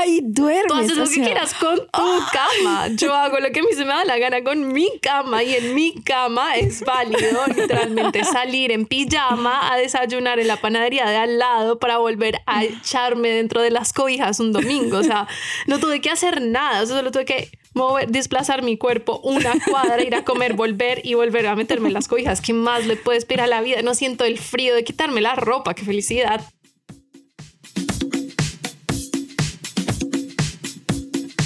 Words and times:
Ahí 0.00 0.20
duermes. 0.22 0.66
Tú 0.66 0.74
haces 0.74 0.96
lo 0.96 1.04
que 1.04 1.28
quieras 1.28 1.54
con 1.54 1.76
tu 1.76 2.10
cama. 2.32 2.88
Yo 2.96 3.14
hago 3.14 3.38
lo 3.38 3.50
que 3.50 3.60
a 3.60 3.62
mí 3.62 3.68
se 3.72 3.84
me 3.84 3.92
da 3.92 4.04
la 4.04 4.18
gana 4.18 4.42
con 4.42 4.72
mi 4.72 4.88
cama 5.00 5.42
y 5.42 5.54
en 5.54 5.74
mi 5.74 5.94
cama 6.02 6.56
es 6.56 6.82
válido 6.82 7.46
literalmente 7.54 8.24
salir 8.24 8.72
en 8.72 8.86
pijama 8.86 9.72
a 9.72 9.76
desayunar 9.76 10.38
en 10.38 10.48
la 10.48 10.56
panadería 10.56 11.08
de 11.08 11.16
al 11.16 11.38
lado 11.38 11.78
para 11.78 11.98
volver 11.98 12.40
a 12.46 12.64
echarme 12.64 13.28
dentro 13.28 13.60
de 13.60 13.70
las 13.70 13.92
cobijas 13.92 14.40
un 14.40 14.52
domingo. 14.52 14.98
O 14.98 15.02
sea, 15.02 15.28
no 15.66 15.78
tuve 15.78 16.00
que 16.00 16.10
hacer 16.10 16.40
nada, 16.40 16.82
o 16.82 16.86
sea, 16.86 16.96
solo 16.96 17.10
tuve 17.10 17.26
que 17.26 17.50
mover, 17.74 18.08
desplazar 18.08 18.62
mi 18.62 18.76
cuerpo 18.76 19.20
una 19.22 19.52
cuadra, 19.68 20.02
ir 20.02 20.14
a 20.14 20.24
comer, 20.24 20.54
volver 20.54 21.00
y 21.04 21.14
volver 21.14 21.46
a 21.46 21.56
meterme 21.56 21.88
en 21.88 21.94
las 21.94 22.08
cobijas. 22.08 22.40
¿Qué 22.40 22.52
más 22.52 22.86
le 22.86 22.96
puedes 22.96 23.24
pedir 23.24 23.42
a 23.42 23.46
la 23.46 23.60
vida? 23.60 23.82
No 23.82 23.94
siento 23.94 24.24
el 24.24 24.38
frío 24.38 24.74
de 24.74 24.84
quitarme 24.84 25.20
la 25.20 25.34
ropa, 25.34 25.74
qué 25.74 25.84
felicidad. 25.84 26.42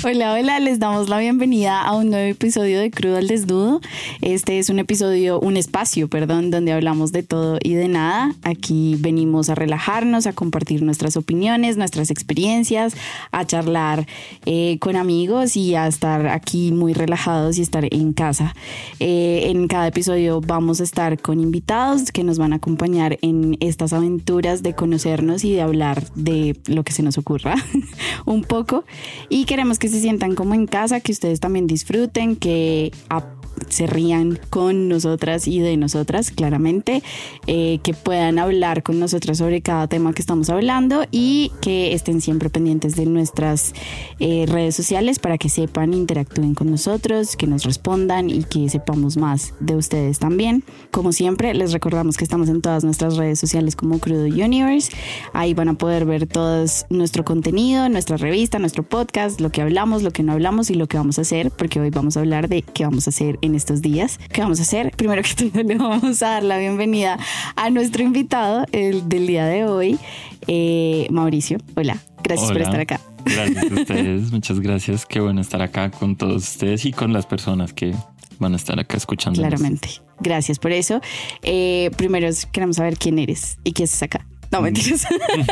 Hola, 0.06 0.34
hola, 0.34 0.60
les 0.60 0.78
damos 0.78 1.08
la 1.08 1.18
bienvenida 1.18 1.80
a 1.80 1.96
un 1.96 2.10
nuevo 2.10 2.28
episodio 2.28 2.78
de 2.78 2.90
Crudo 2.90 3.16
al 3.16 3.26
Desnudo. 3.26 3.80
Este 4.20 4.58
es 4.58 4.68
un 4.68 4.78
episodio, 4.78 5.40
un 5.40 5.56
espacio, 5.56 6.08
perdón, 6.08 6.50
donde 6.50 6.72
hablamos 6.72 7.10
de 7.10 7.22
todo 7.22 7.58
y 7.62 7.72
de 7.72 7.88
nada. 7.88 8.34
Aquí 8.42 8.96
venimos 8.98 9.48
a 9.48 9.54
relajarnos, 9.54 10.26
a 10.26 10.34
compartir 10.34 10.82
nuestras 10.82 11.16
opiniones, 11.16 11.78
nuestras 11.78 12.10
experiencias, 12.10 12.94
a 13.32 13.46
charlar 13.46 14.06
eh, 14.44 14.76
con 14.78 14.96
amigos 14.96 15.56
y 15.56 15.74
a 15.74 15.86
estar 15.86 16.26
aquí 16.28 16.70
muy 16.70 16.92
relajados 16.92 17.56
y 17.56 17.62
estar 17.62 17.86
en 17.90 18.12
casa. 18.12 18.54
Eh, 19.00 19.44
en 19.46 19.68
cada 19.68 19.86
episodio 19.86 20.42
vamos 20.42 20.82
a 20.82 20.84
estar 20.84 21.18
con 21.18 21.40
invitados 21.40 22.12
que 22.12 22.24
nos 22.24 22.36
van 22.36 22.52
a 22.52 22.56
acompañar 22.56 23.16
en 23.22 23.56
estas 23.60 23.94
aventuras 23.94 24.62
de 24.62 24.74
conocernos 24.74 25.44
y 25.44 25.54
de 25.54 25.62
hablar 25.62 26.12
de 26.14 26.60
lo 26.66 26.82
que 26.82 26.92
se 26.92 27.02
nos 27.02 27.16
ocurra 27.16 27.54
un 28.26 28.42
poco. 28.42 28.84
Y 29.30 29.46
queremos 29.46 29.78
que 29.78 29.93
se 29.94 30.00
sientan 30.00 30.34
como 30.34 30.54
en 30.54 30.66
casa, 30.66 31.00
que 31.00 31.12
ustedes 31.12 31.40
también 31.40 31.66
disfruten, 31.66 32.36
que 32.36 32.92
a- 33.08 33.24
se 33.68 33.86
rían 33.86 34.38
con 34.50 34.88
nosotras 34.88 35.48
y 35.48 35.60
de 35.60 35.76
nosotras, 35.76 36.30
claramente, 36.30 37.02
eh, 37.46 37.78
que 37.82 37.94
puedan 37.94 38.38
hablar 38.38 38.82
con 38.82 38.98
nosotras 38.98 39.38
sobre 39.38 39.60
cada 39.62 39.88
tema 39.88 40.12
que 40.12 40.22
estamos 40.22 40.50
hablando 40.50 41.04
y 41.10 41.52
que 41.60 41.92
estén 41.94 42.20
siempre 42.20 42.50
pendientes 42.50 42.96
de 42.96 43.06
nuestras 43.06 43.74
eh, 44.18 44.46
redes 44.48 44.74
sociales 44.74 45.18
para 45.18 45.38
que 45.38 45.48
sepan, 45.48 45.94
interactúen 45.94 46.54
con 46.54 46.70
nosotros, 46.70 47.36
que 47.36 47.46
nos 47.46 47.64
respondan 47.64 48.30
y 48.30 48.44
que 48.44 48.68
sepamos 48.68 49.16
más 49.16 49.54
de 49.60 49.76
ustedes 49.76 50.18
también. 50.18 50.64
Como 50.90 51.12
siempre, 51.12 51.54
les 51.54 51.72
recordamos 51.72 52.16
que 52.16 52.24
estamos 52.24 52.48
en 52.48 52.60
todas 52.60 52.84
nuestras 52.84 53.16
redes 53.16 53.38
sociales 53.38 53.76
como 53.76 53.98
Crudo 53.98 54.24
Universe. 54.24 54.92
Ahí 55.32 55.54
van 55.54 55.68
a 55.68 55.74
poder 55.74 56.04
ver 56.04 56.26
todo 56.26 56.64
nuestro 56.90 57.24
contenido, 57.24 57.88
nuestra 57.88 58.16
revista, 58.16 58.58
nuestro 58.58 58.82
podcast, 58.82 59.40
lo 59.40 59.50
que 59.50 59.62
hablamos, 59.62 60.02
lo 60.02 60.10
que 60.10 60.22
no 60.22 60.32
hablamos 60.32 60.70
y 60.70 60.74
lo 60.74 60.86
que 60.86 60.96
vamos 60.96 61.18
a 61.18 61.22
hacer, 61.22 61.50
porque 61.50 61.80
hoy 61.80 61.90
vamos 61.90 62.16
a 62.16 62.20
hablar 62.20 62.48
de 62.48 62.62
qué 62.62 62.84
vamos 62.84 63.06
a 63.06 63.10
hacer 63.10 63.38
en 63.44 63.54
estos 63.54 63.82
días. 63.82 64.18
¿Qué 64.32 64.40
vamos 64.40 64.58
a 64.58 64.62
hacer? 64.62 64.90
Primero 64.96 65.22
que 65.22 65.34
todo, 65.50 65.62
le 65.62 65.76
vamos 65.76 66.22
a 66.22 66.30
dar 66.30 66.42
la 66.42 66.58
bienvenida 66.58 67.18
a 67.56 67.70
nuestro 67.70 68.02
invitado 68.02 68.64
el 68.72 69.08
del 69.08 69.26
día 69.26 69.44
de 69.46 69.64
hoy, 69.64 69.98
eh, 70.46 71.06
Mauricio. 71.10 71.58
Hola, 71.76 71.98
gracias 72.22 72.50
por 72.50 72.62
estar 72.62 72.80
acá. 72.80 73.00
Gracias 73.24 73.70
a 73.70 73.74
ustedes, 73.80 74.32
muchas 74.32 74.60
gracias. 74.60 75.06
Qué 75.06 75.20
bueno 75.20 75.40
estar 75.40 75.60
acá 75.60 75.90
con 75.90 76.16
todos 76.16 76.42
ustedes 76.48 76.86
y 76.86 76.92
con 76.92 77.12
las 77.12 77.26
personas 77.26 77.72
que 77.72 77.94
van 78.38 78.54
a 78.54 78.56
estar 78.56 78.78
acá 78.80 78.96
escuchando. 78.96 79.40
Claramente. 79.40 79.88
Gracias 80.20 80.58
por 80.58 80.72
eso. 80.72 81.00
Eh, 81.42 81.90
primero 81.96 82.28
queremos 82.50 82.76
saber 82.76 82.96
quién 82.96 83.18
eres 83.18 83.58
y 83.62 83.72
qué 83.72 83.84
haces 83.84 84.02
acá. 84.02 84.26
No, 84.50 84.62
mentiras. 84.62 85.06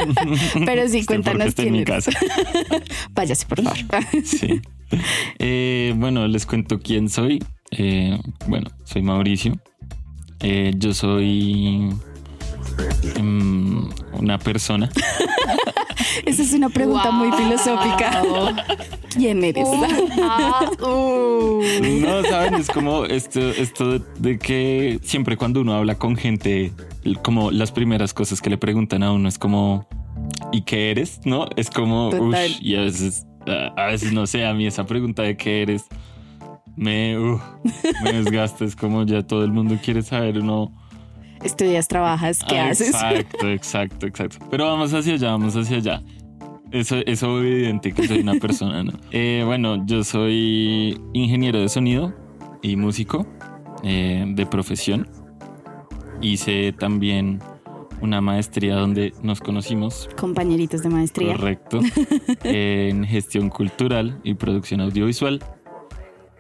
Pero 0.65 0.89
sí, 0.89 1.05
cuéntanos 1.05 1.55
quién 1.55 1.69
en 1.69 1.73
mi 1.73 1.81
eres. 1.81 2.07
casa. 2.07 2.19
Váyase, 3.11 3.47
por 3.47 3.63
favor. 3.63 3.79
Sí. 4.25 4.63
Eh, 5.39 5.93
bueno, 5.97 6.27
les 6.29 6.47
cuento 6.47 6.79
quién 6.79 7.09
soy. 7.09 7.43
Eh, 7.73 8.19
bueno, 8.47 8.71
soy 8.85 9.03
Mauricio. 9.03 9.59
Eh, 10.41 10.73
yo 10.77 10.93
soy 10.93 11.89
mm, 13.21 13.89
una 14.19 14.39
persona. 14.39 14.91
Esa 16.27 16.43
es 16.43 16.53
una 16.53 16.69
pregunta 16.69 17.11
muy 17.11 17.33
filosófica. 17.33 18.23
¿Quién 19.17 19.43
eres? 19.43 19.67
Uh. 20.81 21.63
No, 22.03 22.23
saben, 22.25 22.55
es 22.55 22.69
como 22.69 23.05
esto, 23.05 23.41
esto 23.41 23.99
de, 23.99 24.03
de 24.19 24.39
que 24.39 24.99
siempre 25.03 25.37
cuando 25.37 25.61
uno 25.61 25.75
habla 25.75 25.95
con 25.95 26.17
gente, 26.17 26.73
como 27.23 27.51
las 27.51 27.73
primeras 27.73 28.13
cosas 28.13 28.41
que 28.41 28.51
le 28.51 28.59
preguntan 28.59 29.03
a 29.03 29.13
uno 29.13 29.29
es 29.29 29.39
como, 29.39 29.87
¿y 30.51 30.63
qué 30.63 30.91
eres? 30.91 31.21
¿No? 31.25 31.47
Es 31.57 31.71
como, 31.71 32.11
Total. 32.11 32.51
ush, 32.51 32.59
y 32.61 32.77
a 32.77 32.81
veces, 32.81 33.27
a 33.77 33.87
veces 33.87 34.13
no 34.13 34.27
sé, 34.27 34.45
a 34.45 34.53
mí 34.53 34.67
esa 34.67 34.85
pregunta 34.85 35.23
de 35.23 35.37
qué 35.37 35.63
eres 35.63 35.85
me, 36.77 37.19
uh, 37.19 37.39
me 38.05 38.13
desgasta. 38.23 38.65
Es 38.65 38.77
como 38.77 39.05
ya 39.05 39.23
todo 39.23 39.45
el 39.45 39.53
mundo 39.53 39.79
quiere 39.83 40.03
saber 40.03 40.39
uno. 40.39 40.73
Estudias, 41.43 41.89
trabajas, 41.89 42.39
¿qué 42.49 42.59
Ah, 42.59 42.69
haces? 42.71 42.89
Exacto, 42.91 43.49
exacto, 43.51 44.07
exacto. 44.07 44.47
Pero 44.51 44.67
vamos 44.67 44.93
hacia 44.95 45.15
allá, 45.15 45.31
vamos 45.33 45.57
hacia 45.57 45.79
allá. 45.79 46.03
Eso 46.71 46.97
es 47.05 47.23
evidente 47.23 47.93
que 47.93 48.07
soy 48.07 48.21
una 48.21 48.35
persona, 48.35 48.83
¿no? 48.83 48.93
Eh, 49.11 49.43
bueno, 49.45 49.85
yo 49.87 50.05
soy 50.05 50.99
ingeniero 51.13 51.61
de 51.61 51.69
sonido 51.69 52.15
y 52.63 52.77
músico 52.77 53.27
eh, 53.83 54.25
de 54.29 54.47
profesión. 54.47 55.09
Hice 56.21 56.73
también 56.73 57.41
una 58.01 58.21
maestría 58.21 58.77
donde 58.77 59.13
nos 59.23 59.41
conocimos, 59.41 60.09
Compañeritos 60.17 60.83
de 60.83 60.89
maestría. 60.89 61.33
correcto, 61.37 61.81
en 62.45 63.05
gestión 63.05 63.49
cultural 63.49 64.21
y 64.25 64.35
producción 64.35 64.81
audiovisual. 64.81 65.41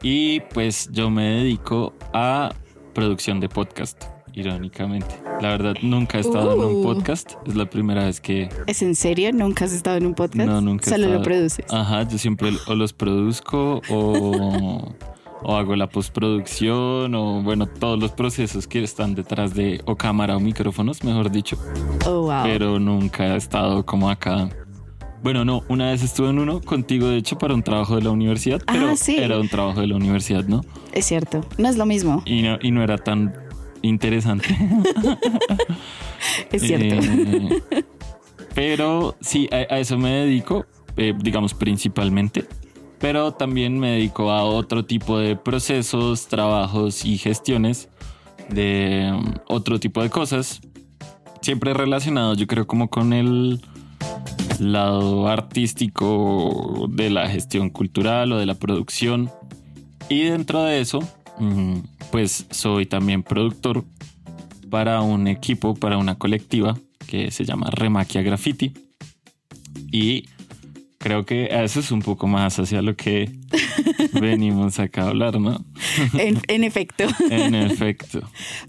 Y 0.02 0.40
pues 0.40 0.88
yo 0.92 1.10
me 1.10 1.22
dedico 1.24 1.94
a 2.12 2.52
producción 2.92 3.38
de 3.40 3.48
podcast, 3.48 4.04
irónicamente. 4.32 5.14
La 5.40 5.50
verdad, 5.50 5.74
nunca 5.82 6.18
he 6.18 6.20
estado 6.20 6.54
en 6.54 6.60
un 6.76 6.76
Uh. 6.76 6.82
podcast. 6.82 7.32
Es 7.46 7.54
la 7.54 7.66
primera 7.66 8.04
vez 8.04 8.20
que... 8.20 8.48
¿Es 8.66 8.82
en 8.82 8.94
serio? 8.96 9.30
¿Nunca 9.32 9.64
has 9.64 9.72
estado 9.72 9.96
en 9.98 10.06
un 10.06 10.14
podcast? 10.14 10.48
No, 10.48 10.60
nunca 10.60 10.86
he 10.86 10.90
Solo 10.90 11.04
lo 11.04 11.08
estado- 11.18 11.22
produces. 11.24 11.66
Ajá, 11.72 12.02
yo 12.08 12.18
siempre 12.18 12.50
o 12.66 12.74
los 12.74 12.92
produzco 12.92 13.80
o, 13.88 14.92
o 15.42 15.56
hago 15.56 15.76
la 15.76 15.88
postproducción 15.88 17.14
o 17.14 17.42
bueno, 17.42 17.66
todos 17.66 17.98
los 17.98 18.10
procesos 18.12 18.66
que 18.66 18.82
están 18.82 19.14
detrás 19.14 19.54
de 19.54 19.80
o 19.86 19.96
cámara 19.96 20.36
o 20.36 20.40
micrófonos, 20.40 21.04
mejor 21.04 21.30
dicho. 21.30 21.56
Oh, 22.06 22.22
wow. 22.22 22.42
Pero 22.42 22.78
nunca 22.80 23.34
he 23.34 23.36
estado 23.36 23.86
como 23.86 24.10
acá. 24.10 24.48
Bueno, 25.22 25.44
no, 25.44 25.62
una 25.68 25.90
vez 25.90 26.02
estuve 26.02 26.30
en 26.30 26.38
uno 26.38 26.60
contigo, 26.60 27.06
de 27.08 27.16
hecho, 27.18 27.38
para 27.38 27.54
un 27.54 27.62
trabajo 27.62 27.94
de 27.96 28.02
la 28.02 28.10
universidad, 28.10 28.60
Ah, 28.66 28.72
pero 28.72 28.96
sí. 28.96 29.16
era 29.18 29.38
un 29.38 29.48
trabajo 29.48 29.80
de 29.80 29.86
la 29.86 29.96
universidad, 29.96 30.44
¿no? 30.44 30.62
Es 30.92 31.06
cierto. 31.06 31.44
No 31.58 31.68
es 31.68 31.76
lo 31.76 31.86
mismo. 31.86 32.22
Y 32.26 32.42
no, 32.42 32.58
y 32.60 32.70
no 32.72 32.82
era 32.82 32.98
tan 32.98 33.32
interesante. 33.82 34.48
Es 36.52 36.62
cierto. 36.62 36.94
Eh, 36.94 37.62
pero 38.54 39.16
sí, 39.20 39.48
a, 39.50 39.74
a 39.74 39.78
eso 39.78 39.98
me 39.98 40.10
dedico, 40.10 40.66
eh, 40.96 41.14
digamos, 41.18 41.52
principalmente. 41.54 42.44
Pero 42.98 43.32
también 43.32 43.78
me 43.78 43.92
dedico 43.92 44.30
a 44.30 44.44
otro 44.44 44.84
tipo 44.84 45.18
de 45.18 45.34
procesos, 45.34 46.28
trabajos 46.28 47.04
y 47.04 47.18
gestiones 47.18 47.88
de 48.50 49.10
um, 49.12 49.24
otro 49.48 49.80
tipo 49.80 50.00
de 50.02 50.10
cosas. 50.10 50.60
Siempre 51.40 51.74
relacionados, 51.74 52.38
yo 52.38 52.46
creo, 52.46 52.66
como 52.68 52.88
con 52.88 53.12
el 53.12 53.60
lado 54.70 55.26
artístico 55.26 56.86
de 56.88 57.10
la 57.10 57.28
gestión 57.28 57.70
cultural 57.70 58.32
o 58.32 58.38
de 58.38 58.46
la 58.46 58.54
producción. 58.54 59.30
Y 60.08 60.24
dentro 60.24 60.62
de 60.62 60.80
eso, 60.80 61.00
mm, 61.38 61.78
pues 62.10 62.46
soy 62.50 62.86
también 62.86 63.22
productor 63.22 63.84
para 64.70 65.00
un 65.00 65.26
equipo, 65.26 65.74
para 65.74 65.98
una 65.98 66.14
colectiva 66.16 66.78
que 67.06 67.30
se 67.30 67.44
llama 67.44 67.70
Remaquia 67.70 68.22
Graffiti. 68.22 68.72
Y 69.90 70.26
creo 71.02 71.26
que 71.26 71.48
eso 71.50 71.80
es 71.80 71.90
un 71.90 72.00
poco 72.00 72.26
más 72.26 72.58
hacia 72.58 72.80
lo 72.80 72.96
que 72.96 73.30
venimos 74.20 74.78
acá 74.78 75.02
a 75.04 75.08
hablar, 75.08 75.40
¿no? 75.40 75.64
en, 76.18 76.38
en 76.48 76.64
efecto. 76.64 77.04
En 77.30 77.54
efecto. 77.54 78.20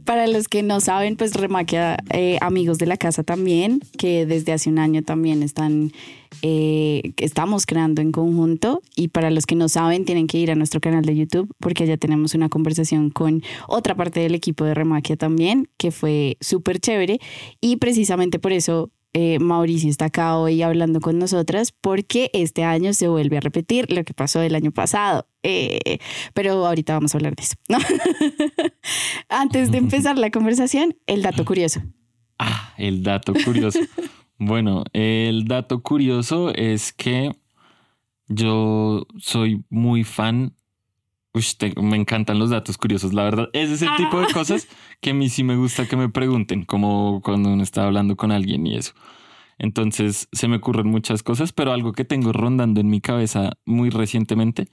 Para 0.03 0.27
los 0.27 0.47
que 0.47 0.63
no 0.63 0.79
saben, 0.79 1.15
pues 1.15 1.33
Remaquia, 1.35 1.97
eh, 2.11 2.37
amigos 2.41 2.77
de 2.77 2.85
la 2.87 2.97
casa 2.97 3.23
también, 3.23 3.81
que 3.97 4.25
desde 4.25 4.53
hace 4.53 4.69
un 4.69 4.79
año 4.79 5.03
también 5.03 5.43
están, 5.43 5.91
eh, 6.41 7.13
estamos 7.17 7.65
creando 7.65 8.01
en 8.01 8.11
conjunto. 8.11 8.81
Y 8.95 9.09
para 9.09 9.29
los 9.29 9.45
que 9.45 9.55
no 9.55 9.69
saben, 9.69 10.05
tienen 10.05 10.27
que 10.27 10.39
ir 10.39 10.49
a 10.49 10.55
nuestro 10.55 10.81
canal 10.81 11.03
de 11.03 11.15
YouTube, 11.15 11.53
porque 11.59 11.83
allá 11.83 11.97
tenemos 11.97 12.33
una 12.33 12.49
conversación 12.49 13.09
con 13.09 13.43
otra 13.67 13.95
parte 13.95 14.21
del 14.21 14.33
equipo 14.33 14.65
de 14.65 14.73
Remaquia 14.73 15.17
también, 15.17 15.69
que 15.77 15.91
fue 15.91 16.37
súper 16.39 16.79
chévere. 16.79 17.19
Y 17.61 17.77
precisamente 17.77 18.39
por 18.39 18.53
eso 18.53 18.91
eh, 19.13 19.37
Mauricio 19.39 19.89
está 19.89 20.05
acá 20.05 20.37
hoy 20.37 20.63
hablando 20.63 20.99
con 20.99 21.19
nosotras 21.19 21.71
porque 21.71 22.31
este 22.33 22.63
año 22.63 22.93
se 22.93 23.07
vuelve 23.07 23.37
a 23.37 23.41
repetir 23.41 23.91
lo 23.91 24.03
que 24.03 24.13
pasó 24.13 24.41
el 24.41 24.55
año 24.55 24.71
pasado. 24.71 25.27
Eh, 25.43 25.99
pero 26.33 26.65
ahorita 26.65 26.93
vamos 26.93 27.13
a 27.13 27.17
hablar 27.17 27.35
de 27.35 27.43
eso. 27.43 27.55
¿no? 27.69 27.77
Antes 29.29 29.71
de 29.71 29.77
empezar 29.79 30.17
la 30.17 30.31
conversación, 30.31 30.95
el 31.05 31.21
dato 31.21 31.45
curioso. 31.45 31.81
Ah, 32.39 32.73
el 32.77 33.03
dato 33.03 33.33
curioso. 33.45 33.79
bueno, 34.39 34.83
el 34.93 35.45
dato 35.45 35.83
curioso 35.83 36.53
es 36.55 36.91
que 36.91 37.31
Yo 38.27 39.05
soy 39.17 39.63
muy 39.69 40.03
fan. 40.03 40.55
Uy, 41.35 41.43
te- 41.57 41.73
me 41.81 41.97
encantan 41.97 42.37
los 42.37 42.51
datos 42.51 42.77
curiosos, 42.77 43.13
la 43.13 43.23
verdad. 43.23 43.49
Ese 43.53 43.73
es 43.73 43.81
el 43.81 43.95
tipo 43.97 44.19
de 44.21 44.31
cosas 44.31 44.67
que 45.01 45.09
a 45.11 45.13
mí 45.15 45.29
sí 45.29 45.43
me 45.43 45.55
gusta 45.55 45.87
que 45.87 45.95
me 45.97 46.09
pregunten, 46.09 46.63
como 46.63 47.21
cuando 47.23 47.49
uno 47.49 47.63
está 47.63 47.85
hablando 47.85 48.15
con 48.15 48.31
alguien 48.31 48.67
y 48.67 48.75
eso. 48.77 48.93
Entonces 49.57 50.27
se 50.31 50.47
me 50.47 50.57
ocurren 50.57 50.87
muchas 50.87 51.23
cosas, 51.23 51.51
pero 51.53 51.71
algo 51.73 51.93
que 51.93 52.05
tengo 52.05 52.33
rondando 52.33 52.81
en 52.81 52.89
mi 52.89 53.01
cabeza 53.01 53.53
muy 53.65 53.89
recientemente 53.89 54.67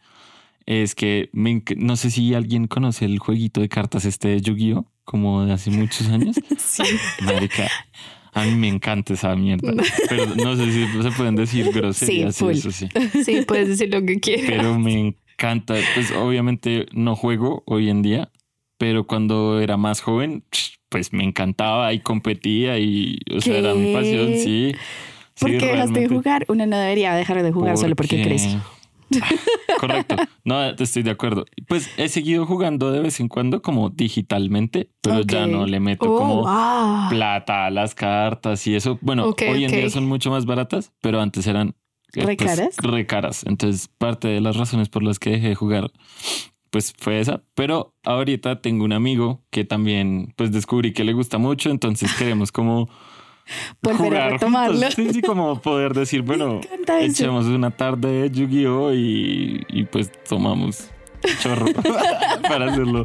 es 0.66 0.94
que 0.94 1.30
me 1.32 1.62
no 1.76 1.96
sé 1.96 2.10
si 2.10 2.34
alguien 2.34 2.66
conoce 2.66 3.04
el 3.06 3.18
jueguito 3.18 3.60
de 3.60 3.68
cartas 3.68 4.04
este 4.04 4.28
de 4.28 4.40
Yu-Gi-Oh, 4.42 4.86
como 5.04 5.44
de 5.46 5.52
hace 5.52 5.70
muchos 5.70 6.08
años. 6.08 6.36
Sí. 6.58 6.82
Marica, 7.24 7.68
a 8.32 8.44
mí 8.44 8.54
me 8.54 8.68
encanta 8.68 9.14
esa 9.14 9.34
mierda. 9.34 9.72
Pero 10.08 10.26
no 10.36 10.54
sé 10.56 10.70
si 10.72 10.86
se 11.02 11.10
pueden 11.12 11.36
decir 11.36 11.70
groserías 11.74 12.36
Sí, 12.36 12.44
full. 12.44 12.52
eso 12.52 12.70
sí. 12.70 12.88
Sí, 13.24 13.40
puedes 13.46 13.68
decir 13.68 13.90
lo 13.92 14.04
que 14.04 14.20
quieras. 14.20 14.46
Pero 14.48 14.78
me 14.78 15.14
encanta. 15.40 15.74
Pues 15.94 16.10
obviamente 16.10 16.86
no 16.92 17.16
juego 17.16 17.62
hoy 17.66 17.88
en 17.90 18.02
día, 18.02 18.30
pero 18.78 19.06
cuando 19.06 19.60
era 19.60 19.76
más 19.76 20.00
joven, 20.00 20.44
pues 20.88 21.12
me 21.12 21.24
encantaba 21.24 21.92
y 21.92 22.00
competía 22.00 22.78
y, 22.78 23.18
o 23.34 23.40
sea, 23.40 23.58
era 23.58 23.74
mi 23.74 23.86
¿Qué? 23.86 23.92
pasión, 23.94 24.36
sí. 24.36 24.72
¿Por 25.38 25.50
Sí, 25.50 25.56
qué 25.58 25.66
dejaste 25.66 25.70
de 25.70 25.76
realmente. 25.76 26.14
jugar? 26.14 26.44
Uno 26.48 26.66
no 26.66 26.76
debería 26.76 27.14
dejar 27.14 27.42
de 27.42 27.52
jugar 27.52 27.78
solo 27.78 27.96
porque 27.96 28.22
crece. 28.22 28.58
Correcto. 29.78 30.16
No, 30.44 30.62
estoy 30.64 31.02
de 31.02 31.10
acuerdo. 31.10 31.46
Pues 31.66 31.90
he 31.96 32.08
seguido 32.08 32.44
jugando 32.46 32.90
de 32.92 33.00
vez 33.00 33.18
en 33.20 33.28
cuando 33.28 33.62
como 33.62 33.88
digitalmente, 33.90 34.90
pero 35.00 35.22
ya 35.22 35.46
Ok. 35.46 35.52
no 35.52 35.66
le 35.66 35.80
meto 35.80 36.06
Oh, 36.10 36.16
como 36.16 36.36
wow. 36.42 37.08
plata 37.08 37.66
a 37.66 37.70
las 37.70 37.94
cartas 37.94 38.66
y 38.66 38.74
eso. 38.74 38.98
Bueno, 39.00 39.28
Ok, 39.28 39.42
hoy 39.48 39.64
en 39.64 39.70
ok. 39.70 39.76
día 39.78 39.90
son 39.90 40.06
mucho 40.06 40.30
más 40.30 40.44
baratas, 40.44 40.92
pero 41.00 41.20
antes 41.20 41.46
eran 41.46 41.74
eh, 42.14 42.24
¿Re 42.24 42.36
pues, 42.36 42.48
caras? 42.56 42.76
re 42.78 43.06
caras. 43.06 43.44
Entonces, 43.46 43.88
parte 43.98 44.28
de 44.28 44.40
las 44.40 44.56
razones 44.56 44.88
por 44.88 45.02
las 45.02 45.18
que 45.18 45.30
dejé 45.30 45.48
de 45.50 45.54
jugar, 45.54 45.90
pues 46.70 46.92
fue 46.98 47.20
esa. 47.20 47.42
Pero 47.54 47.94
ahorita 48.04 48.60
tengo 48.60 48.84
un 48.84 48.92
amigo 48.92 49.42
que 49.50 49.64
también, 49.64 50.32
pues 50.36 50.52
descubrí 50.52 50.92
que 50.92 51.04
le 51.04 51.12
gusta 51.12 51.38
mucho, 51.38 51.70
entonces 51.70 52.12
queremos 52.14 52.52
como 52.52 52.88
Volver 53.82 54.16
a 54.16 54.28
retomarlo. 54.30 54.74
juntos. 54.74 54.94
Sí, 54.94 55.08
sí, 55.12 55.22
como 55.22 55.60
poder 55.60 55.92
decir, 55.94 56.22
bueno, 56.26 56.60
echemos 57.00 57.46
una 57.46 57.70
tarde 57.72 58.22
de 58.22 58.30
Yu-Gi-Oh 58.30 58.92
y, 58.94 59.64
y 59.68 59.84
pues 59.84 60.10
tomamos 60.28 60.88
chorro 61.42 61.66
para 62.48 62.70
hacerlo 62.70 63.04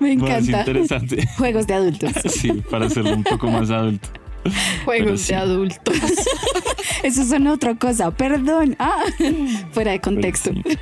Me 0.00 0.16
más 0.16 0.28
encanta. 0.46 0.58
interesante. 0.60 1.26
Juegos 1.38 1.66
de 1.66 1.74
adultos. 1.74 2.12
Sí, 2.28 2.50
para 2.70 2.86
hacerlo 2.86 3.14
un 3.14 3.22
poco 3.24 3.48
más 3.50 3.70
adulto. 3.70 4.08
Juegos 4.84 5.20
sí. 5.22 5.32
de 5.32 5.38
adultos. 5.38 5.96
Eso 7.02 7.24
son 7.24 7.46
otra 7.46 7.74
cosa. 7.74 8.10
Perdón. 8.10 8.76
Ah, 8.78 9.04
fuera 9.72 9.92
de 9.92 10.00
contexto. 10.00 10.50
Pero 10.54 10.78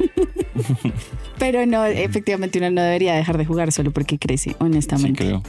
sí, 0.82 0.92
Pero 1.38 1.66
no, 1.66 1.84
efectivamente 1.84 2.58
uno 2.58 2.70
no 2.70 2.82
debería 2.82 3.14
dejar 3.14 3.38
de 3.38 3.44
jugar 3.44 3.72
solo 3.72 3.90
porque 3.90 4.18
crece, 4.18 4.50
sí, 4.50 4.56
honestamente. 4.60 5.24
creo. 5.24 5.42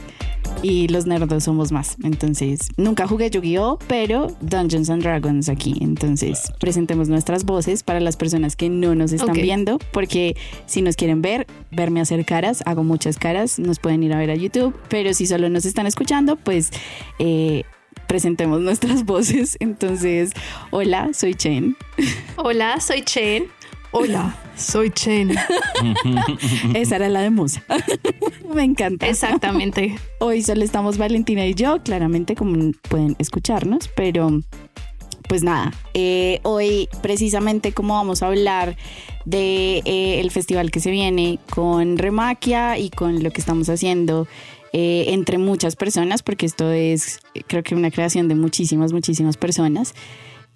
y 0.62 0.88
los 0.88 1.06
nerdos 1.06 1.44
somos 1.44 1.70
más. 1.70 1.96
Entonces, 2.02 2.70
nunca 2.76 3.06
jugué 3.06 3.30
Yu-Gi-Oh, 3.30 3.78
pero 3.86 4.36
Dungeons 4.40 4.90
and 4.90 5.02
Dragons 5.02 5.48
aquí. 5.48 5.76
Entonces, 5.80 6.52
presentemos 6.58 7.08
nuestras 7.08 7.44
voces 7.44 7.82
para 7.82 8.00
las 8.00 8.16
personas 8.16 8.56
que 8.56 8.68
no 8.68 8.94
nos 8.94 9.12
están 9.12 9.34
viendo, 9.34 9.78
porque 9.92 10.36
si 10.66 10.82
nos 10.82 10.96
quieren 10.96 11.22
ver, 11.22 11.46
verme 11.70 12.00
hacer 12.00 12.24
caras, 12.24 12.62
hago 12.66 12.82
muchas 12.82 13.16
caras, 13.18 13.58
nos 13.58 13.78
pueden 13.78 14.02
ir 14.02 14.12
a 14.12 14.18
ver 14.18 14.30
a 14.30 14.34
YouTube, 14.34 14.74
pero 14.88 15.14
si 15.14 15.26
solo 15.26 15.48
nos 15.48 15.64
están 15.64 15.86
escuchando, 15.86 16.36
pues 16.36 16.70
eh, 17.18 17.64
presentemos 18.06 18.60
nuestras 18.60 19.04
voces. 19.04 19.56
Entonces, 19.60 20.32
hola, 20.70 21.10
soy 21.12 21.34
Chen. 21.34 21.76
Hola, 22.36 22.80
soy 22.80 23.02
Chen. 23.02 23.46
Hola, 23.90 24.36
soy 24.56 24.90
Chen. 24.90 25.36
Esa 26.74 26.96
era 26.96 27.08
la 27.08 27.20
de 27.20 27.30
Musa. 27.30 27.62
Me 28.54 28.64
encanta. 28.64 29.06
Exactamente. 29.06 29.96
Hoy 30.18 30.42
solo 30.42 30.64
estamos 30.64 30.98
Valentina 30.98 31.46
y 31.46 31.54
yo, 31.54 31.80
claramente 31.82 32.34
como 32.34 32.72
pueden 32.88 33.14
escucharnos, 33.18 33.88
pero 33.94 34.40
pues 35.28 35.42
nada, 35.42 35.72
eh, 35.94 36.40
hoy 36.42 36.88
precisamente 37.02 37.72
como 37.72 37.94
vamos 37.94 38.22
a 38.22 38.26
hablar 38.26 38.76
de 39.24 39.78
eh, 39.84 40.20
el 40.20 40.30
festival 40.30 40.70
que 40.70 40.80
se 40.80 40.90
viene 40.90 41.38
con 41.50 41.96
Remaquia 41.96 42.78
y 42.78 42.90
con 42.90 43.22
lo 43.22 43.30
que 43.30 43.40
estamos 43.40 43.68
haciendo 43.68 44.26
eh, 44.76 45.14
entre 45.14 45.38
muchas 45.38 45.76
personas, 45.76 46.24
porque 46.24 46.46
esto 46.46 46.72
es 46.72 47.20
creo 47.46 47.62
que 47.62 47.76
una 47.76 47.92
creación 47.92 48.26
de 48.26 48.34
muchísimas, 48.34 48.92
muchísimas 48.92 49.36
personas. 49.36 49.94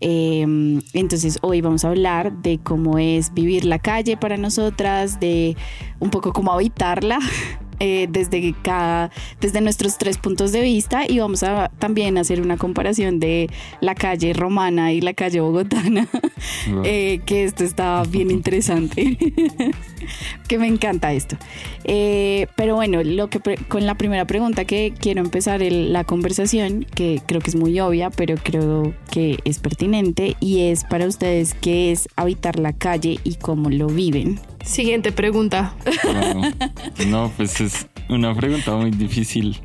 Eh, 0.01 0.45
entonces 0.93 1.39
hoy 1.41 1.61
vamos 1.61 1.85
a 1.85 1.89
hablar 1.91 2.33
de 2.43 2.59
cómo 2.59 2.99
es 2.99 3.33
vivir 3.33 3.65
la 3.65 3.79
calle 3.79 4.17
para 4.17 4.37
nosotras, 4.37 5.21
de 5.21 5.57
un 6.01 6.11
poco 6.11 6.33
cómo 6.33 6.53
habitarla 6.53 7.21
eh, 7.81 8.07
desde 8.11 8.55
cada, 8.63 9.11
desde 9.41 9.61
nuestros 9.61 9.99
tres 9.99 10.19
puntos 10.19 10.53
de 10.53 10.61
vista 10.63 11.03
y 11.09 11.19
vamos 11.19 11.43
a 11.43 11.71
también 11.79 12.19
hacer 12.19 12.41
una 12.41 12.57
comparación 12.57 13.21
de 13.21 13.49
la 13.81 13.95
calle 13.95 14.33
romana 14.33 14.93
y 14.93 15.01
la 15.01 15.15
calle 15.15 15.41
bogotana, 15.41 16.09
eh, 16.85 17.21
que 17.27 17.45
esto 17.45 17.65
está 17.65 18.03
bien 18.05 18.31
interesante, 18.31 19.17
que 20.49 20.59
me 20.59 20.67
encanta 20.67 21.13
esto. 21.13 21.37
Eh, 21.85 22.47
pero 22.57 22.75
bueno, 22.75 23.03
lo 23.03 23.29
que 23.31 23.41
con 23.69 23.87
la 23.87 23.95
primera 23.97 24.27
pregunta 24.27 24.65
que 24.65 24.93
quiero 24.99 25.21
empezar 25.21 25.63
el- 25.63 25.93
la 25.93 26.05
conversación, 26.05 26.85
que 26.95 27.21
creo 27.27 27.41
que 27.41 27.51
es 27.51 27.57
muy 27.57 27.79
obvia, 27.81 28.11
pero 28.11 28.35
creo 28.43 28.95
que 29.11 29.39
es 29.45 29.59
pertinente 29.59 30.37
y 30.41 30.61
es 30.63 30.85
para 30.85 31.07
ustedes 31.07 31.55
qué 31.55 31.93
es 31.93 32.09
habitar 32.17 32.59
la 32.59 32.73
calle 32.73 33.19
y 33.25 33.35
cómo 33.37 33.71
lo 33.71 33.87
viven. 33.87 34.41
Siguiente 34.69 35.13
pregunta. 35.13 35.75
No, 37.09 37.33
pues 37.37 37.61
es 37.61 37.89
una 38.09 38.35
pregunta 38.35 38.77
muy 38.77 38.91
difícil. 38.91 39.57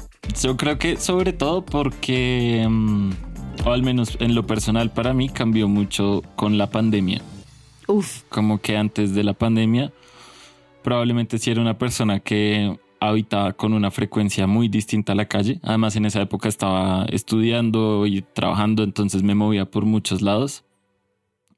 Yo 0.42 0.56
creo 0.56 0.78
que 0.78 0.96
sobre 0.96 1.34
todo 1.34 1.66
porque, 1.66 2.66
mm, 2.70 3.12
o 3.66 3.72
al 3.72 3.84
menos 3.84 4.16
en 4.22 4.34
lo 4.34 4.48
personal 4.48 4.92
para 4.92 5.14
mí, 5.14 5.28
cambió 5.28 5.68
mucho 5.68 6.22
con 6.38 6.58
la 6.58 6.70
pandemia. 6.70 7.22
Uf, 7.88 8.22
Como 8.30 8.62
que 8.62 8.78
antes 8.78 9.14
de 9.14 9.24
la 9.26 9.34
pandemia, 9.34 9.92
probablemente 10.84 11.38
si 11.38 11.52
era 11.52 11.60
una 11.60 11.78
persona 11.78 12.22
que 12.22 12.80
habitaba 13.02 13.52
con 13.54 13.74
una 13.74 13.92
frecuencia 13.92 14.48
muy 14.48 14.70
distinta 14.70 15.12
a 15.12 15.16
la 15.16 15.26
calle. 15.26 15.60
Además, 15.64 15.98
en 15.98 16.06
esa 16.06 16.22
época 16.22 16.48
estaba 16.48 17.06
estudiando 17.10 18.06
y 18.06 18.22
trabajando, 18.22 18.84
entonces 18.84 19.22
me 19.22 19.36
movía 19.36 19.66
por 19.66 19.84
muchos 19.84 20.22
lados 20.22 20.64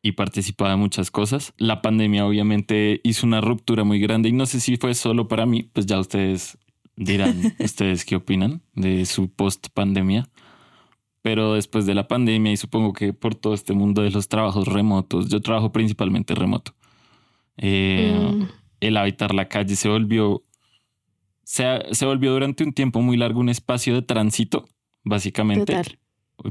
y 0.06 0.12
participaba 0.12 0.70
de 0.70 0.78
muchas 0.78 1.10
cosas. 1.10 1.52
La 1.58 1.82
pandemia 1.82 2.28
obviamente 2.28 3.02
hizo 3.04 3.26
una 3.26 3.42
ruptura 3.42 3.84
muy 3.84 4.00
grande 4.00 4.30
y 4.30 4.34
no 4.34 4.46
sé 4.46 4.60
si 4.60 4.78
fue 4.78 4.94
solo 4.94 5.28
para 5.28 5.48
mí, 5.48 5.64
pues 5.64 5.88
ya 5.88 6.00
ustedes 6.00 6.60
dirán 6.96 7.56
ustedes 7.60 8.06
qué 8.06 8.16
opinan 8.16 8.62
de 8.76 9.08
su 9.08 9.32
post 9.32 9.70
pandemia. 9.74 10.30
Pero 11.24 11.56
después 11.56 11.88
de 11.88 11.96
la 11.96 12.08
pandemia 12.08 12.52
y 12.52 12.58
supongo 12.58 12.94
que 12.94 13.14
por 13.14 13.34
todo 13.34 13.56
este 13.56 13.74
mundo 13.74 14.04
de 14.04 14.12
los 14.12 14.28
trabajos 14.28 14.68
remotos, 14.68 15.28
yo 15.28 15.42
trabajo 15.42 15.72
principalmente 15.72 16.36
remoto. 16.36 16.76
eh, 17.58 18.32
Mm, 18.32 18.44
el 18.82 18.98
habitar 18.98 19.34
la 19.34 19.48
calle 19.48 19.76
se 19.76 19.90
volvió, 19.90 20.44
se, 21.44 21.66
se 21.94 22.06
volvió 22.06 22.32
durante 22.32 22.64
un 22.64 22.74
tiempo 22.74 23.02
muy 23.02 23.18
largo 23.18 23.40
un 23.40 23.50
espacio 23.50 23.96
de 23.96 24.04
tránsito, 24.04 24.70
básicamente, 25.04 25.74
total. 25.74 25.98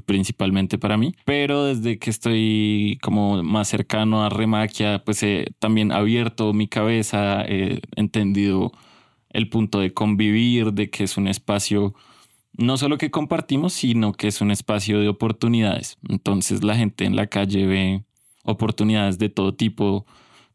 Principalmente 0.06 0.78
para 0.78 0.96
mí. 0.96 1.14
Pero 1.24 1.64
desde 1.64 1.98
que 1.98 2.10
estoy 2.10 2.98
como 3.02 3.42
más 3.42 3.68
cercano 3.68 4.24
a 4.24 4.28
Remaquia, 4.28 5.02
pues 5.04 5.22
he 5.22 5.46
también 5.58 5.92
abierto 5.92 6.52
mi 6.52 6.68
cabeza, 6.68 7.44
he 7.46 7.80
entendido 7.96 8.72
el 9.30 9.48
punto 9.48 9.80
de 9.80 9.92
convivir, 9.92 10.72
de 10.72 10.90
que 10.90 11.04
es 11.04 11.16
un 11.16 11.28
espacio 11.28 11.94
no 12.56 12.76
solo 12.76 12.98
que 12.98 13.10
compartimos, 13.10 13.72
sino 13.72 14.12
que 14.12 14.28
es 14.28 14.40
un 14.40 14.50
espacio 14.50 15.00
de 15.00 15.08
oportunidades. 15.08 15.98
Entonces 16.08 16.62
la 16.62 16.76
gente 16.76 17.04
en 17.04 17.16
la 17.16 17.26
calle 17.26 17.66
ve 17.66 18.04
oportunidades 18.44 19.18
de 19.18 19.28
todo 19.28 19.54
tipo, 19.54 20.06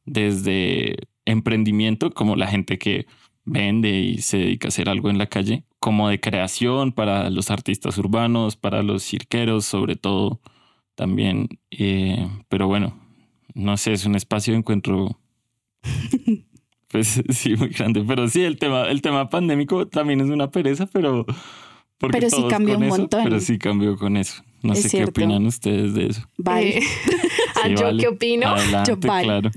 desde 0.06 0.96
emprendimiento, 1.26 2.12
como 2.12 2.36
la 2.36 2.48
gente 2.48 2.78
que 2.78 3.06
vende 3.44 4.00
y 4.00 4.20
se 4.20 4.38
dedica 4.38 4.68
a 4.68 4.70
hacer 4.70 4.90
algo 4.90 5.10
en 5.10 5.18
la 5.18 5.28
calle, 5.28 5.66
como 5.80 6.10
de 6.10 6.20
creación 6.20 6.92
para 6.92 7.30
los 7.30 7.52
artistas 7.52 7.98
urbanos, 7.98 8.56
para 8.56 8.84
los 8.84 9.04
cirqueros, 9.04 9.66
sobre 9.66 9.96
todo 9.96 10.42
también. 10.96 11.48
Eh, 11.72 12.28
pero 12.50 12.68
bueno, 12.68 12.98
no 13.54 13.78
sé, 13.78 13.94
es 13.94 14.06
un 14.06 14.16
espacio 14.16 14.54
de 14.54 14.60
encuentro. 14.60 15.18
Pues 16.92 17.22
sí, 17.30 17.56
muy 17.56 17.68
grande. 17.70 18.04
Pero 18.08 18.28
sí, 18.30 18.42
el 18.42 18.58
tema, 18.58 18.86
el 18.90 19.04
tema 19.04 19.30
pandémico 19.30 19.88
también 19.88 20.22
es 20.22 20.30
una 20.32 20.50
pereza, 20.50 20.88
pero. 20.92 21.24
porque 22.00 22.18
Pero 22.18 22.32
sí 22.32 22.44
cambió 22.50 22.74
con 22.74 22.84
un 22.84 22.90
eso, 22.90 22.98
montón. 22.98 23.24
Pero 23.26 23.40
sí 23.40 23.60
cambió 23.60 23.96
con 23.96 24.18
eso. 24.18 24.42
No 24.64 24.74
Es 24.74 24.82
sé 24.82 24.90
cierto. 24.90 25.14
qué 25.14 25.22
opinan 25.26 25.46
ustedes 25.46 25.94
de 25.94 26.08
eso. 26.08 26.24
Vale. 26.40 26.80
eh, 26.80 26.84
ah, 27.58 27.68
Sí, 27.68 27.76
¿Yo 27.76 27.84
vale. 27.84 28.02
qué 28.02 28.08
opino? 28.08 28.48
Adelante, 28.48 28.92
Yo 28.92 28.98
vale. 29.08 29.24
claro. 29.24 29.52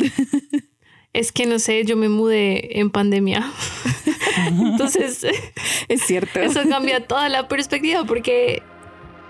Es 1.14 1.32
que 1.32 1.46
no 1.46 1.58
sé, 1.58 1.86
yo 1.86 1.96
me 1.96 2.10
mudé 2.10 2.78
en 2.80 2.90
pandemia. 2.90 3.50
Entonces, 4.48 5.24
es 5.88 6.02
cierto. 6.02 6.40
eso 6.40 6.60
cambia 6.68 7.06
toda 7.06 7.28
la 7.28 7.48
perspectiva 7.48 8.04
porque 8.04 8.62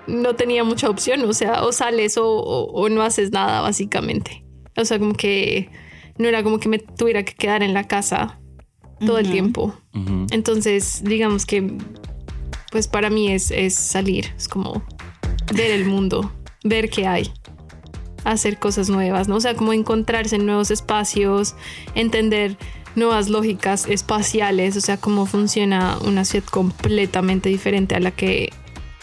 no 0.07 0.35
tenía 0.35 0.65
mucha 0.65 0.89
opción. 0.91 1.23
O 1.25 1.33
sea, 1.33 1.65
o 1.65 1.73
sales 1.73 2.17
o, 2.17 2.27
o- 2.27 2.73
o 2.73 2.89
no 2.89 3.03
haces 3.03 3.31
nada, 3.33 3.61
básicamente. 3.61 4.45
O 4.77 4.85
sea, 4.85 4.99
como 4.99 5.15
que 5.15 5.71
no 6.19 6.29
era 6.29 6.43
como 6.43 6.59
que 6.59 6.69
me 6.69 6.79
tuviera 6.79 7.25
que 7.25 7.35
quedar 7.35 7.63
en 7.63 7.75
la 7.75 7.85
casa 7.85 8.39
todo 9.05 9.19
el 9.19 9.31
tiempo. 9.31 9.75
Entonces, 10.31 11.03
digamos 11.05 11.45
que, 11.45 11.77
pues 12.71 12.87
para 12.89 13.11
mí 13.11 13.31
es, 13.33 13.51
es 13.51 13.75
salir, 13.75 14.33
es 14.37 14.47
como 14.49 14.83
ver 15.55 15.73
el 15.73 15.85
mundo, 15.87 16.33
ver 16.63 16.89
qué 16.89 17.07
hay, 17.09 17.33
hacer 18.25 18.59
cosas 18.61 18.89
nuevas, 18.89 19.27
¿no? 19.29 19.37
O 19.37 19.41
sea, 19.41 19.55
como 19.57 19.73
encontrarse 19.73 20.37
en 20.37 20.47
nuevos 20.47 20.71
espacios, 20.71 21.57
entender 21.97 22.57
nuevas 22.97 23.29
lógicas 23.29 23.87
espaciales, 23.89 24.77
o 24.77 24.81
sea, 24.81 24.97
cómo 24.97 25.27
funciona 25.27 25.99
una 26.05 26.25
ciudad 26.25 26.45
completamente 26.47 27.49
diferente 27.49 27.95
a 27.95 28.01
la 28.01 28.11
que 28.11 28.51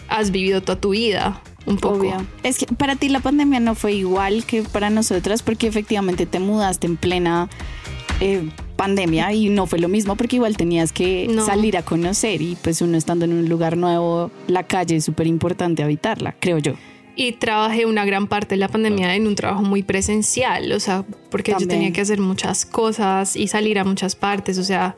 has 0.07 0.31
vivido 0.31 0.61
toda 0.61 0.79
tu 0.79 0.89
vida, 0.91 1.41
un 1.65 1.77
poco. 1.77 1.97
Obvio. 1.97 2.25
Es 2.43 2.57
que 2.57 2.65
para 2.67 2.95
ti 2.95 3.09
la 3.09 3.19
pandemia 3.19 3.59
no 3.59 3.75
fue 3.75 3.93
igual 3.93 4.45
que 4.45 4.63
para 4.63 4.89
nosotras 4.89 5.43
porque 5.43 5.67
efectivamente 5.67 6.25
te 6.25 6.39
mudaste 6.39 6.87
en 6.87 6.97
plena 6.97 7.49
eh, 8.21 8.49
pandemia 8.75 9.31
y 9.33 9.49
no 9.49 9.65
fue 9.67 9.79
lo 9.79 9.87
mismo 9.87 10.15
porque 10.15 10.37
igual 10.37 10.57
tenías 10.57 10.91
que 10.91 11.27
No. 11.29 11.45
salir 11.45 11.77
a 11.77 11.83
conocer 11.83 12.41
y 12.41 12.55
pues 12.61 12.81
uno 12.81 12.97
estando 12.97 13.25
en 13.25 13.33
un 13.33 13.47
lugar 13.49 13.77
nuevo, 13.77 14.31
la 14.47 14.63
calle 14.63 14.95
es 14.95 15.05
súper 15.05 15.27
importante 15.27 15.83
habitarla, 15.83 16.35
creo 16.39 16.57
yo. 16.57 16.73
Y 17.21 17.33
trabajé 17.33 17.85
una 17.85 18.05
gran 18.05 18.27
parte 18.27 18.55
de 18.55 18.59
la 18.59 18.69
pandemia 18.69 19.13
en 19.13 19.27
un 19.27 19.35
trabajo 19.35 19.61
muy 19.61 19.83
presencial, 19.83 20.71
o 20.71 20.79
sea, 20.79 21.03
porque 21.29 21.53
yo 21.59 21.67
tenía 21.67 21.91
que 21.91 21.99
hacer 21.99 22.21
muchas 22.21 22.65
cosas 22.65 23.35
y 23.35 23.49
salir 23.49 23.77
a 23.77 23.83
muchas 23.83 24.15
partes, 24.15 24.57
o 24.57 24.63
sea, 24.63 24.95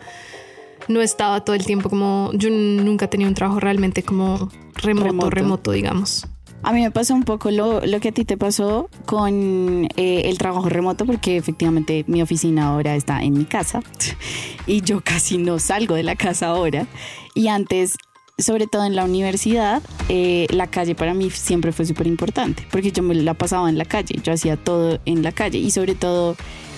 no 0.88 1.02
estaba 1.02 1.44
todo 1.44 1.56
el 1.56 1.66
tiempo 1.66 1.90
como, 1.90 2.30
yo 2.36 2.52
nunca 2.52 3.08
tenía 3.08 3.28
un 3.28 3.34
trabajo 3.34 3.60
realmente 3.60 4.04
como 4.04 4.52
remoto, 4.76 5.08
Remoto. 5.08 5.30
remoto, 5.32 5.72
digamos. 5.72 6.28
A 6.62 6.72
mí 6.74 6.82
me 6.82 6.92
pasó 6.92 7.16
un 7.16 7.24
poco 7.24 7.50
lo, 7.50 7.84
lo 7.84 8.00
que 8.00 8.10
a 8.10 8.12
ti 8.12 8.24
te 8.24 8.38
pasó 8.38 8.88
con 9.08 9.88
eh, 9.96 10.22
el 10.26 10.38
trabajo 10.38 10.70
remoto, 10.70 11.08
porque 11.08 11.38
efectivamente 11.38 12.06
mi 12.06 12.22
oficina 12.22 12.68
ahora 12.68 12.96
está 12.96 13.24
en 13.24 13.34
mi 13.34 13.46
casa 13.46 13.82
y 14.68 14.82
yo 14.82 15.02
casi 15.02 15.40
no 15.40 15.58
salgo 15.58 15.96
de 15.96 16.04
la 16.04 16.16
casa 16.16 16.50
ahora. 16.50 16.86
Y 17.34 17.48
antes, 17.48 17.96
sobre 18.38 18.68
todo 18.68 18.86
en 18.86 18.96
la 18.96 19.04
universidad, 19.06 19.82
eh, 20.10 20.48
la 20.50 20.68
calle 20.68 20.96
para 20.96 21.14
mí 21.14 21.30
siempre 21.30 21.72
fue 21.72 21.86
súper 21.86 22.08
importante, 22.08 22.66
porque 22.72 22.92
yo 22.92 23.04
me 23.04 23.14
la 23.16 23.34
pasaba 23.34 23.70
en 23.70 23.78
la 23.78 23.86
calle, 23.86 24.16
yo 24.24 24.34
hacía 24.34 24.58
todo 24.58 25.00
en 25.06 25.22
la 25.24 25.32
calle 25.32 25.60
y 25.60 25.72
sobre 25.72 25.96
todo 25.96 26.36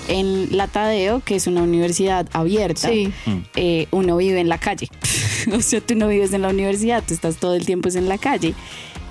en 0.10 0.58
la 0.58 0.68
Tadeo, 0.68 1.22
que 1.24 1.36
es 1.36 1.48
una 1.48 1.64
universidad 1.64 2.28
abierta 2.34 2.90
Sí. 2.90 3.12
eh, 3.56 3.88
uno 3.92 4.18
vive 4.18 4.40
en 4.42 4.50
la 4.50 4.58
calle. 4.58 4.90
o 5.56 5.62
sea, 5.62 5.80
tú 5.82 5.96
no 5.96 6.08
vives 6.10 6.34
en 6.34 6.42
la 6.42 6.50
universidad, 6.50 7.04
tú 7.08 7.14
estás 7.14 7.38
todo 7.38 7.56
el 7.56 7.66
tiempo 7.66 7.90
en 7.90 8.10
la 8.10 8.18
calle. 8.18 8.54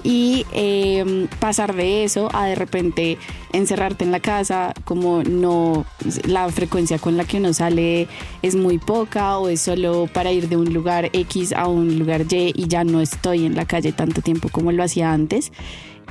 Y 0.04 0.46
eh, 0.52 1.28
pasar 1.38 1.74
de 1.76 2.04
eso 2.04 2.28
a 2.32 2.46
de 2.46 2.54
repente 2.54 3.18
encerrarte 3.52 4.04
en 4.04 4.10
la 4.10 4.20
casa, 4.20 4.74
como 4.84 5.22
no, 5.22 5.84
la 6.26 6.48
frecuencia 6.50 6.98
con 6.98 7.16
la 7.16 7.24
que 7.24 7.38
uno 7.38 7.52
sale 7.52 8.08
es 8.42 8.56
muy 8.56 8.78
poca 8.78 9.38
o 9.38 9.48
es 9.48 9.60
solo 9.60 10.08
para 10.12 10.32
ir 10.32 10.48
de 10.48 10.56
un 10.56 10.72
lugar 10.72 11.10
X 11.12 11.52
a 11.52 11.68
un 11.68 11.98
lugar 11.98 12.26
Y 12.30 12.52
y 12.56 12.68
ya 12.68 12.84
no 12.84 13.00
estoy 13.00 13.44
en 13.44 13.54
la 13.54 13.64
calle 13.64 13.92
tanto 13.92 14.22
tiempo 14.22 14.48
como 14.48 14.72
lo 14.72 14.82
hacía 14.82 15.12
antes. 15.12 15.52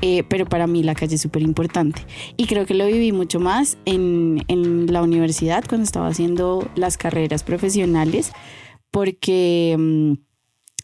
Eh, 0.01 0.23
pero 0.27 0.47
para 0.47 0.65
mí 0.65 0.81
la 0.81 0.95
calle 0.95 1.15
es 1.15 1.21
súper 1.21 1.43
importante. 1.43 2.01
Y 2.37 2.47
creo 2.47 2.65
que 2.65 2.73
lo 2.73 2.87
viví 2.87 3.11
mucho 3.11 3.39
más 3.39 3.77
en, 3.85 4.43
en 4.47 4.91
la 4.91 5.03
universidad 5.03 5.63
cuando 5.67 5.85
estaba 5.85 6.07
haciendo 6.07 6.67
las 6.75 6.97
carreras 6.97 7.43
profesionales, 7.43 8.31
porque 8.89 9.75
mm, 9.77 10.13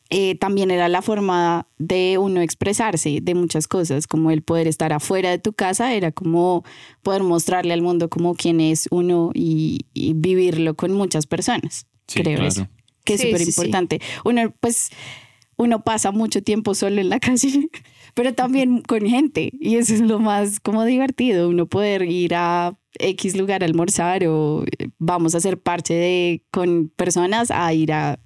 eh, 0.10 0.36
también 0.36 0.72
era 0.72 0.88
la 0.88 1.02
forma 1.02 1.68
de 1.78 2.18
uno 2.18 2.42
expresarse 2.42 3.20
de 3.22 3.36
muchas 3.36 3.68
cosas, 3.68 4.08
como 4.08 4.32
el 4.32 4.42
poder 4.42 4.68
estar 4.68 4.94
afuera 4.94 5.30
de 5.30 5.40
tu 5.40 5.54
casa, 5.54 5.94
era 5.94 6.12
como 6.12 6.64
poder 7.04 7.24
mostrarle 7.24 7.74
al 7.74 7.82
mundo 7.82 8.10
como 8.10 8.36
quién 8.36 8.62
es 8.62 8.88
uno 8.90 9.32
y, 9.34 9.86
y 9.94 10.14
vivirlo 10.14 10.76
con 10.76 10.94
muchas 10.94 11.28
personas. 11.28 11.88
Sí, 12.08 12.22
creo 12.22 12.36
claro. 12.36 12.48
eso, 12.48 12.68
que 13.04 13.16
es 13.16 13.22
súper 13.22 13.40
sí, 13.40 13.46
sí. 13.46 13.52
importante. 13.52 14.02
Uno, 14.24 14.54
pues, 14.60 14.92
uno 15.58 15.84
pasa 15.84 16.12
mucho 16.12 16.42
tiempo 16.42 16.74
solo 16.74 17.02
en 17.02 17.10
la 17.10 17.20
calle, 17.22 17.70
pero 18.14 18.34
también 18.34 18.82
con 18.82 19.02
gente, 19.02 19.52
y 19.60 19.76
eso 19.76 19.94
es 19.94 20.02
lo 20.02 20.20
más 20.20 20.62
como 20.62 20.86
divertido, 20.86 21.50
uno 21.50 21.66
poder 21.66 22.04
ir 22.04 22.34
a 22.36 22.78
X 23.00 23.36
lugar 23.36 23.62
a 23.62 23.66
almorzar 23.66 24.26
o 24.26 24.64
eh, 24.64 24.90
vamos 24.98 25.36
a 25.36 25.40
hacer 25.40 25.60
parte 25.60 25.94
de 25.94 26.44
con 26.50 26.90
personas 26.96 27.52
a 27.52 27.74
ir 27.74 27.92
a 27.92 28.20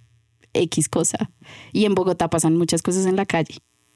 X 0.54 0.90
cosa. 0.90 1.32
Y 1.72 1.86
en 1.86 1.96
Bogotá 1.96 2.30
pasan 2.30 2.58
muchas 2.58 2.82
cosas 2.82 3.06
en 3.06 3.16
la 3.16 3.26
calle, 3.26 3.56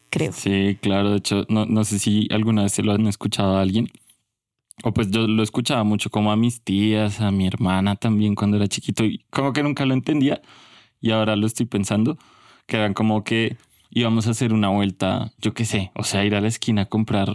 creo. 0.09 0.31
Sí, 0.31 0.77
claro. 0.81 1.11
De 1.11 1.17
hecho, 1.17 1.45
no, 1.49 1.65
no 1.65 1.83
sé 1.83 1.99
si 1.99 2.27
alguna 2.31 2.63
vez 2.63 2.73
se 2.73 2.83
lo 2.83 2.93
han 2.93 3.07
escuchado 3.07 3.57
a 3.57 3.61
alguien. 3.61 3.89
O 4.83 4.93
pues 4.93 5.09
yo 5.09 5.27
lo 5.27 5.41
escuchaba 5.41 5.83
mucho 5.83 6.09
como 6.09 6.31
a 6.31 6.35
mis 6.35 6.61
tías, 6.61 7.21
a 7.21 7.31
mi 7.31 7.47
hermana 7.47 7.95
también 7.95 8.35
cuando 8.35 8.57
era 8.57 8.67
chiquito 8.67 9.05
y 9.05 9.23
como 9.29 9.53
que 9.53 9.63
nunca 9.63 9.85
lo 9.85 9.93
entendía. 9.93 10.41
Y 10.99 11.11
ahora 11.11 11.35
lo 11.35 11.47
estoy 11.47 11.65
pensando, 11.65 12.17
que 12.67 12.77
eran 12.77 12.93
como 12.93 13.23
que 13.23 13.57
íbamos 13.89 14.27
a 14.27 14.31
hacer 14.31 14.53
una 14.53 14.69
vuelta, 14.69 15.31
yo 15.39 15.53
qué 15.53 15.65
sé, 15.65 15.91
o 15.95 16.03
sea, 16.03 16.25
ir 16.25 16.35
a 16.35 16.41
la 16.41 16.47
esquina 16.47 16.83
a 16.83 16.85
comprar 16.85 17.29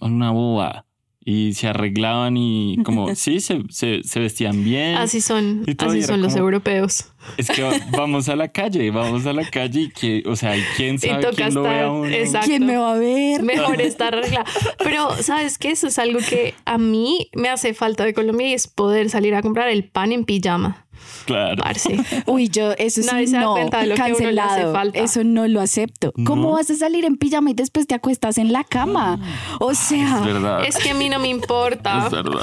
una 0.00 0.30
boba 0.30 0.85
y 1.28 1.54
se 1.54 1.66
arreglaban 1.66 2.36
y 2.36 2.78
como, 2.84 3.12
sí, 3.16 3.40
se, 3.40 3.62
se, 3.68 4.02
se 4.04 4.20
vestían 4.20 4.62
bien. 4.64 4.94
Así 4.94 5.20
son, 5.20 5.64
Y 5.66 5.72
así 5.84 6.02
son 6.02 6.22
los 6.22 6.36
europeos. 6.36 7.06
Es 7.36 7.50
que 7.50 7.64
va- 7.64 7.72
vamos 7.90 8.28
a 8.28 8.36
la 8.36 8.46
calle, 8.52 8.88
vamos 8.92 9.26
a 9.26 9.32
la 9.32 9.44
calle 9.50 9.80
y 9.80 9.88
que, 9.90 10.22
o 10.26 10.36
sea, 10.36 10.56
¿y 10.56 10.62
quién 10.76 11.00
sabe 11.00 11.26
quién 11.34 11.52
lo 11.54 11.62
ve 11.64 11.68
a 11.68 11.72
estar- 11.80 11.90
uno? 11.90 12.06
exacto. 12.06 12.46
¿Quién 12.46 12.64
me 12.66 12.76
va 12.76 12.92
a 12.92 12.96
ver? 12.98 13.42
Mejor 13.42 13.80
estar 13.80 14.14
arreglada. 14.14 14.46
Pero, 14.78 15.10
¿sabes 15.22 15.58
qué? 15.58 15.70
Eso 15.72 15.88
es 15.88 15.98
algo 15.98 16.20
que 16.20 16.54
a 16.64 16.78
mí 16.78 17.28
me 17.34 17.48
hace 17.48 17.74
falta 17.74 18.04
de 18.04 18.14
Colombia 18.14 18.48
y 18.48 18.52
es 18.52 18.68
poder 18.68 19.10
salir 19.10 19.34
a 19.34 19.42
comprar 19.42 19.68
el 19.68 19.82
pan 19.82 20.12
en 20.12 20.24
pijama. 20.24 20.85
Claro. 21.26 21.62
Parce. 21.62 21.98
Uy, 22.26 22.48
yo 22.48 22.72
eso 22.78 23.02
sí 23.02 23.08
Nadie 23.10 23.26
no, 23.28 23.54
cancelado. 23.96 24.72
falta. 24.72 24.98
Eso 24.98 25.24
no 25.24 25.46
lo 25.48 25.60
acepto. 25.60 26.12
¿Cómo 26.24 26.52
vas 26.52 26.70
a 26.70 26.74
salir 26.76 27.04
en 27.04 27.16
pijama 27.16 27.50
y 27.50 27.54
después 27.54 27.86
te 27.86 27.94
acuestas 27.94 28.38
en 28.38 28.52
la 28.52 28.64
cama? 28.64 29.18
O 29.60 29.74
sea, 29.74 30.18
Es 30.18 30.24
verdad. 30.24 30.64
Es 30.64 30.76
que 30.76 30.90
a 30.90 30.94
mí 30.94 31.08
no 31.08 31.18
me 31.18 31.28
importa. 31.28 32.04
Es 32.06 32.12
verdad. 32.12 32.40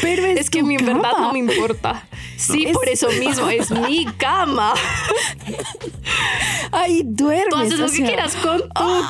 pero 0.00 0.24
es, 0.26 0.40
Es 0.40 0.50
que 0.50 0.60
a 0.60 0.62
mí 0.62 0.76
en 0.76 0.86
verdad 0.86 1.12
no 1.18 1.32
me 1.32 1.38
importa. 1.40 2.06
Sí, 2.36 2.64
Es- 2.66 2.72
por 2.72 2.88
eso 2.88 3.08
mismo, 3.20 3.48
es 3.48 3.70
mi 3.88 4.06
cama. 4.16 4.72
Ay, 6.70 7.02
duermes. 7.04 7.48
Tú 7.50 7.56
haces 7.56 7.74
o 7.80 7.82
lo 7.86 7.90
que 7.90 8.02
quieras 8.04 8.34
con 8.36 8.58
tu 8.60 8.64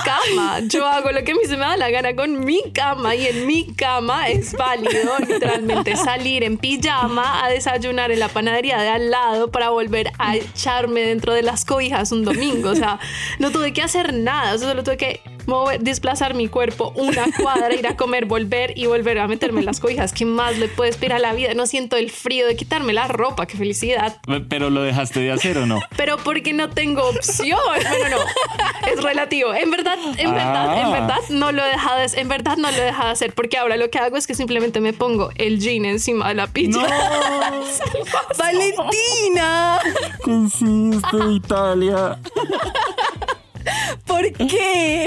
cama. 0.05 0.61
Yo 0.69 0.87
hago 0.89 1.13
lo 1.13 1.23
que 1.23 1.33
a 1.33 1.35
mí 1.35 1.41
se 1.45 1.53
me 1.57 1.65
da 1.65 1.77
la 1.77 1.91
gana 1.91 2.15
con 2.17 2.45
mi 2.45 2.61
cama 2.73 3.15
y 3.15 3.27
en 3.27 3.47
mi 3.47 3.73
cama 3.75 4.29
es 4.29 4.53
válido 4.55 5.13
literalmente 5.21 5.97
salir 5.97 6.43
en 6.43 6.59
pijama 6.59 7.45
a 7.45 7.49
desayunar 7.49 8.11
en 8.11 8.19
la 8.19 8.29
panadería 8.29 8.79
de 8.83 8.89
al 8.89 9.11
lado 9.11 9.51
para 9.51 9.71
volver 9.71 10.11
a 10.19 10.37
echarme 10.37 11.01
dentro 11.01 11.33
de 11.33 11.43
las 11.43 11.65
cobijas 11.65 12.13
un 12.13 12.25
domingo. 12.25 12.71
O 12.71 12.75
sea, 12.75 12.99
no 13.39 13.51
tuve 13.51 13.73
que 13.73 13.83
hacer 13.83 14.15
nada, 14.15 14.55
o 14.55 14.59
sea, 14.59 14.69
solo 14.69 14.83
tuve 14.83 14.97
que 14.97 15.21
mover, 15.47 15.81
desplazar 15.81 16.35
mi 16.35 16.49
cuerpo 16.49 16.93
una 16.97 17.25
cuadra, 17.41 17.75
ir 17.75 17.87
a 17.87 17.97
comer, 17.97 18.25
volver 18.27 18.73
y 18.77 18.87
volver 18.87 19.19
a 19.19 19.27
meterme 19.29 19.61
en 19.61 19.67
las 19.67 19.81
cobijas. 19.81 20.13
¿Qué 20.13 20.25
más 20.25 20.59
le 20.59 20.69
puedes 20.69 20.97
pedir 20.97 21.13
a 21.15 21.19
la 21.19 21.33
vida? 21.33 21.55
No 21.55 21.67
siento 21.67 21.97
el 21.97 22.11
frío 22.11 22.47
de 22.47 22.57
quitarme 22.57 22.93
la 22.93 23.09
ropa, 23.09 23.47
qué 23.47 23.57
felicidad. 23.57 24.17
Pero 24.49 24.71
lo 24.71 24.83
dejaste 24.83 25.21
de 25.21 25.33
hacer 25.33 25.59
o 25.59 25.67
no? 25.67 25.81
Pero 25.97 26.17
porque 26.19 26.53
no 26.53 26.69
tengo 26.71 27.03
opción. 27.09 27.59
Bueno, 27.67 28.09
no. 28.11 28.91
Es 28.91 29.03
relativo. 29.03 29.55
En 29.55 29.71
verdad, 29.71 29.97
en 30.19 30.29
Ah. 30.29 30.33
verdad, 30.33 30.83
en 30.83 30.93
verdad 30.93 31.19
no 31.31 31.53
lo 31.53 31.65
he 31.65 31.69
dejado 31.69 31.99
de, 32.01 32.21
en 32.21 32.29
verdad 32.29 32.57
no 32.57 32.71
lo 32.71 32.77
he 32.77 32.81
dejado 32.85 33.07
de 33.07 33.13
hacer 33.13 33.33
porque 33.35 33.57
ahora 33.59 33.77
lo 33.77 33.91
que 33.91 33.99
hago 33.99 34.17
es 34.17 34.27
que 34.27 34.35
simplemente 34.35 34.81
me 34.81 34.93
pongo 34.93 35.31
el 35.37 35.59
jean 35.61 35.85
encima 35.85 36.29
de 36.29 36.35
la 36.35 36.47
pijama. 36.47 36.87
Valentina, 38.39 39.79
¿Qué 40.25 40.31
hiciste, 40.31 41.17
Italia? 41.33 42.19
¿Por 44.07 44.33
qué? 44.33 45.07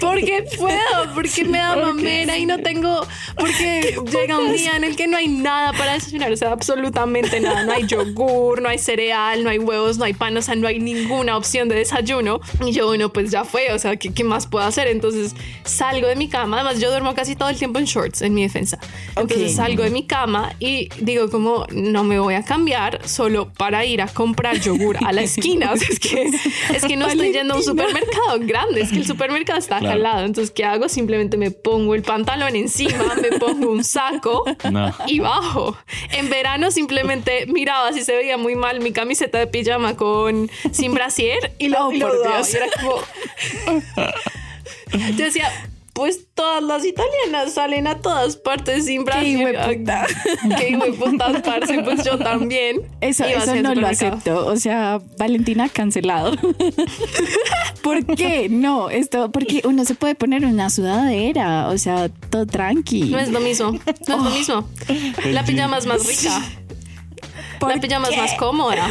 Porque 0.00 0.44
puedo, 0.56 1.14
porque 1.14 1.44
me 1.44 1.58
da 1.58 1.76
mamera 1.76 2.36
y 2.38 2.46
no 2.46 2.58
tengo, 2.58 3.06
porque 3.36 3.98
llega 4.10 4.38
un 4.38 4.52
día 4.52 4.76
en 4.76 4.84
el 4.84 4.96
que 4.96 5.06
no 5.06 5.16
hay 5.16 5.28
nada 5.28 5.72
para 5.72 5.92
desayunar, 5.94 6.32
o 6.32 6.36
sea, 6.36 6.52
absolutamente 6.52 7.40
nada, 7.40 7.64
no 7.64 7.72
hay 7.72 7.86
yogur, 7.86 8.62
no 8.62 8.68
hay 8.68 8.78
cereal, 8.78 9.44
no 9.44 9.50
hay 9.50 9.58
huevos, 9.58 9.98
no 9.98 10.04
hay 10.04 10.14
pan, 10.14 10.36
o 10.36 10.42
sea, 10.42 10.54
no 10.54 10.66
hay 10.66 10.78
ninguna 10.78 11.36
opción 11.36 11.68
de 11.68 11.76
desayuno. 11.76 12.40
Y 12.64 12.72
yo, 12.72 12.86
bueno, 12.86 13.12
pues 13.12 13.30
ya 13.30 13.44
fue, 13.44 13.72
o 13.72 13.78
sea, 13.78 13.96
¿qué, 13.96 14.12
qué 14.12 14.24
más 14.24 14.46
puedo 14.46 14.64
hacer? 14.64 14.88
Entonces 14.88 15.34
salgo 15.64 16.08
de 16.08 16.16
mi 16.16 16.28
cama, 16.28 16.60
además 16.60 16.80
yo 16.80 16.90
duermo 16.90 17.14
casi 17.14 17.36
todo 17.36 17.48
el 17.48 17.56
tiempo 17.56 17.78
en 17.78 17.84
shorts, 17.84 18.22
en 18.22 18.34
mi 18.34 18.42
defensa. 18.42 18.78
Entonces 19.16 19.50
Ok. 19.52 19.56
salgo 19.56 19.82
de 19.82 19.90
mi 19.90 20.06
cama 20.06 20.54
y 20.58 20.88
digo 21.00 21.30
como, 21.30 21.66
no 21.72 22.04
me 22.04 22.18
voy 22.18 22.34
a 22.34 22.42
cambiar 22.44 23.06
solo 23.08 23.52
para 23.52 23.84
ir 23.84 24.02
a 24.02 24.08
comprar 24.08 24.58
yogur 24.60 24.96
a 25.04 25.12
la 25.12 25.22
esquina, 25.30 25.72
o 25.72 25.76
sea, 25.76 25.88
es 25.90 26.00
que, 26.00 26.30
es 26.74 26.84
que 26.84 26.96
no 26.96 27.08
estoy 27.22 27.32
yendo 27.32 27.54
a 27.54 27.56
un 27.58 27.62
supermercado 27.62 28.38
grande, 28.40 28.80
es 28.80 28.90
que 28.90 28.96
el 28.98 29.06
supermercado 29.06 29.58
está 29.58 29.76
acá 29.76 29.80
Claro. 29.86 29.96
al 29.96 30.02
lado. 30.02 30.26
Entonces, 30.26 30.50
¿qué 30.50 30.64
hago? 30.64 30.88
Simplemente 30.88 31.36
me 31.36 31.50
pongo 31.50 31.94
el 31.94 32.02
pantalón 32.02 32.56
encima, 32.56 33.14
me 33.20 33.38
pongo 33.38 33.70
un 33.70 33.84
saco 33.84 34.44
No. 34.70 34.94
y 35.06 35.18
bajo. 35.20 35.76
En 36.12 36.30
verano 36.30 36.70
simplemente 36.70 37.46
miraba 37.46 37.92
si 37.92 38.02
se 38.02 38.14
veía 38.16 38.36
muy 38.36 38.54
mal 38.56 38.80
mi 38.80 38.92
camiseta 38.92 39.38
de 39.38 39.46
pijama 39.46 39.96
con 39.96 40.50
sin 40.72 40.94
brasier 40.94 41.52
y 41.58 41.68
lo, 41.68 41.86
Oh, 41.88 41.92
y 41.92 41.98
lo 41.98 42.08
por 42.08 42.16
dudaba. 42.18 42.36
Dios. 42.36 42.52
Y 42.52 42.56
era 42.56 42.66
como... 42.80 43.00
Yo 45.16 45.24
decía, 45.24 45.50
pues 46.00 46.28
todas 46.32 46.62
las 46.62 46.82
italianas 46.82 47.52
salen 47.52 47.86
a 47.86 48.00
todas 48.00 48.34
partes 48.34 48.86
sin 48.86 49.04
Brasil. 49.04 49.44
Qué 50.58 50.70
hijueputas, 50.70 51.42
parce, 51.42 51.82
pues 51.82 52.02
yo 52.02 52.18
también. 52.18 52.80
Eso, 53.02 53.26
eso 53.26 53.54
no 53.56 53.74
lo 53.74 53.86
acepto. 53.86 54.46
O 54.46 54.56
sea, 54.56 54.98
Valentina 55.18 55.68
cancelado. 55.68 56.32
¿Por 57.82 58.06
qué? 58.16 58.48
No, 58.48 58.88
esto, 58.88 59.30
porque 59.30 59.60
uno 59.64 59.84
se 59.84 59.94
puede 59.94 60.14
poner 60.14 60.46
una 60.46 60.70
sudadera, 60.70 61.68
o 61.68 61.76
sea, 61.76 62.08
todo 62.08 62.46
tranqui. 62.46 63.10
No 63.10 63.18
es 63.18 63.28
lo 63.28 63.40
mismo, 63.40 63.72
no 63.72 63.80
es 64.00 64.08
lo 64.08 64.30
mismo. 64.30 64.68
La 65.26 65.44
pijama 65.44 65.76
es 65.76 65.84
más 65.84 66.06
rica, 66.06 66.42
¿Por 67.58 67.74
la 67.74 67.78
pijama 67.78 68.08
es 68.08 68.16
más 68.16 68.32
cómoda. 68.38 68.88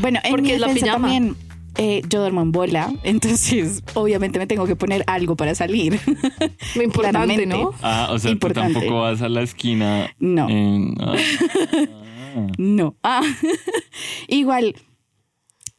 Bueno, 0.00 0.18
en 0.24 0.30
Porque 0.30 0.42
mi 0.44 0.52
es 0.52 0.60
la 0.60 0.68
pijama. 0.68 0.92
también 0.92 1.36
eh, 1.78 2.02
yo 2.08 2.20
duermo 2.20 2.42
en 2.42 2.52
bola, 2.52 2.92
entonces 3.02 3.82
obviamente 3.94 4.38
me 4.38 4.46
tengo 4.46 4.66
que 4.66 4.76
poner 4.76 5.04
algo 5.06 5.36
para 5.36 5.54
salir. 5.54 5.98
Lo 6.76 6.82
importante, 6.82 7.18
Claramente. 7.18 7.46
¿no? 7.46 7.72
Ah, 7.82 8.08
o 8.12 8.18
sea, 8.18 8.30
Importante. 8.30 8.74
tú 8.74 8.80
tampoco 8.80 9.00
vas 9.02 9.22
a 9.22 9.28
la 9.28 9.42
esquina. 9.42 10.14
No. 10.18 10.48
en- 10.48 10.94
ah. 11.00 11.14
No. 12.56 12.96
Ah. 13.02 13.20
Igual, 14.26 14.74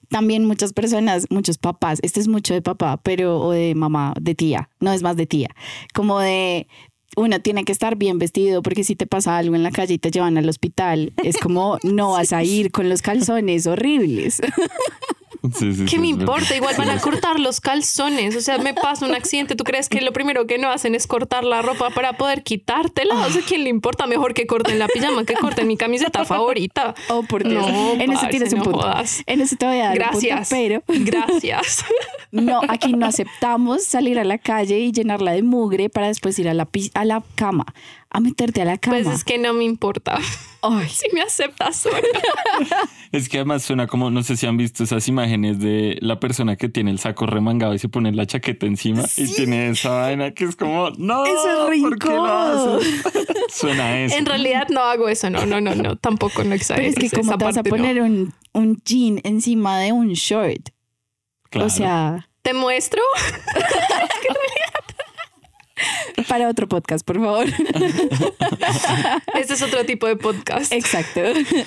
también 0.10 0.46
muchas 0.46 0.72
personas, 0.74 1.26
muchos 1.32 1.58
papás, 1.58 1.98
este 2.04 2.20
es 2.20 2.28
mucho 2.28 2.54
de 2.54 2.62
papá, 2.62 2.98
pero 3.02 3.40
o 3.40 3.52
de 3.52 3.74
mamá, 3.74 4.14
de 4.22 4.36
tía, 4.36 4.70
no 4.80 4.94
es 4.94 5.02
más 5.02 5.16
de 5.18 5.26
tía, 5.26 5.50
como 5.96 6.20
de 6.20 6.68
uno 7.16 7.40
tiene 7.42 7.64
que 7.64 7.72
estar 7.72 7.96
bien 7.96 8.18
vestido 8.20 8.62
porque 8.62 8.84
si 8.84 8.96
te 8.96 9.08
pasa 9.08 9.38
algo 9.38 9.56
en 9.56 9.64
la 9.64 9.72
calle 9.72 9.96
y 9.96 9.98
te 10.00 10.12
llevan 10.12 10.38
al 10.38 10.48
hospital, 10.50 11.14
es 11.24 11.38
como 11.38 11.78
no 11.84 12.12
vas 12.12 12.34
a 12.34 12.44
ir 12.44 12.72
con 12.72 12.88
los 12.90 13.02
calzones 13.02 13.66
horribles. 13.68 14.42
Sí, 15.52 15.74
sí, 15.74 15.84
¿Qué 15.84 15.90
sí, 15.90 16.00
me 16.00 16.08
importa? 16.08 16.56
Igual 16.56 16.76
van 16.78 16.90
a 16.90 17.00
cortar 17.00 17.40
los 17.40 17.60
calzones. 17.60 18.36
O 18.36 18.42
sea, 18.42 18.58
me 18.60 18.74
pasa 18.74 19.06
un 19.06 19.14
accidente. 19.14 19.56
¿Tú 19.56 19.64
crees 19.66 19.90
que 19.90 20.00
lo 20.02 20.14
primero 20.14 20.48
que 20.48 20.58
no 20.58 20.70
hacen 20.70 20.96
es 20.96 21.06
cortar 21.06 21.44
la 21.44 21.62
ropa 21.62 21.90
para 21.90 22.14
poder 22.14 22.44
quitártela? 22.44 23.26
O 23.26 23.30
sea, 23.30 23.42
¿quién 23.46 23.64
le 23.64 23.70
importa? 23.70 24.08
Mejor 24.08 24.34
que 24.34 24.48
corten 24.48 24.80
la 24.80 24.88
pijama 24.88 25.26
que 25.26 25.34
corten 25.34 25.68
mi 25.68 25.76
camiseta 25.76 26.24
favorita. 26.24 26.96
Oh, 27.10 27.24
por 27.24 27.48
Dios. 27.48 27.68
No, 27.70 27.92
en 27.94 28.12
parce, 28.14 28.28
tienes 28.28 28.54
un 28.54 28.60
no 28.60 28.64
punto. 28.66 28.80
jodas. 28.82 29.22
En 29.26 29.42
eso 29.42 29.56
te 29.58 29.66
voy 29.66 29.80
a 29.80 29.90
dar 29.90 29.98
un 29.98 29.98
punto, 30.12 30.28
Gracias. 30.28 30.50
pero 30.50 30.84
Gracias. 30.88 31.86
no, 32.32 32.62
aquí 32.70 32.94
no 32.94 33.06
aceptamos 33.06 33.84
salir 33.84 34.20
a 34.20 34.24
la 34.24 34.38
calle 34.38 34.80
y 34.80 34.92
llenarla 34.92 35.34
de 35.34 35.44
mugre 35.44 35.90
para 35.90 36.08
después 36.08 36.38
ir 36.40 36.48
a 36.48 36.54
la, 36.54 36.68
a 36.94 37.06
la 37.06 37.22
cama, 37.36 37.66
a 38.14 38.20
meterte 38.20 38.62
a 38.62 38.66
la 38.66 38.78
cama. 38.78 38.98
Pues 39.04 39.08
es 39.16 39.24
que 39.24 39.38
no 39.38 39.54
me 39.54 39.64
importa. 39.64 40.20
Ay, 40.62 40.88
Si 40.90 41.08
me 41.14 41.22
aceptas 41.22 41.76
sola. 41.78 41.98
Es 43.12 43.30
que 43.30 43.38
además 43.38 43.62
suena 43.62 43.86
como, 43.86 44.10
no 44.10 44.24
sé 44.24 44.38
si 44.38 44.48
han 44.48 44.58
visto 44.58 44.84
esas 44.84 45.08
imágenes 45.08 45.60
de 45.60 45.98
la 46.02 46.20
persona 46.20 46.56
que 46.56 46.68
tiene 46.68 46.90
el 46.90 46.98
saco 46.98 47.28
remangado 47.28 47.76
y 47.76 47.80
se 47.80 47.88
pone 47.88 48.12
la 48.12 48.26
chaqueta 48.26 48.66
encima 48.66 49.04
y 49.18 49.28
tiene 49.36 49.70
esa 49.70 49.90
vaina 49.90 50.32
que 50.32 50.46
es 50.46 50.56
como, 50.56 50.90
no, 50.98 51.24
Eso 51.26 51.72
es 51.72 51.82
¿por 51.82 52.00
qué 52.00 52.10
lo 52.10 52.24
rincón. 52.24 52.80
haces? 52.80 53.04
Suena 53.50 53.86
a 53.86 54.00
eso. 54.00 54.16
En 54.18 54.26
realidad 54.26 54.68
no 54.70 54.82
hago 54.82 55.10
eso. 55.10 55.30
No, 55.30 55.46
no, 55.46 55.62
no, 55.62 55.76
no. 55.76 55.96
Tampoco 55.96 56.40
no 56.40 56.44
pero 56.46 56.56
exageres. 56.56 56.96
es 56.98 57.12
que 57.12 57.18
como 57.20 57.38
te 57.38 57.46
vas 57.46 57.58
a 57.58 57.62
no. 57.62 57.70
poner 57.70 58.02
un, 58.02 58.34
un 58.54 58.82
jean 58.84 59.20
encima 59.24 59.78
de 59.80 59.92
un 59.92 60.14
short. 60.14 60.70
Claro. 61.52 61.68
O 61.68 61.70
sea, 61.70 62.30
¿Te 62.42 62.54
muestro? 62.54 63.02
Para 66.28 66.50
otro 66.50 66.68
podcast, 66.68 67.06
por 67.06 67.20
favor. 67.20 67.46
Este 69.36 69.54
es 69.54 69.62
otro 69.62 69.86
tipo 69.86 70.08
de 70.08 70.16
podcast. 70.16 70.72
Exacto. 70.72 71.22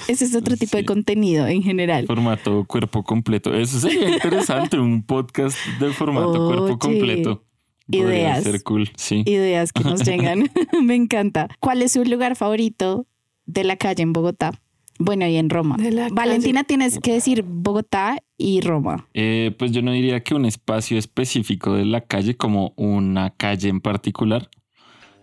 Ese 0.08 0.24
es 0.24 0.34
otro 0.34 0.56
tipo 0.56 0.76
de 0.76 0.84
contenido 0.84 1.46
en 1.46 1.62
general. 1.62 2.06
formato 2.06 2.64
cuerpo 2.64 3.02
completo. 3.02 3.54
Eso 3.54 3.80
sería 3.80 4.08
interesante, 4.14 4.78
un 4.78 5.02
podcast 5.02 5.56
de 5.80 5.92
formato 5.92 6.30
Oye, 6.30 6.56
cuerpo 6.56 6.78
completo. 6.78 7.44
Ideas. 7.88 8.42
ser 8.42 8.62
cool, 8.62 8.90
sí. 8.96 9.22
Ideas 9.26 9.72
que 9.72 9.84
nos 9.84 10.02
llegan. 10.04 10.50
Me 10.82 10.94
encanta. 10.94 11.48
¿Cuál 11.60 11.82
es 11.82 11.92
su 11.92 12.04
lugar 12.04 12.36
favorito 12.36 13.06
de 13.46 13.64
la 13.64 13.76
calle 13.76 14.02
en 14.02 14.12
Bogotá? 14.12 14.52
Bueno, 14.98 15.26
y 15.26 15.36
en 15.36 15.50
Roma. 15.50 15.76
Valentina, 16.12 16.64
tienes 16.64 16.98
que 16.98 17.12
decir 17.12 17.44
Bogotá 17.46 18.22
y 18.38 18.60
Roma. 18.60 19.06
Eh, 19.14 19.54
pues 19.58 19.72
yo 19.72 19.82
no 19.82 19.92
diría 19.92 20.20
que 20.20 20.34
un 20.34 20.44
espacio 20.46 20.98
específico 20.98 21.74
de 21.74 21.84
la 21.84 22.00
calle 22.00 22.36
como 22.36 22.72
una 22.76 23.30
calle 23.30 23.68
en 23.68 23.80
particular. 23.80 24.48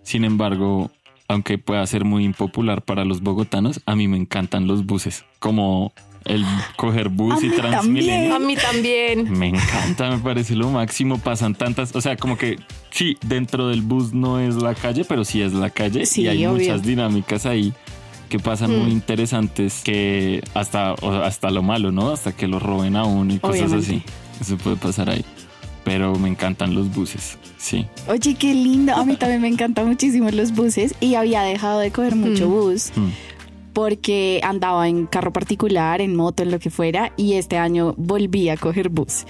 Sin 0.04 0.26
embargo, 0.26 0.92
aunque 1.28 1.58
pueda 1.58 1.86
ser 1.88 2.06
muy 2.06 2.24
impopular 2.26 2.84
para 2.84 3.06
los 3.06 3.22
bogotanos, 3.22 3.82
a 3.86 3.96
mí 3.96 4.08
me 4.08 4.18
encantan 4.18 4.68
los 4.68 4.86
buses, 4.86 5.26
como 5.40 5.94
el 6.26 6.46
coger 6.78 7.10
bus 7.10 7.42
A 7.42 7.46
y 7.46 7.50
Transmilenio. 7.50 8.36
A 8.36 8.40
mí 8.40 8.56
también. 8.56 9.32
Me 9.38 9.48
encanta, 9.50 10.10
me 10.12 10.20
parece 10.20 10.56
lo 10.56 10.70
máximo. 10.70 11.18
Pasan 11.18 11.56
tantas, 11.56 11.96
o 11.96 12.02
sea, 12.02 12.16
como 12.18 12.38
que 12.38 12.58
sí, 12.92 13.18
dentro 13.26 13.68
del 13.70 13.82
bus 13.82 14.14
no 14.14 14.40
es 14.40 14.56
la 14.56 14.76
calle, 14.76 15.04
pero 15.06 15.26
sí 15.26 15.42
es 15.42 15.54
la 15.54 15.70
calle 15.70 16.06
Sí, 16.06 16.22
y 16.24 16.28
hay 16.28 16.46
obvio. 16.46 16.60
muchas 16.60 16.84
dinámicas 16.84 17.46
ahí 17.46 17.74
que 18.34 18.40
pasan 18.40 18.72
Mm. 18.76 18.82
muy 18.82 18.92
interesantes 18.92 19.82
que 19.84 20.42
hasta, 20.56 20.94
hasta 21.24 21.52
lo 21.52 21.62
malo, 21.62 21.92
¿no? 21.92 22.10
Hasta 22.10 22.32
que 22.32 22.48
lo 22.48 22.58
roben 22.58 22.96
a 22.96 23.04
uno 23.06 23.32
y 23.32 23.38
cosas 23.38 23.62
Obviamente. 23.72 23.86
así. 23.86 24.04
Eso 24.42 24.58
puede 24.58 24.76
pasar 24.76 25.08
ahí. 25.12 25.24
Pero 25.84 26.16
me 26.18 26.30
encantan 26.30 26.74
los 26.74 26.92
buses, 26.96 27.38
sí. 27.60 27.86
Oye, 28.08 28.34
qué 28.34 28.56
lindo. 28.56 28.96
A 28.96 29.06
mí 29.06 29.18
también 29.18 29.40
me 29.42 29.50
encantan 29.50 29.88
muchísimo 29.88 30.32
los 30.32 30.52
buses 30.56 30.96
y 31.00 31.14
había 31.14 31.44
dejado 31.44 31.80
de 31.80 31.92
coger 31.92 32.16
mucho 32.16 32.48
Mm. 32.50 32.52
bus 32.52 32.92
Mm. 32.96 33.10
porque 33.74 34.40
andaba 34.44 34.88
en 34.90 35.06
carro 35.06 35.32
particular, 35.32 36.02
en 36.02 36.16
moto, 36.16 36.42
en 36.42 36.50
lo 36.50 36.58
que 36.58 36.72
fuera 36.72 37.12
y 37.18 37.34
este 37.34 37.58
año 37.58 37.94
volví 37.98 38.50
a 38.50 38.58
coger 38.58 38.90
bus. 38.90 39.26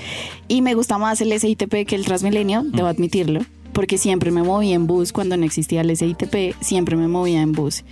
Y 0.48 0.62
me 0.62 0.76
gusta 0.76 0.98
más 0.98 1.20
el 1.20 1.38
SITP 1.38 1.86
que 1.86 1.96
el 1.96 2.06
Transmilenio, 2.06 2.64
debo 2.64 2.88
admitirlo, 2.88 3.42
porque 3.74 3.98
siempre 3.98 4.32
me 4.32 4.44
movía 4.44 4.76
en 4.76 4.86
bus 4.88 5.12
cuando 5.12 5.36
no 5.36 5.44
existía 5.46 5.82
el 5.82 5.90
SITP, 5.98 6.56
siempre 6.62 6.96
me 6.96 7.08
movía 7.08 7.42
en 7.42 7.52
bus 7.54 7.84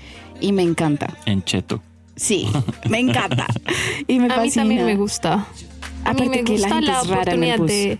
y 0.41 0.51
me 0.51 0.63
encanta. 0.63 1.15
En 1.25 1.43
Cheto. 1.43 1.81
Sí, 2.15 2.47
me 2.89 2.99
encanta. 2.99 3.47
Y 4.07 4.19
me 4.19 4.25
A 4.25 4.27
mí 4.27 4.33
fascina. 4.35 4.63
también 4.63 4.85
me 4.85 4.95
gusta. 4.95 5.33
A 5.33 6.13
mí 6.13 6.21
Aparte 6.23 6.29
me 6.29 6.43
que 6.43 6.57
la 6.57 6.67
gusta 6.67 6.75
gente 6.75 6.91
la, 6.91 7.01
es 7.01 7.07
rara 7.07 7.33
en 7.33 7.43
el 7.43 7.53
oportunidad 7.53 7.57
bus. 7.59 7.67
de. 7.67 7.99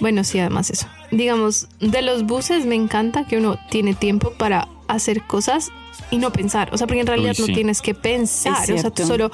Bueno, 0.00 0.24
sí, 0.24 0.38
además 0.38 0.70
eso. 0.70 0.86
Digamos, 1.10 1.68
de 1.80 2.02
los 2.02 2.24
buses 2.24 2.66
me 2.66 2.74
encanta 2.76 3.26
que 3.26 3.36
uno 3.38 3.58
tiene 3.70 3.94
tiempo 3.94 4.32
para 4.32 4.68
hacer 4.86 5.22
cosas 5.26 5.70
y 6.10 6.18
no 6.18 6.32
pensar. 6.32 6.70
O 6.72 6.78
sea, 6.78 6.86
porque 6.86 7.00
en 7.00 7.06
realidad 7.06 7.34
Uy, 7.38 7.48
no 7.48 7.54
tienes 7.54 7.80
que 7.82 7.94
pensar. 7.94 8.62
Es 8.64 8.70
O 8.70 8.78
sea, 8.78 8.90
tú 8.90 9.06
solo. 9.06 9.30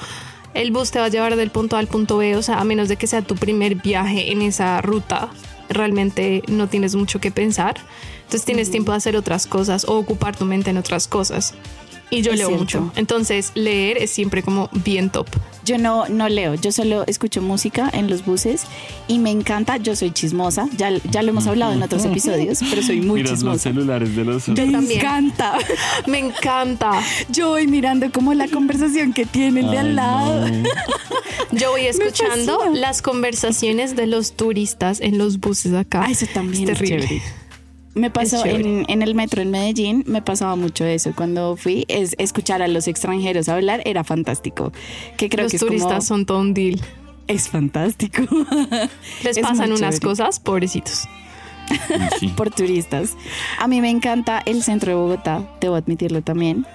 El 0.54 0.70
bus 0.70 0.90
te 0.92 1.00
va 1.00 1.06
a 1.06 1.08
llevar 1.08 1.34
del 1.36 1.50
punto 1.50 1.76
A 1.76 1.80
al 1.80 1.88
punto 1.88 2.16
B. 2.16 2.36
O 2.36 2.42
sea, 2.42 2.60
a 2.60 2.64
menos 2.64 2.88
de 2.88 2.96
que 2.96 3.06
sea 3.06 3.22
tu 3.22 3.34
primer 3.34 3.74
viaje 3.74 4.30
en 4.32 4.40
esa 4.40 4.80
ruta, 4.80 5.28
realmente 5.68 6.42
no 6.48 6.68
tienes 6.68 6.94
mucho 6.94 7.20
que 7.20 7.30
pensar. 7.30 7.74
Entonces 8.18 8.44
tienes 8.44 8.70
tiempo 8.70 8.92
de 8.92 8.96
hacer 8.98 9.16
otras 9.16 9.46
cosas 9.46 9.84
o 9.84 9.96
ocupar 9.98 10.36
tu 10.36 10.44
mente 10.44 10.70
en 10.70 10.76
otras 10.78 11.08
cosas. 11.08 11.54
Y 12.10 12.22
yo 12.22 12.32
Es 12.32 12.38
leo 12.38 12.48
cierto. 12.48 12.62
mucho. 12.80 12.92
Entonces, 12.96 13.52
leer 13.54 13.98
es 13.98 14.10
siempre 14.10 14.42
como 14.42 14.68
bien 14.72 15.10
top. 15.10 15.26
Yo 15.64 15.78
no, 15.78 16.06
no 16.08 16.28
leo, 16.28 16.54
yo 16.56 16.70
solo 16.72 17.04
escucho 17.06 17.40
música 17.40 17.90
en 17.94 18.10
los 18.10 18.26
buses 18.26 18.64
y 19.08 19.18
me 19.18 19.30
encanta, 19.30 19.78
yo 19.78 19.96
soy 19.96 20.10
chismosa, 20.10 20.68
ya, 20.76 20.90
ya 21.10 21.22
lo 21.22 21.30
hemos 21.30 21.46
hablado 21.46 21.72
en 21.72 21.82
otros 21.82 22.04
episodios, 22.04 22.60
pero 22.68 22.82
soy 22.82 23.00
muy 23.00 23.22
Miras 23.22 23.30
los 23.30 23.38
chismosa. 23.40 23.62
celulares 23.62 24.14
de 24.14 24.24
los 24.26 24.46
Me 24.48 24.54
también. 24.70 25.00
encanta. 25.00 25.54
Me 26.06 26.18
encanta. 26.18 27.02
Yo 27.30 27.48
voy 27.48 27.66
mirando 27.66 28.12
como 28.12 28.34
la 28.34 28.46
conversación 28.48 29.14
que 29.14 29.24
tiene 29.24 29.60
el 29.60 29.70
de 29.70 29.78
al 29.78 29.96
lado. 29.96 30.48
no. 30.50 30.68
Yo 31.52 31.70
voy 31.70 31.86
escuchando 31.86 32.58
las 32.74 33.00
conversaciones 33.00 33.96
de 33.96 34.06
los 34.06 34.32
turistas 34.36 35.00
en 35.00 35.16
los 35.16 35.40
buses 35.40 35.72
acá. 35.72 36.02
Ah, 36.06 36.10
eso 36.10 36.26
también 36.34 36.64
Es 36.68 36.70
es, 36.70 36.78
terrible. 36.78 37.06
chévere. 37.08 37.22
Me 37.94 38.10
pasó 38.10 38.44
en, 38.44 38.84
en 38.88 39.02
el 39.02 39.14
metro 39.14 39.40
en 39.40 39.50
Medellín, 39.50 40.02
me 40.06 40.20
pasaba 40.20 40.56
mucho 40.56 40.84
eso. 40.84 41.12
Cuando 41.14 41.56
fui, 41.56 41.84
es 41.88 42.16
escuchar 42.18 42.60
a 42.60 42.68
los 42.68 42.88
extranjeros 42.88 43.48
hablar 43.48 43.82
era 43.84 44.02
fantástico. 44.02 44.72
Que 45.16 45.28
creo 45.28 45.44
los 45.44 45.52
que 45.52 45.56
es 45.56 45.62
turistas 45.64 45.90
como, 45.90 46.00
son 46.02 46.26
todo 46.26 46.40
un 46.40 46.54
deal. 46.54 46.80
es 47.28 47.48
fantástico 47.48 48.22
Les 49.22 49.36
Es 49.36 49.42
pasan 49.42 49.70
unas 49.70 49.78
chévere. 49.80 50.00
cosas, 50.00 50.40
pobrecitos. 50.40 51.08
Sí. 52.18 52.28
por 52.36 52.50
turistas. 52.50 53.16
A 53.58 53.68
mí 53.68 53.80
me 53.80 53.90
encanta 53.90 54.42
el 54.44 54.62
centro 54.62 54.90
de 54.90 54.96
Bogotá, 54.96 55.48
debo 55.60 55.76
admitirlo 55.76 56.20
también. 56.22 56.66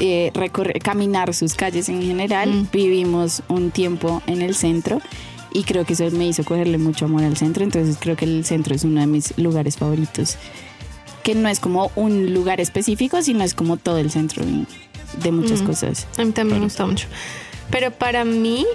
Eh, 0.00 0.30
recorrer, 0.32 0.80
caminar 0.80 1.34
sus 1.34 1.54
calles 1.54 1.90
en 1.90 2.02
general. 2.02 2.48
Mm. 2.50 2.68
Vivimos 2.72 3.42
un 3.48 3.70
tiempo 3.70 4.22
en 4.26 4.40
el 4.40 4.54
centro 4.54 5.00
y 5.54 5.64
creo 5.64 5.84
que 5.84 5.92
eso 5.94 6.08
me 6.12 6.26
hizo 6.26 6.44
cogerle 6.44 6.78
mucho 6.78 7.04
amor 7.06 7.24
al 7.24 7.36
centro. 7.36 7.62
Entonces 7.64 7.96
creo 7.98 8.16
que 8.16 8.24
el 8.24 8.44
centro 8.44 8.74
es 8.74 8.84
uno 8.84 9.00
de 9.00 9.06
mis 9.06 9.36
lugares 9.38 9.76
favoritos. 9.76 10.36
Que 11.22 11.34
no 11.34 11.48
es 11.48 11.60
como 11.60 11.90
un 11.94 12.34
lugar 12.34 12.60
específico, 12.60 13.22
sino 13.22 13.44
es 13.44 13.54
como 13.54 13.76
todo 13.76 13.98
el 13.98 14.10
centro 14.10 14.44
de 15.22 15.32
muchas 15.32 15.62
Mm. 15.62 15.66
cosas. 15.66 16.06
A 16.18 16.24
mí 16.24 16.32
también 16.32 16.58
me 16.58 16.64
gusta 16.64 16.84
mucho. 16.86 17.06
Pero 17.70 17.90
para 17.92 18.24
mí, 18.24 18.66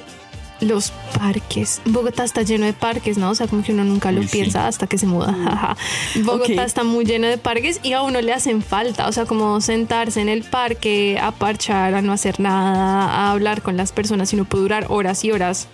los 0.61 0.91
parques. 1.15 1.81
Bogotá 1.85 2.23
está 2.23 2.41
lleno 2.41 2.65
de 2.65 2.73
parques, 2.73 3.17
¿no? 3.17 3.29
O 3.29 3.35
sea, 3.35 3.47
como 3.47 3.63
que 3.63 3.73
uno 3.73 3.83
nunca 3.83 4.11
lo 4.11 4.23
sí. 4.23 4.29
piensa 4.31 4.65
hasta 4.67 4.87
que 4.87 4.97
se 4.97 5.05
muda. 5.05 5.31
Jaja. 5.33 5.77
Bogotá 6.23 6.63
está 6.63 6.83
muy 6.83 7.05
lleno 7.05 7.27
de 7.27 7.37
parques 7.37 7.79
y 7.83 7.93
a 7.93 8.01
uno 8.01 8.21
le 8.21 8.33
hacen 8.33 8.63
falta. 8.63 9.07
O 9.07 9.11
sea, 9.11 9.25
como 9.25 9.61
sentarse 9.61 10.19
en 10.21 10.29
el 10.29 10.43
parque, 10.43 11.19
a 11.21 11.31
parchar, 11.31 11.93
a 11.93 12.01
no 12.01 12.11
hacer 12.13 12.39
nada, 12.39 13.03
a 13.09 13.31
hablar 13.31 13.61
con 13.61 13.77
las 13.77 13.91
personas 13.91 14.31
y 14.31 14.35
uno 14.35 14.45
puede 14.45 14.63
durar 14.63 14.85
horas 14.89 15.23
y 15.25 15.31
horas, 15.31 15.67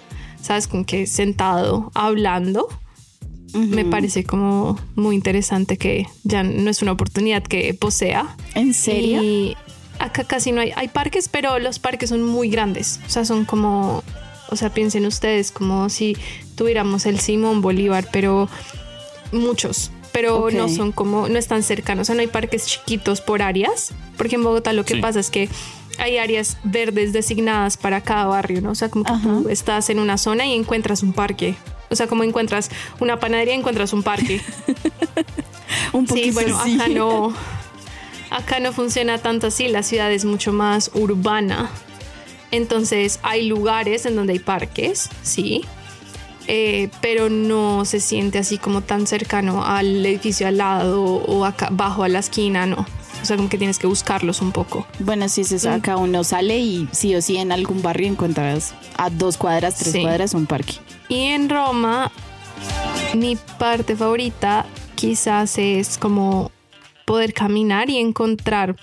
¿sabes? 0.44 0.68
Con 0.68 0.86
que 0.86 1.08
sentado, 1.08 1.90
hablando. 1.96 2.68
me 3.54 3.86
parece 3.86 4.24
como 4.24 4.80
muy 4.96 5.16
interesante 5.16 5.78
que 5.78 6.08
ya 6.24 6.42
no 6.44 6.70
es 6.72 6.82
una 6.82 6.92
oportunidad 6.92 7.42
que 7.44 7.74
posea. 7.76 8.36
¿En 8.56 8.74
serio? 8.74 9.22
Y 9.24 9.56
acá 10.00 10.24
casi 10.24 10.52
no 10.52 10.62
hay, 10.62 10.72
hay 10.76 10.88
parques, 10.88 11.30
pero 11.30 11.60
los 11.60 11.78
parques 11.80 12.10
son 12.10 12.24
muy 12.24 12.50
grandes. 12.50 13.00
O 13.06 13.10
sea, 13.12 13.26
son 13.26 13.46
como, 13.46 14.04
o 14.50 14.56
sea, 14.56 14.74
piensen 14.74 15.06
ustedes 15.06 15.52
como 15.52 15.90
si 15.90 16.18
tuviéramos 16.56 17.06
el 17.06 17.20
Simón 17.20 17.62
Bolívar, 17.62 18.08
pero 18.12 18.50
muchos. 19.32 19.92
Pero 20.12 20.50
no 20.52 20.68
son 20.70 20.92
como, 20.92 21.28
no 21.28 21.40
están 21.40 21.64
cercanos. 21.64 22.04
O 22.04 22.06
sea, 22.06 22.16
no 22.16 22.22
hay 22.22 22.28
parques 22.28 22.66
chiquitos 22.68 23.20
por 23.22 23.42
áreas. 23.42 23.92
Porque 24.18 24.36
en 24.36 24.44
Bogotá 24.44 24.72
lo 24.74 24.86
que 24.86 24.96
Sí. 24.96 25.02
pasa 25.02 25.20
es 25.20 25.30
que 25.32 25.50
hay 25.98 26.18
áreas 26.18 26.58
verdes 26.64 27.14
designadas 27.14 27.78
para 27.78 28.02
cada 28.02 28.26
barrio, 28.26 28.62
¿no? 28.62 28.72
O 28.72 28.76
sea, 28.76 28.90
como 28.90 29.06
que 29.06 29.12
Ajá. 29.14 29.22
tú 29.24 29.50
estás 29.50 29.90
en 29.90 30.00
una 30.00 30.18
zona 30.18 30.46
y 30.46 30.54
encuentras 30.54 31.04
un 31.04 31.14
parque. 31.14 31.56
O 31.90 31.96
sea, 31.96 32.08
como 32.08 32.24
encuentras 32.24 32.70
una 33.00 33.20
panadería, 33.20 33.54
encuentras 33.54 33.94
un 33.94 34.04
parque. 34.04 34.42
Un 35.94 36.08
Sí, 36.08 36.10
poquito 36.10 36.34
bueno, 36.34 36.64
sí. 36.64 36.76
acá 36.76 36.88
no. 36.88 37.34
Acá 38.30 38.60
no 38.60 38.74
funciona 38.74 39.20
tanto 39.20 39.48
así, 39.48 39.68
la 39.68 39.84
ciudad 39.84 40.12
es 40.12 40.26
mucho 40.26 40.54
más 40.54 40.90
urbana. 40.96 41.70
Entonces 42.52 43.20
hay 43.24 43.48
lugares 43.48 44.06
en 44.08 44.16
donde 44.16 44.34
hay 44.34 44.40
parques, 44.40 45.10
sí, 45.22 45.62
eh, 46.48 46.90
pero 47.02 47.30
no 47.30 47.86
se 47.86 48.00
siente 48.00 48.38
así 48.40 48.58
como 48.58 48.82
tan 48.82 49.06
cercano 49.08 49.64
al 49.66 50.04
edificio 50.06 50.48
al 50.48 50.58
lado 50.58 51.04
o 51.04 51.46
acá 51.46 51.70
bajo 51.72 52.04
a 52.04 52.10
la 52.10 52.20
esquina, 52.20 52.66
no. 52.66 52.86
O 53.24 53.26
sea, 53.26 53.38
como 53.38 53.48
que 53.50 53.58
tienes 53.58 53.80
que 53.80 53.88
buscarlos 53.88 54.42
un 54.42 54.52
poco. 54.52 54.86
Bueno, 55.00 55.28
sí, 55.30 55.42
es 55.42 55.52
eso. 55.54 55.70
Mm. 55.72 56.00
Uno 56.00 56.24
sale 56.26 56.60
y 56.60 56.88
sí 56.92 57.16
o 57.16 57.22
sí 57.22 57.38
en 57.38 57.52
algún 57.54 57.82
barrio 57.82 58.08
encuentras 58.08 58.76
a 58.98 59.10
dos 59.10 59.38
cuadras, 59.38 59.78
tres 59.78 59.94
Sí. 59.94 60.02
cuadras 60.02 60.34
un 60.34 60.46
parque. 60.46 60.74
Y 61.08 61.24
en 61.28 61.50
Roma, 61.50 62.12
mi 63.16 63.38
parte 63.58 63.96
favorita 63.96 64.66
quizás 64.96 65.58
es 65.58 65.98
como 65.98 66.52
poder 67.06 67.34
caminar 67.34 67.90
y 67.90 67.98
encontrar 67.98 68.76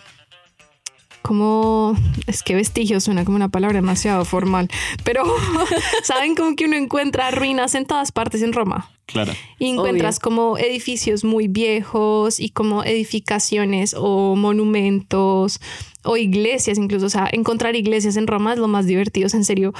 como 1.22 1.96
es 2.26 2.42
que 2.42 2.54
vestigio 2.54 3.00
suena 3.00 3.24
como 3.24 3.36
una 3.36 3.48
palabra 3.48 3.76
demasiado 3.76 4.24
formal, 4.24 4.68
pero 5.04 5.24
saben 6.02 6.34
como 6.34 6.56
que 6.56 6.64
uno 6.66 6.76
encuentra 6.76 7.30
ruinas 7.30 7.74
en 7.74 7.86
todas 7.86 8.12
partes 8.12 8.42
en 8.42 8.52
Roma 8.52 8.90
Claro. 9.06 9.32
y 9.58 9.68
encuentras 9.70 10.20
como 10.20 10.56
edificios 10.56 11.24
muy 11.24 11.48
viejos 11.48 12.38
y 12.38 12.50
como 12.50 12.84
edificaciones 12.84 13.94
o 13.98 14.36
monumentos 14.36 15.60
o 16.04 16.16
iglesias 16.16 16.78
incluso, 16.78 17.06
o 17.06 17.10
sea, 17.10 17.28
encontrar 17.32 17.74
iglesias 17.76 18.16
en 18.16 18.26
Roma 18.26 18.52
es 18.52 18.58
lo 18.58 18.68
más 18.68 18.86
divertido, 18.86 19.28
en 19.32 19.44
serio. 19.44 19.72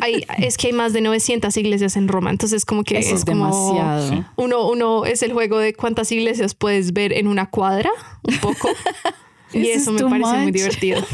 Hay, 0.00 0.24
es 0.38 0.56
que 0.56 0.68
hay 0.68 0.72
más 0.72 0.94
de 0.94 1.02
900 1.02 1.54
iglesias 1.58 1.96
en 1.96 2.08
Roma, 2.08 2.30
entonces 2.30 2.64
como 2.64 2.84
que 2.84 2.96
Eso 2.98 3.14
es 3.16 3.24
como- 3.26 3.46
demasiado. 3.74 4.24
Uno, 4.36 4.66
uno 4.68 5.04
es 5.04 5.22
el 5.22 5.32
juego 5.34 5.58
de 5.58 5.74
cuántas 5.74 6.10
iglesias 6.12 6.54
puedes 6.54 6.92
ver 6.94 7.12
en 7.12 7.26
una 7.28 7.50
cuadra, 7.50 7.90
un 8.22 8.38
poco. 8.38 8.68
y 9.52 9.68
Eso 9.68 9.90
eso 9.90 9.96
es 9.96 10.02
me 10.02 10.10
parece 10.10 10.38
muy 10.42 10.52
divertido. 10.52 11.00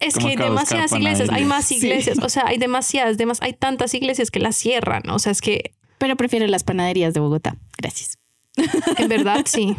Es 0.00 0.14
Como 0.14 0.26
que 0.28 0.32
hay 0.34 0.48
demasiadas 0.48 0.92
iglesias, 0.92 1.28
hay 1.30 1.44
más 1.44 1.64
Sí. 1.64 1.74
iglesias, 1.78 2.18
o 2.22 2.28
sea, 2.28 2.44
hay 2.46 2.56
demasiadas, 2.58 3.18
demas, 3.18 3.42
hay 3.42 3.52
tantas 3.52 3.94
iglesias 3.94 4.30
que 4.30 4.38
las 4.38 4.54
cierran, 4.54 5.02
o 5.10 5.18
sea, 5.18 5.32
es 5.32 5.40
que 5.40 5.72
Pero 5.98 6.14
prefiero 6.16 6.46
las 6.46 6.62
panaderías 6.62 7.14
de 7.14 7.20
Bogotá. 7.20 7.56
Gracias. 7.76 8.16
en 8.96 9.08
verdad 9.08 9.42
sí, 9.46 9.74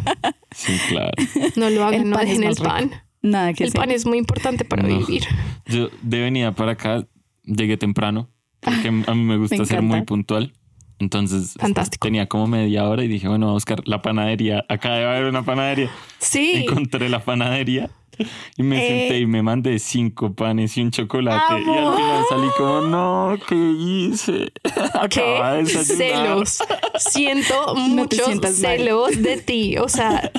Sí, 0.53 0.73
claro. 0.89 1.11
no 1.55 1.69
lo 1.69 1.85
hagan, 1.85 2.09
no 2.09 2.17
dejen 2.17 2.43
el 2.43 2.55
rico. 2.57 2.63
pan. 2.67 2.91
Nada 3.21 3.53
que 3.53 3.63
El 3.63 3.71
pan 3.71 3.91
es 3.91 4.05
muy 4.05 4.17
importante 4.17 4.65
para 4.65 4.83
No. 4.83 4.97
vivir. 4.99 5.23
Yo 5.65 5.87
de 6.01 6.19
venida 6.19 6.51
para 6.53 6.73
acá 6.73 7.07
llegué 7.45 7.77
temprano 7.77 8.29
porque 8.59 8.89
a 8.89 8.91
mí 9.15 9.23
me 9.23 9.37
gusta 9.37 9.55
Me 9.57 9.65
ser 9.65 9.81
muy 9.81 10.01
puntual. 10.01 10.51
Entonces 10.99 11.53
Fantástico. 11.59 12.05
tenía 12.05 12.27
como 12.27 12.47
media 12.47 12.87
hora 12.87 13.03
y 13.03 13.07
dije, 13.07 13.27
bueno, 13.27 13.45
voy 13.47 13.51
a 13.51 13.53
buscar 13.53 13.81
la 13.87 14.01
panadería. 14.01 14.65
Acá 14.67 14.93
debe 14.95 15.05
haber 15.09 15.25
una 15.25 15.43
panadería. 15.43 15.89
Sí, 16.19 16.65
Encontré 16.67 17.07
la 17.09 17.19
panadería 17.23 17.89
y 18.57 18.63
me 18.63 18.77
Eh. 18.85 18.99
senté 19.07 19.19
y 19.21 19.25
me 19.25 19.41
mandé 19.41 19.79
cinco 19.79 20.33
panes 20.33 20.75
y 20.77 20.81
un 20.81 20.91
chocolate. 20.91 21.53
Y 21.65 21.69
al 21.69 21.95
final 21.95 22.23
salí 22.29 22.47
como, 22.57 22.81
no, 22.81 23.37
¿qué 23.47 23.55
hice? 23.55 24.51
Acababa 24.93 25.53
de 25.53 25.63
qué 25.63 25.77
desayunar. 25.77 26.25
celos. 26.47 26.57
Siento 26.97 27.53
No 27.75 27.75
muchos 27.75 28.35
mal. 28.41 28.53
celos 28.53 29.21
de 29.23 29.37
ti, 29.37 29.77
o 29.77 29.87
sea, 29.87 30.31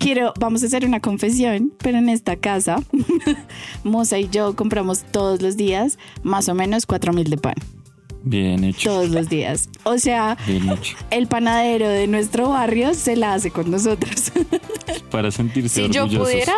Quiero, 0.00 0.32
vamos 0.38 0.62
a 0.62 0.66
hacer 0.66 0.84
una 0.86 1.00
confesión, 1.00 1.72
pero 1.78 1.98
en 1.98 2.08
esta 2.08 2.36
casa, 2.36 2.76
Moza 3.84 4.16
y 4.18 4.28
yo 4.28 4.54
compramos 4.54 5.02
todos 5.02 5.42
los 5.42 5.56
días 5.56 5.98
más 6.22 6.48
o 6.48 6.54
menos 6.54 6.86
cuatro 6.86 7.12
mil 7.12 7.28
de 7.28 7.36
pan. 7.36 7.54
Bien 8.22 8.64
hecho. 8.64 8.90
Todos 8.90 9.10
los 9.10 9.28
días. 9.28 9.68
O 9.84 9.98
sea, 9.98 10.36
Bien 10.46 10.68
hecho. 10.70 10.96
el 11.10 11.26
panadero 11.28 11.88
de 11.88 12.06
nuestro 12.06 12.50
barrio 12.50 12.94
se 12.94 13.16
la 13.16 13.34
hace 13.34 13.50
con 13.50 13.70
nosotros. 13.70 14.32
Para 15.10 15.30
sentirse 15.30 15.86
si 15.86 15.90
yo 15.92 16.02
orgullosos. 16.04 16.26
pudiera, 16.28 16.52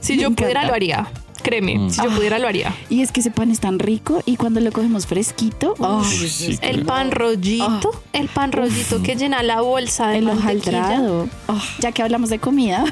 si 0.00 0.16
Me 0.16 0.22
yo 0.22 0.30
pudiera 0.32 0.66
lo 0.66 0.74
haría. 0.74 1.08
Créeme, 1.42 1.78
Mm. 1.78 1.90
si 1.90 2.02
yo 2.02 2.10
pudiera 2.10 2.38
lo 2.38 2.48
haría. 2.48 2.74
Y 2.90 3.00
es 3.00 3.10
que 3.12 3.20
ese 3.20 3.30
pan 3.30 3.50
es 3.50 3.60
tan 3.60 3.78
rico 3.78 4.22
y 4.26 4.36
cuando 4.36 4.60
lo 4.60 4.70
cogemos 4.72 5.06
fresquito, 5.06 5.74
oh, 5.78 6.04
sí, 6.04 6.58
El 6.62 6.84
pan 6.84 7.10
rollito, 7.12 7.90
el 8.12 8.28
pan 8.28 8.52
rollito 8.52 9.02
que 9.02 9.14
llena 9.16 9.42
la 9.42 9.60
bolsa 9.60 10.08
de 10.08 10.18
el 10.18 10.28
hojaldrado. 10.28 11.28
Oh, 11.46 11.62
ya 11.80 11.92
que 11.92 12.02
hablamos 12.02 12.28
de 12.28 12.38
comida, 12.40 12.84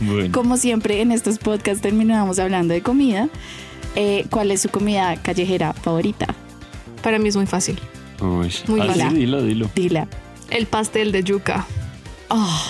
Bueno, 0.00 0.32
como 0.32 0.56
siempre 0.56 1.00
en 1.02 1.12
estos 1.12 1.38
podcasts 1.38 1.82
terminamos 1.82 2.38
hablando 2.38 2.72
de 2.74 2.82
comida. 2.82 3.28
eh, 3.94 4.24
¿Cuál 4.30 4.50
es 4.50 4.62
su 4.62 4.68
comida 4.70 5.16
callejera 5.16 5.72
favorita? 5.74 6.34
Para 7.02 7.18
mí 7.18 7.28
es 7.28 7.36
muy 7.36 7.46
fácil. 7.46 7.78
uy. 8.20 8.52
muy 8.68 8.80
Ah, 8.80 8.92
sí, 8.94 9.00
fácil. 9.00 9.14
dilo, 9.18 9.42
dilo. 9.42 9.70
Dila. 9.74 10.06
El 10.50 10.66
pastel 10.66 11.12
de 11.12 11.22
yuca. 11.22 11.66
Oh, 12.28 12.60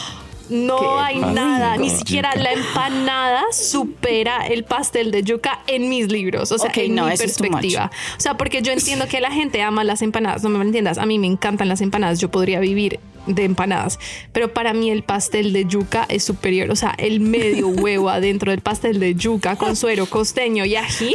No 0.49 0.79
Qué 0.81 0.87
hay 0.99 1.19
nada, 1.21 1.77
ni 1.77 1.87
Yuca. 1.87 1.99
siquiera 1.99 2.35
la 2.35 2.53
empanada 2.53 3.43
supera 3.53 4.47
el 4.49 4.65
pastel 4.65 5.13
de 5.13 5.23
yuca 5.23 5.61
en 5.69 5.89
mis 5.89 6.11
libros, 6.11 6.51
o 6.51 6.59
sea, 6.59 6.71
Ok, 6.71 6.79
en 6.79 6.95
no, 6.97 7.07
mi 7.07 7.17
perspectiva. 7.17 7.91
O 8.19 8.21
sea, 8.21 8.37
porque 8.37 8.61
yo 8.61 8.73
entiendo 8.73 9.07
que 9.07 9.21
la 9.21 9.31
gente 9.31 9.63
ama 9.63 9.85
las 9.85 10.03
empanadas, 10.03 10.43
no 10.43 10.49
me 10.51 10.65
entiendas, 10.65 10.99
a 10.99 11.07
mí 11.07 11.19
me 11.21 11.29
encantan 11.29 11.69
las 11.69 11.81
empanadas, 11.81 12.19
yo 12.19 12.31
podría 12.33 12.59
vivir 12.59 12.99
de 13.27 13.45
empanadas, 13.45 13.99
pero 14.33 14.53
para 14.55 14.73
mí 14.73 14.91
el 14.91 15.03
pastel 15.03 15.53
de 15.53 15.65
yuca 15.67 16.07
es 16.09 16.25
superior, 16.25 16.71
o 16.71 16.77
sea, 16.77 16.95
el 16.99 17.21
medio 17.21 17.69
huevo 17.69 18.09
adentro 18.11 18.51
del 18.51 18.61
pastel 18.61 18.99
de 18.99 19.15
yuca 19.15 19.57
con 19.57 19.77
suero 19.77 20.07
costeño 20.07 20.65
y 20.65 20.77
ají, 20.77 21.15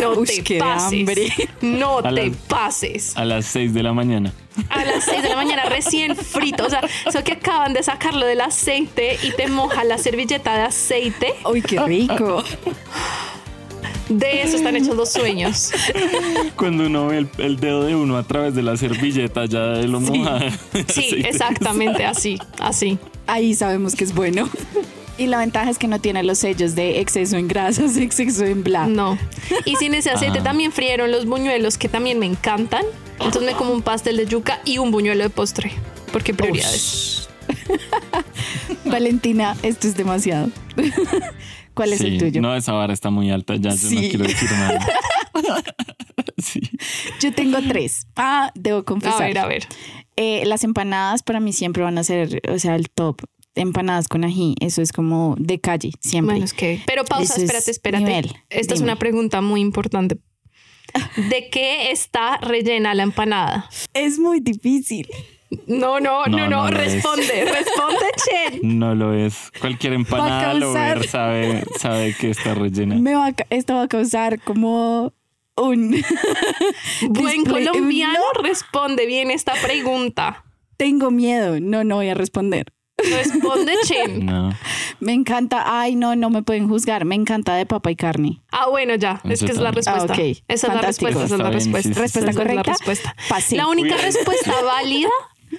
no 0.00 0.12
Uy, 0.12 0.26
te 0.26 0.42
qué 0.44 0.58
pases, 0.58 0.98
hambre. 1.00 1.32
no 1.60 1.98
A 1.98 2.02
te 2.14 2.26
las- 2.28 2.36
pases. 2.48 3.16
A 3.16 3.24
las 3.24 3.46
6 3.46 3.74
de 3.74 3.82
la 3.82 3.92
mañana. 3.92 4.32
A 4.68 4.84
las 4.84 5.04
6 5.04 5.22
de 5.22 5.28
la 5.28 5.36
mañana 5.36 5.64
recién 5.64 6.16
frito. 6.16 6.66
O 6.66 6.70
sea, 6.70 6.82
eso 7.06 7.22
que 7.24 7.32
acaban 7.32 7.72
de 7.72 7.82
sacarlo 7.82 8.26
del 8.26 8.40
aceite 8.40 9.16
y 9.22 9.30
te 9.32 9.46
moja 9.48 9.84
la 9.84 9.96
servilleta 9.98 10.54
de 10.56 10.62
aceite. 10.62 11.34
uy, 11.44 11.62
qué 11.62 11.80
rico. 11.80 12.42
De 14.08 14.42
eso 14.42 14.56
están 14.56 14.76
hechos 14.76 14.96
los 14.96 15.10
sueños. 15.10 15.70
Cuando 16.56 16.86
uno 16.86 17.06
ve 17.08 17.18
el, 17.18 17.28
el 17.38 17.56
dedo 17.60 17.84
de 17.84 17.94
uno 17.94 18.16
a 18.16 18.22
través 18.22 18.54
de 18.54 18.62
la 18.62 18.76
servilleta 18.76 19.44
ya 19.46 19.60
de 19.72 19.88
lo 19.88 20.00
Sí. 20.00 20.18
moja. 20.18 20.40
Sí, 20.88 21.22
exactamente 21.24 22.04
así, 22.04 22.38
así. 22.58 22.98
Ahí 23.26 23.54
sabemos 23.54 23.94
que 23.94 24.04
es 24.04 24.14
bueno. 24.14 24.48
Y 25.18 25.26
la 25.26 25.38
ventaja 25.38 25.70
es 25.70 25.76
que 25.78 25.86
no 25.86 26.00
tiene 26.00 26.22
los 26.22 26.38
sellos 26.38 26.74
de 26.74 27.00
exceso 27.00 27.36
en 27.36 27.46
grasas, 27.46 27.96
exceso 27.98 28.44
en 28.44 28.64
bla. 28.64 28.86
No. 28.86 29.18
Y 29.66 29.76
sin 29.76 29.92
ese 29.94 30.10
aceite 30.10 30.38
Ah. 30.38 30.42
también 30.44 30.72
frieron 30.72 31.10
los 31.12 31.26
buñuelos 31.26 31.76
que 31.78 31.88
también 31.88 32.18
me 32.18 32.26
encantan. 32.26 32.84
Entonces 33.18 33.42
me 33.42 33.52
como 33.52 33.72
un 33.72 33.82
pastel 33.82 34.16
de 34.16 34.26
yuca 34.26 34.60
y 34.64 34.78
un 34.78 34.90
buñuelo 34.90 35.22
de 35.22 35.28
postre. 35.30 35.72
Porque 36.10 36.32
prioridades. 36.32 37.19
Valentina, 38.90 39.56
esto 39.62 39.86
es 39.88 39.96
demasiado. 39.96 40.50
¿Cuál 41.74 41.92
es 41.92 41.98
Sí, 42.00 42.06
el 42.08 42.18
tuyo? 42.18 42.40
No, 42.42 42.54
esa 42.54 42.72
vara 42.72 42.92
está 42.92 43.10
muy 43.10 43.30
alta, 43.30 43.54
ya 43.56 43.74
yo 43.74 43.90
no 43.90 44.00
quiero 44.00 44.24
decir 44.24 44.50
nada. 44.50 44.86
sí. 46.38 46.60
Yo 47.20 47.32
tengo 47.32 47.58
tres. 47.68 48.06
Ah, 48.16 48.50
debo 48.54 48.78
A 48.78 48.84
confesar. 48.84 49.28
ver, 49.28 49.38
a 49.38 49.46
ver. 49.46 49.66
Eh, 50.16 50.42
las 50.46 50.64
empanadas 50.64 51.22
para 51.22 51.40
mí 51.40 51.52
siempre 51.52 51.82
van 51.82 51.96
a 51.98 52.04
ser, 52.04 52.42
o 52.50 52.58
sea, 52.58 52.76
el 52.76 52.90
top. 52.90 53.22
Empanadas 53.56 54.06
con 54.06 54.24
ají, 54.24 54.54
eso 54.60 54.80
es 54.80 54.92
como 54.92 55.34
de 55.38 55.60
calle, 55.60 55.90
siempre. 56.00 56.34
Bueno, 56.34 56.44
es 56.44 56.54
que. 56.54 56.80
Pero 56.86 57.04
pausa, 57.04 57.34
espérate, 57.36 57.70
espérate. 57.72 58.04
nivel. 58.04 58.32
Esta 58.48 58.74
es 58.74 58.80
una 58.80 58.96
pregunta 58.96 59.40
muy 59.40 59.60
importante. 59.60 60.18
¿De 61.16 61.48
qué 61.50 61.90
está 61.90 62.36
rellena 62.38 62.94
la 62.94 63.02
empanada? 63.02 63.68
Es 63.92 64.18
muy 64.20 64.38
difícil. 64.40 65.08
No, 65.66 65.98
no, 65.98 66.24
no, 66.26 66.26
No, 66.26 66.48
no, 66.48 66.48
no 66.48 66.70
lo 66.70 66.80
es. 66.80 66.92
responde, 66.94 67.44
responde, 67.44 68.06
Chen. 68.24 68.78
No 68.78 68.94
lo 68.94 69.12
es. 69.12 69.50
Cualquier 69.60 69.94
empanada 69.94 70.54
lo 70.54 70.72
ver 70.72 71.06
sabe, 71.08 71.64
sabe 71.78 72.14
que 72.14 72.30
está 72.30 72.54
rellena. 72.54 72.94
Me 72.96 73.14
va 73.14 73.26
a 73.28 73.34
esto 73.50 73.74
va 73.74 73.82
a 73.82 73.88
causar 73.88 74.40
como 74.40 75.12
un... 75.56 76.02
Buen 77.08 77.44
colombiano 77.44 78.18
No. 78.36 78.42
responde 78.42 79.06
bien 79.06 79.30
esta 79.30 79.54
pregunta. 79.54 80.44
Tengo 80.76 81.10
miedo. 81.10 81.58
No, 81.60 81.82
no 81.84 81.96
voy 81.96 82.08
a 82.08 82.14
responder. 82.14 82.66
Responde, 82.98 83.72
Chen. 83.84 84.24
No. 84.26 84.54
Me 85.00 85.14
encanta, 85.14 85.80
ay, 85.80 85.96
no, 85.96 86.14
no 86.16 86.28
me 86.30 86.42
pueden 86.42 86.68
juzgar. 86.68 87.04
Me 87.06 87.14
encanta 87.14 87.54
de 87.56 87.64
papa 87.66 87.90
y 87.90 87.96
carne. 87.96 88.42
Ah, 88.52 88.68
bueno, 88.68 88.94
ya. 88.96 89.20
Es 89.24 89.40
que 89.42 89.50
es 89.50 89.56
la 89.58 89.70
respuesta. 89.70 90.12
Ah, 90.12 90.16
ok. 90.16 90.36
Esa 90.46 90.66
es 90.68 90.74
la 90.74 90.82
respuesta. 90.82 91.24
Esa 91.24 91.34
es 91.34 91.40
la 91.40 91.48
bien, 91.48 91.52
respuesta. 91.54 91.88
sí, 91.88 91.94
sí, 91.94 92.00
Respuesta 92.00 92.18
es 92.20 92.24
la 92.26 92.32
correcta. 92.34 92.70
respuesta. 92.72 93.16
La 93.56 93.66
única 93.66 93.96
respuesta 93.96 94.52
válida 94.62 95.08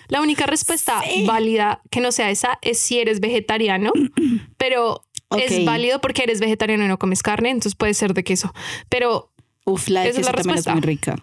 La 0.08 0.22
única 0.22 0.46
respuesta 0.46 1.02
válida 1.26 1.82
que 1.90 2.00
no 2.02 2.12
sea 2.12 2.30
esa 2.30 2.58
es 2.62 2.80
si 2.80 3.00
eres 3.00 3.20
vegetariano, 3.20 3.92
pero 4.58 5.04
es 5.38 5.64
válido 5.66 6.02
porque 6.02 6.24
eres 6.24 6.40
vegetariano 6.40 6.84
y 6.86 6.88
no 6.88 6.98
comes 7.00 7.24
carne, 7.24 7.50
entonces 7.52 7.76
puede 7.76 7.94
ser 7.94 8.14
de 8.14 8.24
queso. 8.24 8.54
Pero 8.90 9.32
Uf, 9.66 9.90
la 9.90 10.02
de 10.02 10.10
Esa 10.10 10.22
es 10.22 10.26
la 10.26 10.32
también 10.34 10.58
es 10.58 10.66
respuesta. 10.66 10.74
muy 10.74 10.82
rica. 10.82 11.16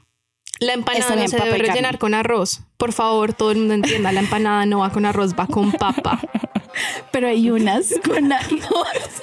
la 0.61 0.73
empanada 0.75 1.17
no 1.17 1.29
se 1.29 1.37
debe 1.37 1.51
carne. 1.51 1.67
rellenar 1.69 1.99
con 1.99 2.15
arroz. 2.15 2.61
Por 2.77 2.93
favor, 2.93 3.33
todo 3.33 3.51
el 3.51 3.59
mundo 3.59 3.75
entienda, 3.75 4.13
la 4.13 4.21
empanada 4.21 4.65
no 4.65 4.79
va 4.79 4.91
con 4.91 5.05
arroz, 5.07 5.35
va 5.39 5.47
con 5.49 5.73
papa. 5.73 6.21
Pero 7.13 7.27
hay 7.29 7.51
unas 7.51 7.95
con 8.05 8.33
arroz 8.33 9.23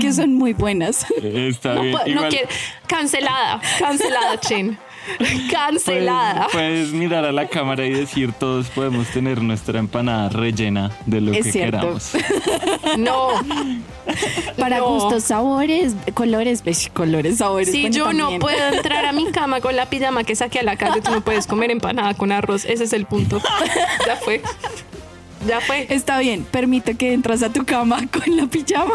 que 0.00 0.12
son 0.12 0.34
muy 0.34 0.52
buenas. 0.54 1.04
Está 1.22 1.74
No, 1.74 1.82
bien. 1.82 1.92
puedo- 1.92 2.06
no 2.06 2.12
Igual 2.12 2.28
quiero- 2.30 2.48
cancelada, 2.86 3.60
cancelada, 3.78 4.40
Chen. 4.40 4.78
Cancelada. 5.50 6.48
Puedes, 6.52 6.88
puedes 6.88 6.92
mirar 6.92 7.24
a 7.24 7.32
la 7.32 7.46
cámara 7.48 7.84
y 7.86 7.90
decir 7.90 8.32
todos 8.32 8.68
podemos 8.68 9.06
tener 9.08 9.42
nuestra 9.42 9.78
empanada 9.78 10.28
rellena 10.28 10.90
de 11.06 11.20
lo 11.20 11.32
Es 11.32 11.44
que 11.46 11.52
cierto. 11.52 11.78
queramos. 11.80 12.12
No. 12.98 13.28
Para 14.58 14.78
No. 14.78 14.88
gustos, 14.90 15.24
sabores, 15.24 15.94
colores, 16.14 16.62
pues, 16.62 16.88
colores, 16.92 17.38
sabores. 17.38 17.70
Si 17.70 17.82
bueno, 17.82 17.96
yo 17.96 18.12
no 18.12 18.38
puedo 18.38 18.58
entrar 18.74 19.04
a 19.06 19.12
mi 19.12 19.30
cama 19.32 19.60
con 19.60 19.74
la 19.74 19.86
pijama 19.86 20.22
que 20.24 20.36
saqué 20.36 20.60
a 20.60 20.62
la 20.62 20.76
calle, 20.76 21.00
tú 21.00 21.10
no 21.10 21.20
puedes 21.22 21.46
comer 21.46 21.70
empanada 21.70 22.14
con 22.14 22.30
arroz. 22.32 22.64
Ese 22.64 22.84
es 22.84 22.92
el 22.92 23.06
punto. 23.06 23.40
Ya 24.06 24.16
fue. 24.16 24.42
Ya 25.46 25.60
fue. 25.60 25.86
Está 25.90 26.18
bien, 26.18 26.44
permito 26.50 26.96
que 26.96 27.12
entras 27.12 27.42
a 27.42 27.52
tu 27.52 27.64
cama 27.64 27.98
con 28.12 28.36
la 28.36 28.46
pijama 28.46 28.94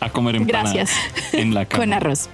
A 0.00 0.10
comer 0.10 0.36
empanadas 0.36 0.74
Gracias. 0.74 0.98
en 1.32 1.54
la 1.54 1.64
cama. 1.64 1.82
con 1.84 1.92
arroz. 1.92 2.28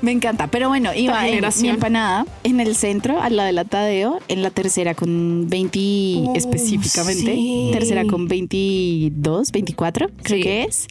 Me 0.00 0.12
encanta, 0.12 0.46
pero 0.48 0.68
bueno, 0.68 0.94
iba 0.94 1.28
en 1.28 1.44
mi 1.60 1.68
empanada 1.68 2.26
en 2.44 2.60
el 2.60 2.74
centro, 2.76 3.20
al 3.20 3.36
lado 3.36 3.46
del 3.46 3.58
atadeo, 3.58 4.18
en 4.28 4.42
la 4.42 4.50
tercera 4.50 4.94
con 4.94 5.48
20 5.48 5.72
Uh, 5.82 6.32
específicamente, 6.34 7.34
sí. 7.34 7.70
tercera 7.72 8.04
con 8.04 8.28
22, 8.28 9.52
24, 9.52 10.10
creo 10.22 10.42
que 10.42 10.62
es. 10.64 10.86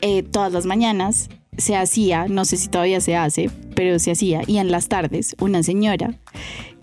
Eh, 0.00 0.22
todas 0.22 0.52
las 0.52 0.66
mañanas 0.66 1.28
se 1.56 1.76
hacía, 1.76 2.26
no 2.28 2.44
sé 2.44 2.56
si 2.56 2.68
todavía 2.68 3.00
se 3.00 3.16
hace, 3.16 3.50
pero 3.74 3.98
se 3.98 4.10
hacía, 4.12 4.42
y 4.46 4.58
en 4.58 4.70
las 4.70 4.88
tardes 4.88 5.34
una 5.40 5.62
señora 5.62 6.14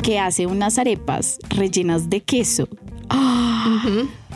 que 0.02 0.20
hace 0.20 0.48
unas 0.48 0.78
arepas 0.78 1.40
rellenas 1.50 2.10
de 2.10 2.22
queso. 2.22 2.68
¡Ah! 3.10 3.80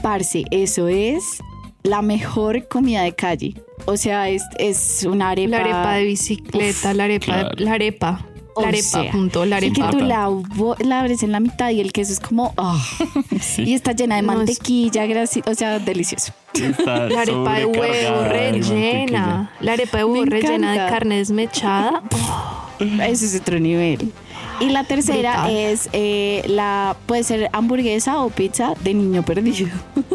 Parce, 0.01 0.45
eso 0.51 0.87
es 0.87 1.39
la 1.87 2.01
mejor 2.01 2.67
comida 2.67 3.01
de 3.03 3.13
calle. 3.13 3.53
O 3.85 3.95
sea, 3.97 4.29
es, 4.29 4.43
es 4.57 5.05
una 5.09 5.29
arepa. 5.29 5.49
La 5.51 5.57
arepa 5.63 5.93
de 5.93 6.03
bicicleta, 6.05 6.93
la 6.93 7.05
arepa, 7.05 7.25
claro. 7.25 7.49
de, 7.55 7.63
la 7.63 7.73
arepa, 7.73 8.25
o 8.55 8.61
la 8.61 8.67
arepa, 8.69 8.83
sea, 9.03 9.11
punto, 9.11 9.45
la 9.45 9.63
Y 9.63 9.71
que 9.71 9.81
arepa. 9.81 9.97
tú 9.97 10.03
la, 10.05 10.29
la 10.79 10.99
abres 11.01 11.23
en 11.23 11.31
la 11.31 11.39
mitad 11.39 11.69
y 11.69 11.79
el 11.79 11.91
queso 11.93 12.11
es 12.13 12.19
como. 12.19 12.53
¡ah! 12.57 12.77
Sí. 13.39 13.63
Y 13.63 13.73
está 13.75 13.91
llena 13.93 14.15
de 14.17 14.23
No, 14.23 14.33
mantequilla, 14.33 15.05
graci- 15.05 15.43
o 15.49 15.53
sea, 15.53 15.79
delicioso. 15.79 16.33
Está 16.53 17.07
La 17.07 17.21
arepa 17.21 17.59
de 17.59 17.65
huevo 17.67 18.23
rellena, 18.23 19.51
la 19.61 19.73
arepa 19.73 19.97
de 19.99 20.03
huevo 20.05 20.25
rellena 20.25 20.71
de 20.73 20.89
carne 20.89 21.17
desmechada. 21.17 22.01
Ese 22.79 23.25
es 23.27 23.39
otro 23.41 23.59
nivel. 23.59 24.11
Y 24.59 24.69
la 24.69 24.83
tercera 24.83 25.43
Brutal. 25.43 25.55
es 25.55 25.89
eh, 25.93 26.43
la 26.47 26.95
puede 27.05 27.23
ser 27.23 27.49
hamburguesa 27.53 28.19
o 28.19 28.29
pizza 28.29 28.73
de 28.81 28.93
niño 28.93 29.23
perdido. 29.23 29.69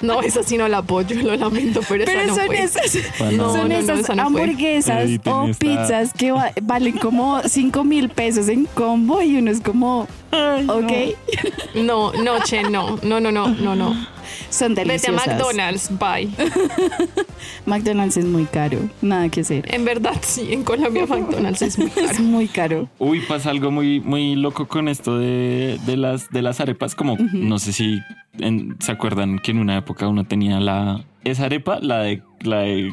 No, 0.00 0.20
esa 0.22 0.42
sí 0.42 0.56
no 0.56 0.66
la 0.68 0.78
apoyo, 0.78 1.14
lo 1.22 1.36
lamento, 1.36 1.80
pero, 1.88 2.04
Pero 2.06 2.20
esa 2.22 2.26
no 2.26 2.34
son 2.34 2.46
fue. 2.46 2.62
esas, 2.62 2.98
No, 3.32 3.52
son 3.52 3.68
no, 3.68 3.68
no, 3.68 3.74
esas 3.78 4.00
esa 4.00 4.14
no 4.14 4.30
fue. 4.30 4.42
hamburguesas 4.42 5.04
o 5.04 5.08
esta- 5.08 5.58
pizzas 5.58 6.12
que 6.14 6.32
va- 6.32 6.50
valen 6.62 6.98
como 6.98 7.40
5 7.42 7.84
mil 7.84 8.08
pesos 8.08 8.48
en 8.48 8.64
combo 8.74 9.22
y 9.22 9.36
uno 9.36 9.50
es 9.50 9.60
como, 9.60 10.08
ok, 10.32 10.92
No, 11.74 12.12
no, 12.14 12.40
che, 12.42 12.62
no, 12.64 12.96
no, 13.02 13.20
no, 13.20 13.30
no, 13.30 13.48
no, 13.48 13.76
no. 13.76 13.94
Son 14.50 14.74
Vete 14.74 15.08
a. 15.08 15.12
McDonald's, 15.12 15.90
bye. 15.98 16.28
McDonald's 17.66 18.16
es 18.16 18.24
muy 18.24 18.44
caro, 18.44 18.78
nada 19.00 19.28
que 19.28 19.40
hacer. 19.42 19.72
En 19.72 19.84
verdad, 19.84 20.16
sí, 20.22 20.48
en 20.52 20.62
Colombia 20.64 21.06
McDonald's 21.06 21.62
es 21.62 21.78
muy 21.78 21.86
Es 21.96 22.12
caro. 22.12 22.22
muy 22.24 22.48
caro. 22.48 22.88
Uy, 22.98 23.20
pasa 23.20 23.50
algo 23.50 23.70
muy, 23.70 24.00
muy 24.00 24.34
loco 24.36 24.66
con 24.68 24.88
esto 24.88 25.18
de, 25.18 25.78
de 25.86 25.96
las, 25.96 26.30
de 26.30 26.42
las 26.42 26.60
arepas. 26.60 26.94
Como 26.94 27.16
no 27.32 27.58
sé 27.58 27.72
si 27.72 28.00
en- 28.38 28.76
se 28.80 28.92
acuerdan 28.92 29.38
que 29.38 29.50
en 29.52 29.58
una 29.58 29.76
época 29.78 30.08
uno 30.08 30.24
tenía 30.24 30.60
la 30.60 31.04
esa 31.24 31.44
arepa, 31.44 31.78
la 31.80 31.98
de 32.00 32.22
la 32.40 32.60
de 32.60 32.92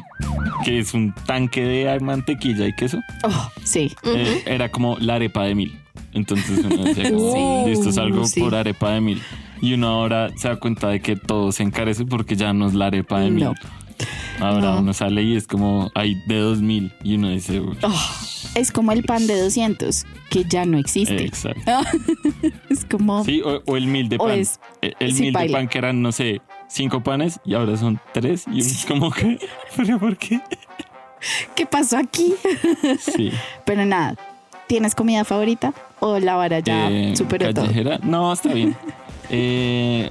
que 0.64 0.78
es 0.78 0.94
un 0.94 1.12
tanque 1.26 1.62
de 1.64 1.98
mantequilla 2.00 2.66
y 2.68 2.72
queso. 2.74 2.98
Oh, 3.24 3.50
sí. 3.64 3.92
eh, 4.04 4.42
era 4.46 4.70
como 4.70 4.96
la 5.00 5.16
arepa 5.16 5.42
de 5.44 5.54
mil. 5.54 5.76
Entonces 6.12 6.58
uno 6.64 6.84
decía, 6.84 7.10
como, 7.10 7.32
Sí. 7.64 7.70
esto 7.72 7.90
es 7.90 7.98
algo 7.98 8.24
Sí. 8.26 8.40
por 8.40 8.54
arepa 8.54 8.92
de 8.92 9.00
mil. 9.00 9.22
Y 9.60 9.74
uno 9.74 9.88
ahora 9.88 10.30
se 10.36 10.48
da 10.48 10.56
cuenta 10.56 10.88
de 10.88 11.00
que 11.00 11.16
todo 11.16 11.52
se 11.52 11.62
encarece 11.62 12.04
porque 12.04 12.36
ya 12.36 12.52
no 12.52 12.66
es 12.68 12.74
la 12.74 12.86
arepa 12.86 13.20
de 13.20 13.30
mil. 13.30 13.44
No. 13.44 13.54
Ahora 14.38 14.72
No. 14.72 14.78
uno 14.80 14.94
sale 14.94 15.22
y 15.22 15.36
es 15.36 15.46
como 15.46 15.90
hay 15.94 16.14
de 16.26 16.38
dos 16.38 16.62
mil 16.62 16.92
y 17.04 17.16
uno 17.16 17.28
dice, 17.28 17.60
"Uy, 17.60 17.76
Oh, 17.82 18.00
es 18.54 18.72
como 18.72 18.92
el 18.92 19.02
pan 19.04 19.26
de 19.26 19.38
200, 19.38 20.06
que 20.30 20.44
ya 20.44 20.64
no 20.64 20.78
existe. 20.78 21.22
exacto. 21.24 21.60
Es 22.70 22.86
como... 22.86 23.22
Sí, 23.24 23.42
o, 23.42 23.60
o 23.66 23.76
el 23.76 23.86
mil 23.86 24.08
de 24.08 24.16
pan. 24.16 24.30
es- 24.30 24.58
el 24.80 25.12
sí, 25.14 25.22
mil 25.24 25.32
de 25.34 25.50
pan 25.50 25.68
que 25.68 25.76
eran, 25.76 26.00
no 26.00 26.12
sé, 26.12 26.40
cinco 26.68 27.02
panes 27.02 27.38
y 27.44 27.52
ahora 27.54 27.76
son 27.76 28.00
tres. 28.14 28.44
Y 28.46 28.52
uno 28.52 28.60
es 28.60 28.86
como 28.86 29.10
que, 29.10 29.38
¿pero 29.76 29.98
por 29.98 30.16
qué? 30.16 30.40
¿Qué 31.54 31.66
pasó 31.66 31.98
aquí? 31.98 32.32
Sí. 32.98 33.30
Pero 33.66 33.84
nada, 33.84 34.16
¿tienes 34.66 34.94
comida 34.94 35.24
favorita? 35.24 35.74
¿O 36.02 36.18
la 36.18 36.34
vara 36.36 36.60
ya 36.60 36.90
Eh, 36.90 37.14
superó 37.14 37.52
todo? 37.52 37.66
No, 38.04 38.32
está 38.32 38.54
bien. 38.54 38.74
Eh, 39.30 40.10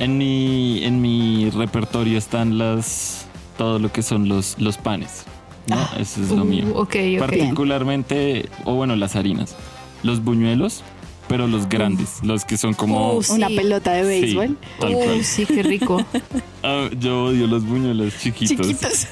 en, 0.00 0.18
mi, 0.18 0.84
en 0.84 1.00
mi 1.00 1.50
repertorio 1.50 2.18
están 2.18 2.58
las 2.58 3.26
todo 3.56 3.78
lo 3.78 3.90
que 3.92 4.02
son 4.02 4.28
los, 4.28 4.56
los 4.58 4.76
panes. 4.78 5.24
¿no? 5.66 5.76
Ah. 5.76 5.90
Eso 5.98 6.22
es 6.22 6.30
lo 6.30 6.42
Uh, 6.42 6.44
mío. 6.44 6.66
ok, 6.74 6.96
ok. 7.14 7.18
Particularmente, 7.18 8.48
o 8.64 8.74
bueno, 8.74 8.94
las 8.96 9.16
harinas. 9.16 9.56
Los 10.02 10.22
buñuelos, 10.22 10.82
pero 11.26 11.46
los 11.48 11.68
grandes. 11.68 12.20
Los 12.22 12.44
que 12.44 12.56
son 12.56 12.72
como... 12.74 13.14
Uh, 13.14 13.22
sí. 13.22 13.32
Una 13.32 13.48
pelota 13.48 13.92
de 13.92 14.02
Sí, 14.02 14.08
béisbol. 14.20 14.56
tal 14.78 14.94
Uh, 14.94 14.98
cual. 14.98 15.24
sí, 15.24 15.44
qué 15.46 15.62
rico. 15.62 16.04
Ah, 16.62 16.88
yo 16.98 17.26
odio 17.26 17.46
los 17.46 17.64
buñuelos 17.64 18.14
chiquitos. 18.18 18.66
Chiquitos. 18.66 19.06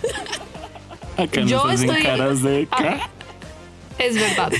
Acá 1.16 1.40
nos 1.42 1.50
Yo 1.50 1.64
hacen 1.66 1.90
estoy- 1.90 2.02
caras 2.02 2.42
de... 2.42 2.68
Ah. 2.72 3.08
Es 3.98 4.14
verdad. 4.14 4.52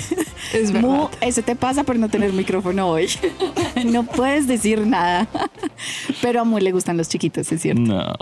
Es 0.53 0.73
verdad. 0.73 0.89
Mu, 0.89 1.09
eso 1.21 1.43
te 1.43 1.57
pasa 1.57 1.85
por 1.85 1.97
no 1.99 2.09
tener 2.09 2.33
micrófono 2.33 2.89
hoy. 2.89 3.09
no 3.85 4.05
puedes 4.05 4.47
decir 4.47 4.87
nada. 4.87 5.29
Pero 6.23 6.41
a 6.41 6.45
Mu 6.45 6.59
le 6.59 6.73
gustan 6.73 6.97
los 6.97 7.09
chiquitos, 7.09 7.51
es 7.53 7.61
cierto. 7.63 7.81
No. 7.83 8.15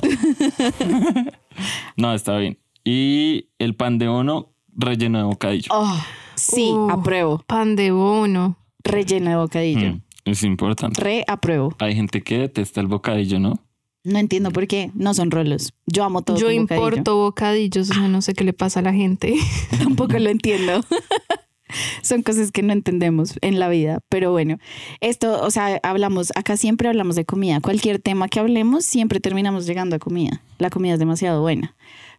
no, 1.96 2.14
está 2.14 2.36
bien. 2.38 2.58
Y 2.84 3.48
el 3.58 3.74
pan 3.76 3.98
de 3.98 4.08
bono 4.08 4.52
relleno 4.76 5.18
de 5.18 5.24
bocadillo. 5.24 5.68
Oh, 5.70 5.96
sí, 6.34 6.70
Uh. 6.72 6.90
apruebo. 6.90 7.42
Pan 7.46 7.76
de 7.76 7.90
bono. 7.92 8.58
Relleno 8.82 9.30
de 9.30 9.36
bocadillo. 9.36 9.92
Mm, 9.94 10.00
es 10.26 10.42
importante. 10.42 11.00
Re 11.00 11.24
apruebo. 11.26 11.74
Hay 11.78 11.94
gente 11.94 12.22
que 12.22 12.38
detesta 12.38 12.80
el 12.80 12.86
bocadillo, 12.88 13.38
¿no? 13.38 13.58
No 14.04 14.18
entiendo 14.18 14.50
por 14.50 14.66
qué. 14.66 14.90
No 14.94 15.14
son 15.14 15.30
rolos. 15.30 15.72
Yo 15.86 16.04
amo 16.04 16.22
todo 16.22 16.36
Yo 16.36 16.46
con 16.46 16.56
bocadillo. 16.56 16.86
importo 16.86 17.16
bocadillos, 17.16 17.90
o 17.90 17.94
sea, 17.94 18.08
no 18.08 18.20
sé 18.22 18.34
qué 18.34 18.44
le 18.44 18.52
pasa 18.52 18.80
a 18.80 18.82
la 18.82 18.92
gente. 18.92 19.34
Tampoco 19.82 20.18
lo 20.18 20.28
entiendo. 20.30 20.84
Son 22.02 22.22
cosas 22.22 22.52
que 22.52 22.62
no 22.62 22.72
entendemos 22.72 23.34
en 23.40 23.58
la 23.58 23.68
vida, 23.68 24.00
pero 24.08 24.30
bueno, 24.30 24.58
esto, 25.00 25.42
o 25.42 25.50
sea, 25.50 25.80
hablamos, 25.82 26.30
acá 26.36 26.56
siempre 26.56 26.88
hablamos 26.88 27.16
de 27.16 27.24
comida. 27.24 27.60
Cualquier 27.60 27.98
tema 27.98 28.28
que 28.28 28.38
hablemos, 28.38 28.84
siempre 28.84 29.18
terminamos 29.18 29.66
llegando 29.66 29.96
a 29.96 29.98
comida. 29.98 30.42
La 30.58 30.70
comida 30.70 30.92
es 30.92 30.98
demasiado 31.00 31.40
buena. 31.40 31.74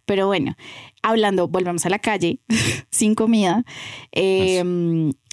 Pero 0.05 0.27
bueno, 0.27 0.55
hablando, 1.03 1.47
volvemos 1.47 1.85
a 1.85 1.89
la 1.89 1.99
calle, 1.99 2.39
sin 2.91 3.15
comida. 3.15 3.63
Eh, 4.11 4.61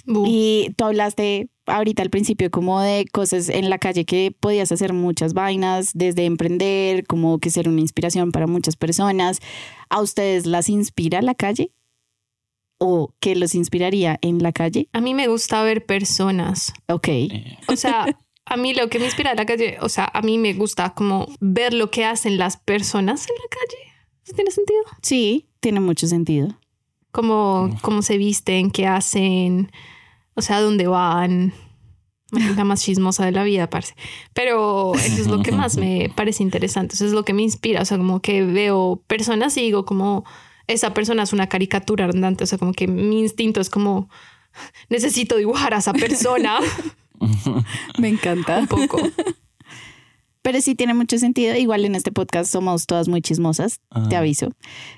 Bu. 0.05 0.23
y 0.27 0.73
tú 0.77 0.85
hablaste 0.85 1.49
ahorita 1.65 2.03
al 2.03 2.09
principio 2.09 2.51
como 2.51 2.79
de 2.81 3.05
cosas 3.11 3.49
en 3.49 3.69
la 3.69 3.77
calle 3.77 4.05
que 4.05 4.35
podías 4.37 4.71
hacer 4.71 4.93
muchas 4.93 5.33
vainas, 5.33 5.91
desde 5.93 6.25
emprender, 6.25 7.05
como 7.05 7.39
que 7.39 7.49
ser 7.49 7.69
una 7.69 7.81
inspiración 7.81 8.31
para 8.31 8.47
muchas 8.47 8.75
personas. 8.75 9.39
¿A 9.89 10.01
ustedes 10.01 10.45
las 10.45 10.69
inspira 10.69 11.21
la 11.21 11.35
calle? 11.35 11.71
¿O 12.79 13.13
qué 13.19 13.35
los 13.35 13.55
inspiraría 13.55 14.19
en 14.21 14.43
la 14.43 14.51
calle? 14.51 14.89
A 14.93 14.99
mí 15.01 15.13
me 15.13 15.27
gusta 15.27 15.63
ver 15.63 15.85
personas. 15.85 16.73
Ok. 16.87 17.07
Eh, 17.07 17.57
O 17.67 17.75
sea, 17.75 18.17
a 18.45 18.57
mí 18.57 18.73
lo 18.73 18.89
que 18.89 18.99
me 18.99 19.05
inspira 19.05 19.31
en 19.31 19.37
la 19.37 19.45
calle, 19.45 19.77
o 19.81 19.89
sea, 19.89 20.09
a 20.13 20.21
mí 20.21 20.37
me 20.37 20.53
gusta 20.53 20.93
como 20.93 21.27
ver 21.39 21.73
lo 21.73 21.89
que 21.91 22.03
hacen 22.03 22.37
las 22.37 22.57
personas 22.57 23.27
en 23.29 23.35
la 23.35 23.49
calle. 23.49 23.93
¿Eso 24.25 24.33
tiene 24.35 24.51
sentido? 24.51 24.81
Sí, 25.01 25.47
tiene 25.59 25.79
mucho 25.79 26.07
sentido. 26.07 26.57
Como 27.11 27.69
cómo 27.81 28.01
se 28.01 28.17
visten, 28.17 28.71
qué 28.71 28.87
hacen, 28.87 29.71
o 30.35 30.41
sea, 30.41 30.61
dónde 30.61 30.87
van. 30.87 31.53
La 32.31 32.63
más 32.63 32.81
chismosa 32.81 33.25
de 33.25 33.31
la 33.31 33.43
vida, 33.43 33.69
parece. 33.69 33.95
Pero 34.33 34.95
eso 34.95 35.21
es 35.21 35.27
lo 35.27 35.43
que 35.43 35.51
más 35.51 35.77
me 35.77 36.11
parece 36.15 36.43
interesante. 36.43 36.95
Eso 36.95 37.05
es 37.05 37.11
lo 37.11 37.23
que 37.23 37.33
me 37.33 37.43
inspira. 37.43 37.81
O 37.81 37.85
sea, 37.85 37.97
como 37.97 38.21
que 38.21 38.43
veo 38.43 39.03
personas 39.07 39.55
y 39.57 39.61
digo 39.61 39.85
como 39.85 40.25
esa 40.67 40.93
persona 40.93 41.23
es 41.23 41.33
una 41.33 41.47
caricatura 41.47 42.05
andante. 42.05 42.43
O 42.43 42.47
sea, 42.47 42.57
como 42.57 42.73
que 42.73 42.87
mi 42.87 43.19
instinto 43.19 43.61
es 43.61 43.69
como 43.69 44.09
necesito 44.89 45.35
dibujar 45.37 45.73
a 45.73 45.77
esa 45.77 45.93
persona. 45.93 46.59
Me 47.99 48.09
encanta. 48.09 48.59
Un 48.59 48.67
poco. 48.67 48.99
Pero 50.43 50.61
sí 50.61 50.75
tiene 50.75 50.93
mucho 50.93 51.17
sentido. 51.17 51.55
Igual 51.55 51.85
en 51.85 51.95
este 51.95 52.11
podcast 52.11 52.51
somos 52.51 52.85
todas 52.85 53.07
muy 53.07 53.21
chismosas, 53.21 53.79
te 54.09 54.15
aviso. 54.15 54.51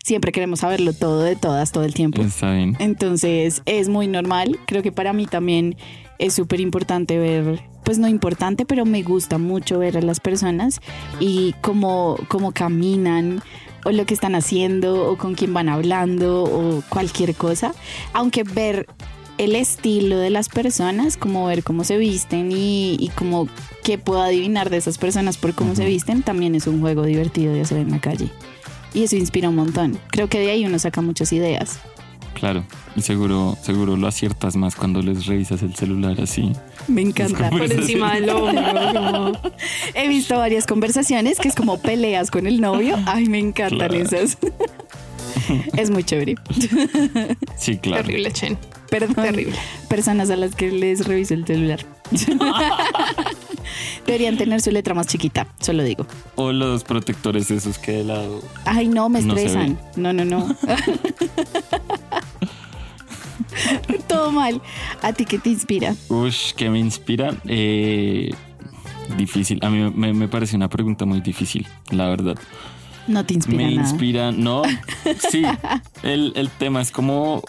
Siempre 0.03 0.31
queremos 0.31 0.59
saberlo 0.59 0.91
todo 0.91 1.21
de 1.21 1.35
todas, 1.35 1.71
todo 1.71 1.85
el 1.85 1.93
tiempo. 1.93 2.21
Está 2.21 2.51
bien. 2.51 2.75
Entonces 2.79 3.61
es 3.65 3.87
muy 3.87 4.07
normal. 4.07 4.59
Creo 4.65 4.83
que 4.83 4.91
para 4.91 5.13
mí 5.13 5.27
también 5.27 5.77
es 6.17 6.33
súper 6.33 6.59
importante 6.59 7.17
ver, 7.17 7.61
pues 7.83 7.99
no 7.99 8.07
importante, 8.07 8.65
pero 8.65 8.85
me 8.85 9.03
gusta 9.03 9.37
mucho 9.37 9.79
ver 9.79 9.97
a 9.97 10.01
las 10.01 10.19
personas 10.19 10.81
y 11.19 11.53
cómo, 11.61 12.17
cómo 12.27 12.51
caminan 12.51 13.41
o 13.85 13.91
lo 13.91 14.05
que 14.05 14.15
están 14.15 14.33
haciendo 14.33 15.09
o 15.09 15.15
con 15.17 15.35
quién 15.35 15.53
van 15.53 15.69
hablando 15.69 16.43
o 16.43 16.81
cualquier 16.89 17.35
cosa. 17.35 17.75
Aunque 18.13 18.43
ver 18.43 18.87
el 19.37 19.55
estilo 19.55 20.17
de 20.17 20.29
las 20.29 20.49
personas, 20.49 21.17
como 21.17 21.45
ver 21.47 21.63
cómo 21.63 21.83
se 21.83 21.97
visten 21.97 22.51
y, 22.51 22.95
y 22.99 23.09
como 23.15 23.47
que 23.83 23.97
puedo 23.97 24.21
adivinar 24.21 24.69
de 24.69 24.77
esas 24.77 24.97
personas 24.97 25.37
por 25.37 25.53
cómo 25.53 25.75
se 25.75 25.85
visten, 25.85 26.23
también 26.23 26.55
es 26.55 26.67
un 26.67 26.79
juego 26.81 27.03
divertido 27.03 27.53
de 27.53 27.61
hacer 27.61 27.79
en 27.79 27.91
la 27.91 27.99
calle. 27.99 28.29
Y 28.93 29.03
eso 29.03 29.15
inspira 29.17 29.49
un 29.49 29.55
montón. 29.55 29.99
Creo 30.09 30.29
que 30.29 30.39
de 30.39 30.51
ahí 30.51 30.65
uno 30.65 30.79
saca 30.79 31.01
muchas 31.01 31.33
ideas. 31.33 31.79
Claro, 32.33 32.65
y 32.97 33.01
seguro, 33.01 33.57
seguro 33.61 33.95
lo 33.95 34.07
aciertas 34.07 34.55
más 34.57 34.75
cuando 34.75 35.01
les 35.01 35.25
revisas 35.25 35.61
el 35.61 35.73
celular 35.75 36.19
así. 36.19 36.51
Me 36.87 37.01
encanta. 37.01 37.49
Por 37.49 37.63
encima 37.71 38.15
del 38.15 38.29
hombro. 38.29 39.41
He 39.93 40.07
visto 40.09 40.37
varias 40.37 40.65
conversaciones 40.65 41.39
que 41.39 41.47
es 41.47 41.55
como 41.55 41.77
peleas 41.81 42.31
con 42.31 42.45
el 42.45 42.59
novio. 42.59 42.97
Ay, 43.05 43.27
me 43.27 43.39
encantan 43.39 43.77
Claro. 43.89 43.95
esas. 43.95 44.37
es 45.77 45.89
muy 45.89 46.03
chévere. 46.03 46.35
Sí, 47.57 47.77
claro. 47.77 48.03
Terrible, 48.03 48.31
Chen. 48.31 48.57
Perdón. 48.99 49.15
Terrible. 49.25 49.55
Personas 49.89 50.29
a 50.29 50.35
las 50.35 50.55
que 50.55 50.71
les 50.71 51.05
reviso 51.05 51.33
el 51.33 51.45
celular. 51.45 51.79
Deberían 54.05 54.37
tener 54.37 54.61
su 54.61 54.71
letra 54.71 54.93
más 54.93 55.07
chiquita, 55.07 55.47
solo 55.59 55.83
digo. 55.83 56.05
O 56.35 56.51
los 56.51 56.83
protectores 56.83 57.49
esos 57.51 57.77
que 57.79 57.91
de 57.93 58.03
lado. 58.03 58.41
Ay, 58.65 58.87
no, 58.87 59.09
me 59.09 59.21
No 59.21 59.35
estresan. 59.35 59.79
no, 59.95 60.13
no, 60.13 60.23
no. 60.25 60.55
Todo 64.07 64.31
mal. 64.31 64.61
¿A 65.01 65.13
ti 65.13 65.25
qué 65.25 65.39
te 65.39 65.49
inspira? 65.49 65.95
Ush, 66.09 66.53
¿qué 66.53 66.69
me 66.69 66.79
inspira? 66.79 67.35
Eh, 67.47 68.29
difícil. 69.17 69.59
A 69.63 69.69
mí 69.69 69.91
me, 69.95 70.13
me 70.13 70.27
parece 70.27 70.55
una 70.55 70.69
pregunta 70.69 71.05
muy 71.05 71.21
difícil, 71.21 71.67
la 71.91 72.07
verdad. 72.09 72.35
No 73.07 73.25
te 73.25 73.33
inspira 73.35 73.57
me 73.57 73.75
nada. 73.75 73.87
inspira, 73.89 74.31
no. 74.31 74.63
Sí, 75.31 75.43
el, 76.03 76.33
el 76.35 76.49
tema 76.49 76.81
es 76.81 76.91
como. 76.91 77.43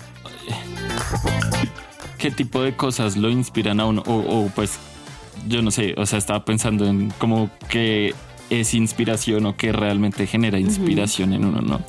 ¿Qué 2.18 2.30
tipo 2.30 2.62
de 2.62 2.74
cosas 2.74 3.16
lo 3.16 3.30
inspiran 3.30 3.80
a 3.80 3.86
uno? 3.86 4.02
O, 4.06 4.14
o, 4.14 4.50
pues, 4.54 4.78
yo 5.48 5.62
no 5.62 5.70
sé, 5.70 5.94
o 5.96 6.06
sea, 6.06 6.18
estaba 6.18 6.44
pensando 6.44 6.86
en 6.86 7.10
como 7.18 7.50
que 7.68 8.14
es 8.50 8.74
inspiración 8.74 9.46
o 9.46 9.56
que 9.56 9.72
realmente 9.72 10.26
genera 10.26 10.58
inspiración 10.58 11.32
en 11.32 11.44
uno, 11.44 11.60
¿no? 11.60 11.80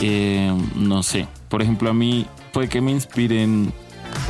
Eh, 0.00 0.52
no 0.74 1.02
sé. 1.02 1.26
Por 1.48 1.62
ejemplo, 1.62 1.90
a 1.90 1.94
mí 1.94 2.26
puede 2.52 2.68
que 2.68 2.80
me 2.80 2.90
inspiren 2.90 3.72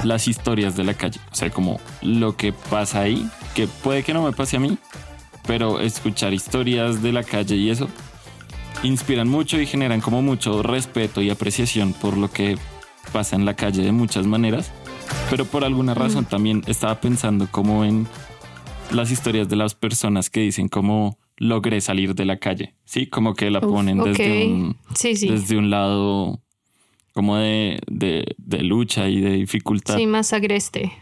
las 0.02 0.28
historias 0.28 0.76
de 0.76 0.84
la 0.84 0.94
calle. 0.94 1.20
O 1.30 1.34
sea, 1.34 1.50
como 1.50 1.80
lo 2.02 2.36
que 2.36 2.52
pasa 2.52 3.00
ahí, 3.00 3.28
que 3.54 3.66
puede 3.66 4.02
que 4.02 4.14
no 4.14 4.22
me 4.22 4.32
pase 4.32 4.56
a 4.56 4.60
mí, 4.60 4.78
pero 5.46 5.80
escuchar 5.80 6.32
historias 6.32 7.02
de 7.02 7.12
la 7.12 7.22
calle 7.22 7.56
y 7.56 7.70
eso 7.70 7.88
inspiran 8.82 9.28
mucho 9.28 9.58
y 9.58 9.66
generan 9.66 10.00
como 10.00 10.22
mucho 10.22 10.62
respeto 10.62 11.22
y 11.22 11.30
apreciación 11.30 11.92
por 11.92 12.16
lo 12.16 12.30
que 12.30 12.58
pasa 13.14 13.36
en 13.36 13.44
la 13.44 13.54
calle 13.54 13.82
de 13.84 13.92
muchas 13.92 14.26
maneras. 14.26 14.72
Pero 15.30 15.44
por 15.44 15.64
alguna 15.64 15.94
razón 15.94 16.24
también 16.24 16.62
estaba 16.66 17.00
pensando 17.00 17.46
como 17.48 17.84
en 17.84 18.08
las 18.90 19.12
historias 19.12 19.48
de 19.48 19.54
las 19.56 19.74
personas 19.76 20.30
que 20.30 20.40
dicen 20.40 20.68
como 20.68 21.16
logré 21.36 21.80
salir 21.80 22.14
de 22.16 22.24
la 22.24 22.38
calle, 22.38 22.74
¿sí? 22.84 23.06
Como 23.06 23.34
que 23.34 23.50
la 23.50 23.60
Uf, 23.60 23.66
ponen 23.72 23.98
desde, 24.02 24.42
ok. 24.46 24.50
un, 24.52 24.76
Sí, 24.94 25.14
sí. 25.16 25.28
desde 25.28 25.56
un 25.56 25.70
lado 25.70 26.40
como 27.12 27.36
de, 27.36 27.78
de, 27.88 28.34
de 28.38 28.62
lucha 28.64 29.08
y 29.08 29.20
de 29.20 29.30
dificultad. 29.32 29.96
Sí, 29.96 30.06
más 30.06 30.32
agreste. 30.32 30.92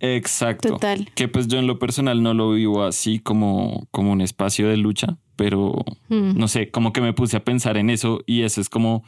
Exacto. 0.00 0.70
Total. 0.70 1.08
Que 1.14 1.28
pues 1.28 1.46
yo 1.48 1.58
en 1.58 1.66
lo 1.68 1.78
personal 1.78 2.22
no 2.22 2.34
lo 2.34 2.52
vivo 2.52 2.82
así 2.84 3.18
como, 3.20 3.86
como 3.90 4.10
un 4.12 4.20
espacio 4.22 4.68
de 4.68 4.76
lucha, 4.76 5.18
pero 5.36 5.84
Mm. 6.08 6.36
no 6.38 6.48
sé, 6.48 6.70
como 6.70 6.92
que 6.92 7.00
me 7.00 7.12
puse 7.12 7.36
a 7.36 7.44
pensar 7.44 7.76
en 7.76 7.88
eso 7.90 8.20
y 8.26 8.42
eso 8.42 8.60
es 8.60 8.68
como 8.68 9.04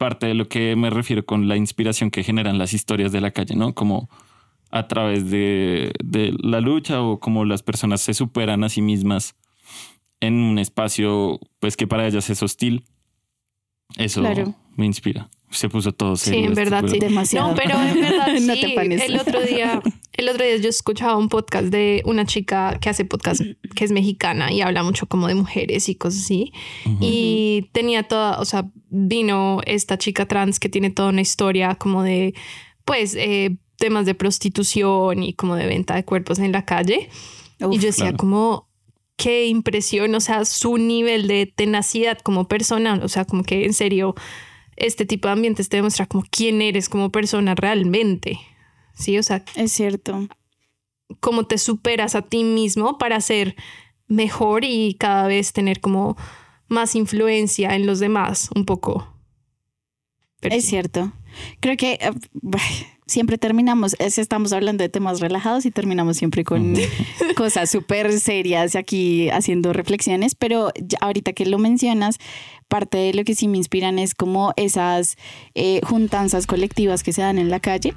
parte 0.00 0.26
de 0.26 0.34
lo 0.34 0.48
que 0.48 0.74
me 0.76 0.88
refiero 0.88 1.26
con 1.26 1.46
la 1.46 1.56
inspiración 1.58 2.10
que 2.10 2.22
generan 2.24 2.56
las 2.56 2.72
historias 2.72 3.12
de 3.12 3.20
la 3.20 3.32
calle, 3.32 3.54
¿no? 3.54 3.74
Como 3.74 4.08
a 4.70 4.88
través 4.88 5.30
de, 5.30 5.92
de 6.02 6.32
la 6.42 6.60
lucha 6.62 7.02
o 7.02 7.20
como 7.20 7.44
las 7.44 7.62
personas 7.62 8.00
se 8.00 8.14
superan 8.14 8.64
a 8.64 8.70
sí 8.70 8.80
mismas 8.80 9.34
en 10.20 10.34
un 10.34 10.58
espacio 10.58 11.38
pues 11.58 11.76
que 11.76 11.86
para 11.86 12.06
ellas 12.06 12.30
es 12.30 12.42
hostil. 12.42 12.84
Eso 13.98 14.22
Claro. 14.22 14.54
me 14.74 14.86
inspira. 14.86 15.28
Se 15.50 15.68
puso 15.68 15.92
todo 15.92 16.14
Sí, 16.16 16.26
serio. 16.26 16.40
en 16.46 16.52
esto, 16.52 16.60
verdad, 16.60 16.80
pero- 16.82 16.92
sí. 16.92 16.98
Demasiado. 17.00 17.48
No, 17.48 17.54
pero 17.54 17.80
en 17.80 18.00
verdad 18.00 18.28
No 18.40 18.54
sí. 18.54 18.60
te 18.60 18.68
panes. 18.70 19.02
El 19.02 19.18
otro 19.18 19.40
día, 19.42 19.82
el 20.12 20.28
otro 20.28 20.44
día 20.44 20.56
yo 20.58 20.68
escuchaba 20.68 21.16
un 21.16 21.28
podcast 21.28 21.66
de 21.68 22.02
una 22.04 22.24
chica 22.24 22.78
que 22.80 22.88
hace 22.88 23.04
podcast 23.04 23.42
que 23.74 23.84
es 23.84 23.90
mexicana 23.92 24.52
y 24.52 24.60
habla 24.60 24.82
mucho 24.84 25.06
como 25.06 25.26
de 25.26 25.34
mujeres 25.34 25.88
y 25.88 25.94
cosas 25.96 26.20
así. 26.22 26.52
Y 27.00 27.68
tenía 27.72 28.04
toda, 28.04 28.38
o 28.40 28.44
sea, 28.44 28.66
vino 28.90 29.60
esta 29.66 29.98
chica 29.98 30.26
trans 30.26 30.60
que 30.60 30.68
tiene 30.68 30.90
toda 30.90 31.08
una 31.08 31.20
historia 31.22 31.74
como 31.74 32.02
de, 32.02 32.34
pues, 32.84 33.14
eh, 33.16 33.56
temas 33.76 34.06
de 34.06 34.14
prostitución 34.14 35.22
y 35.22 35.32
como 35.32 35.56
de 35.56 35.66
venta 35.66 35.94
de 35.96 36.04
cuerpos 36.04 36.38
en 36.38 36.52
la 36.52 36.64
calle. 36.64 37.08
Uf, 37.60 37.74
y 37.74 37.78
yo 37.78 37.86
decía 37.86 38.04
claro. 38.06 38.16
como 38.18 38.68
qué 39.16 39.46
impresión, 39.46 40.14
o 40.14 40.20
sea, 40.20 40.44
su 40.44 40.76
nivel 40.78 41.26
de 41.28 41.46
tenacidad 41.46 42.18
como 42.18 42.46
persona, 42.46 43.00
o 43.02 43.08
sea, 43.08 43.24
como 43.24 43.42
que 43.42 43.64
en 43.64 43.74
serio 43.74 44.14
este 44.80 45.06
tipo 45.06 45.28
de 45.28 45.32
ambientes 45.32 45.68
te 45.68 45.76
demuestra 45.76 46.06
como 46.06 46.24
quién 46.30 46.60
eres 46.62 46.88
como 46.88 47.10
persona 47.10 47.54
realmente. 47.54 48.38
Sí, 48.94 49.16
o 49.18 49.22
sea, 49.22 49.44
Es 49.54 49.72
cierto. 49.72 50.26
cómo 51.20 51.44
te 51.46 51.58
superas 51.58 52.14
a 52.14 52.22
ti 52.22 52.42
mismo 52.44 52.98
para 52.98 53.20
ser 53.20 53.54
mejor 54.08 54.64
y 54.64 54.94
cada 54.98 55.26
vez 55.28 55.52
tener 55.52 55.80
como 55.80 56.16
más 56.68 56.94
influencia 56.96 57.74
en 57.76 57.86
los 57.86 57.98
demás, 58.00 58.48
un 58.54 58.64
poco. 58.64 59.14
Pero 60.40 60.54
Es 60.56 60.64
sí. 60.64 60.70
cierto. 60.70 61.12
Creo 61.60 61.76
que 61.76 61.92
eh, 62.00 62.10
siempre 63.10 63.38
terminamos, 63.38 63.96
es, 63.98 64.18
estamos 64.18 64.52
hablando 64.52 64.82
de 64.82 64.88
temas 64.88 65.20
relajados 65.20 65.66
y 65.66 65.70
terminamos 65.70 66.16
siempre 66.16 66.44
con 66.44 66.74
cosas 67.36 67.70
súper 67.70 68.18
serias 68.20 68.76
aquí 68.76 69.28
haciendo 69.30 69.72
reflexiones, 69.72 70.34
pero 70.34 70.70
ahorita 71.00 71.32
que 71.32 71.44
lo 71.44 71.58
mencionas, 71.58 72.18
parte 72.70 72.98
de 72.98 73.12
lo 73.12 73.24
que 73.24 73.34
sí 73.34 73.48
me 73.48 73.58
inspiran 73.58 73.98
es 73.98 74.14
como 74.14 74.54
esas 74.56 75.18
eh, 75.56 75.80
juntanzas 75.82 76.46
colectivas 76.46 77.02
que 77.02 77.12
se 77.12 77.20
dan 77.20 77.36
en 77.38 77.50
la 77.50 77.58
calle 77.58 77.94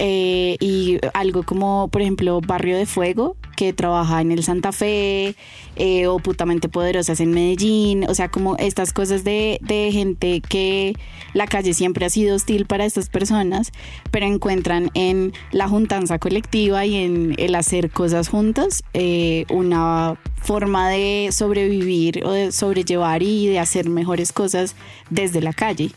eh, 0.00 0.56
y 0.58 0.98
algo 1.14 1.44
como, 1.44 1.88
por 1.88 2.02
ejemplo, 2.02 2.40
Barrio 2.40 2.76
de 2.76 2.86
Fuego, 2.86 3.36
que 3.56 3.72
trabaja 3.72 4.20
en 4.20 4.32
el 4.32 4.42
Santa 4.42 4.72
Fe, 4.72 5.36
eh, 5.76 6.08
o 6.08 6.18
Putamente 6.18 6.68
Poderosas 6.68 7.20
en 7.20 7.30
Medellín, 7.30 8.04
o 8.08 8.14
sea, 8.14 8.28
como 8.28 8.56
estas 8.56 8.92
cosas 8.92 9.22
de, 9.22 9.60
de 9.62 9.90
gente 9.92 10.40
que 10.40 10.94
la 11.32 11.46
calle 11.46 11.72
siempre 11.72 12.04
ha 12.04 12.10
sido 12.10 12.34
hostil 12.34 12.66
para 12.66 12.84
estas 12.84 13.08
personas, 13.08 13.70
pero 14.10 14.26
encuentran 14.40 14.90
en 14.94 15.34
la 15.52 15.68
juntanza 15.68 16.18
colectiva 16.18 16.86
y 16.86 16.96
en 16.96 17.34
el 17.36 17.54
hacer 17.54 17.90
cosas 17.90 18.30
juntas 18.30 18.82
eh, 18.94 19.44
una 19.50 20.18
forma 20.36 20.88
de 20.88 21.28
sobrevivir 21.30 22.24
o 22.24 22.32
de 22.32 22.50
sobrellevar 22.50 23.22
y 23.22 23.48
de 23.48 23.58
hacer 23.58 23.90
mejores 23.90 24.32
cosas 24.32 24.76
desde 25.10 25.42
la 25.42 25.52
calle. 25.52 25.90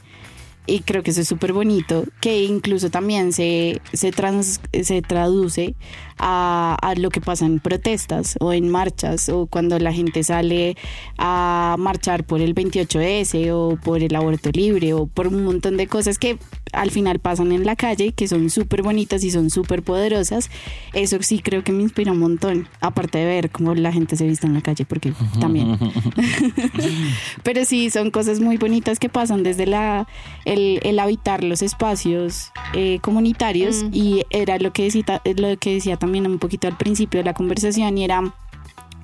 Y 0.65 0.80
creo 0.80 1.04
que 1.04 1.12
eso 1.12 1.19
es 1.21 1.28
súper 1.28 1.52
bonito, 1.52 2.06
que 2.21 2.43
incluso 2.45 2.89
también 2.89 3.34
se, 3.34 3.82
se, 3.91 4.12
trans- 4.12 4.61
se 4.84 5.01
traduce 5.01 5.76
a, 6.18 6.78
a 6.82 6.95
lo 6.95 7.09
que 7.09 7.20
pasa 7.20 7.45
en 7.45 7.59
protestas 7.59 8.38
o 8.39 8.53
en 8.53 8.70
marchas 8.70 9.28
o 9.28 9.45
cuando 9.47 9.78
la 9.80 9.91
gente 9.91 10.24
sale 10.24 10.78
a 11.18 11.76
marchar 11.78 12.24
por 12.24 12.39
el 12.39 12.55
28S 12.55 13.51
o 13.51 13.78
por 13.84 14.01
el 14.03 14.16
aborto 14.16 14.51
libre 14.53 14.93
o 14.93 15.05
por 15.07 15.28
un 15.28 15.43
montón 15.43 15.76
de 15.76 15.88
cosas 15.88 16.18
que 16.18 16.38
al 16.72 16.91
final 16.91 17.20
pasan 17.20 17.51
en 17.51 17.66
la 17.66 17.76
calle, 17.76 18.14
que 18.14 18.28
son 18.30 18.49
súper 18.49 18.84
bonitas 18.84 19.24
y 19.26 19.32
son 19.32 19.49
súper 19.49 19.84
poderosas. 19.84 20.49
Eso 20.93 21.18
sí 21.22 21.39
creo 21.39 21.64
que 21.64 21.72
me 21.74 21.84
inspira 21.84 22.14
un 22.14 22.20
montón, 22.20 22.68
aparte 22.80 23.18
de 23.18 23.26
ver 23.26 23.49
cómo 23.51 23.76
la 23.76 23.91
gente 23.91 24.16
se 24.16 24.26
viste 24.26 24.47
en 24.47 24.53
la 24.53 24.61
calle, 24.61 24.86
porque 24.86 25.14
también. 25.41 25.78
Pero 27.43 27.66
sí, 27.66 27.89
son 27.89 28.11
cosas 28.11 28.39
muy 28.39 28.57
bonitas 28.57 28.99
que 28.99 29.09
pasan 29.09 29.43
desde 29.43 29.66
la, 29.66 30.07
el, 30.54 30.80
el 30.84 30.99
habitar 30.99 31.43
los 31.43 31.62
espacios 31.62 32.51
eh, 32.74 32.99
comunitarios 33.01 33.84
Mm. 33.84 33.89
y 33.93 34.26
era 34.30 34.58
lo 34.58 34.72
que, 34.74 34.84
decía, 34.84 35.22
lo 35.26 35.58
que 35.58 35.74
decía 35.74 35.97
también 35.97 36.28
un 36.28 36.39
poquito 36.39 36.68
al 36.68 36.78
principio 36.78 37.20
de 37.20 37.26
la 37.26 37.34
conversación 37.34 37.97
y 37.97 38.04
era 38.04 38.22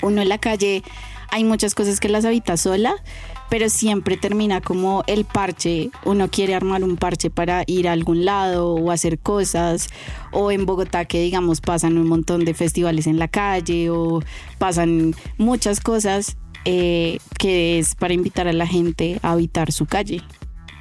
uno 0.02 0.22
en 0.22 0.30
la 0.30 0.38
calle 0.38 0.84
hay 1.32 1.44
muchas 1.44 1.76
cosas 1.76 2.00
que 2.00 2.10
las 2.10 2.26
habita 2.26 2.58
sola, 2.58 2.96
pero 3.52 3.70
siempre 3.70 4.18
termina 4.18 4.62
como 4.62 5.04
el 5.06 5.26
parche. 5.26 5.92
Uno 6.04 6.28
quiere 6.30 6.56
armar 6.56 6.84
un 6.84 6.98
parche 6.98 7.30
para 7.30 7.64
ir 7.68 7.88
a 7.88 7.92
algún 7.92 8.26
lado 8.26 8.74
o 8.74 8.90
hacer 8.90 9.20
cosas. 9.20 9.90
O 10.32 10.50
en 10.50 10.66
Bogotá 10.66 11.06
que 11.06 11.22
digamos 11.22 11.62
pasan 11.62 12.00
un 12.00 12.08
montón 12.08 12.46
de 12.46 12.56
festivales 12.56 13.06
en 13.06 13.20
la 13.20 13.28
calle 13.28 13.92
o 13.92 14.24
pasan 14.58 15.14
muchas 15.38 15.82
cosas 15.82 16.36
eh, 16.66 17.20
que 17.38 17.78
es 17.78 17.94
para 17.94 18.16
invitar 18.16 18.48
a 18.48 18.54
la 18.54 18.66
gente 18.66 19.20
a 19.22 19.34
habitar 19.34 19.72
su 19.72 19.86
calle. 19.86 20.24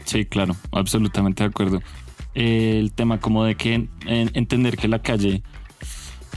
Sí, 0.08 0.24
claro, 0.24 0.56
absolutamente 0.72 1.42
de 1.42 1.50
acuerdo. 1.50 1.80
el 2.34 2.92
tema 2.92 3.20
como 3.20 3.44
de 3.44 3.56
que 3.56 3.88
entender 4.06 4.76
que 4.76 4.88
la 4.88 5.00
calle 5.00 5.42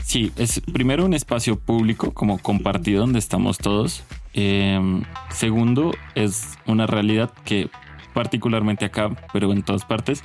Sí, 0.04 0.30
es 0.36 0.60
primero 0.60 1.06
un 1.06 1.14
espacio 1.14 1.58
público 1.58 2.12
como 2.12 2.36
compartido 2.36 3.00
donde 3.00 3.18
estamos 3.18 3.56
todos. 3.56 4.04
Em, 4.34 5.04
segundo, 5.30 5.94
es 6.14 6.58
una 6.66 6.86
realidad 6.86 7.30
que 7.44 7.70
particularmente 8.12 8.84
acá, 8.84 9.10
pero 9.32 9.52
en 9.52 9.62
todas 9.62 9.86
partes, 9.86 10.22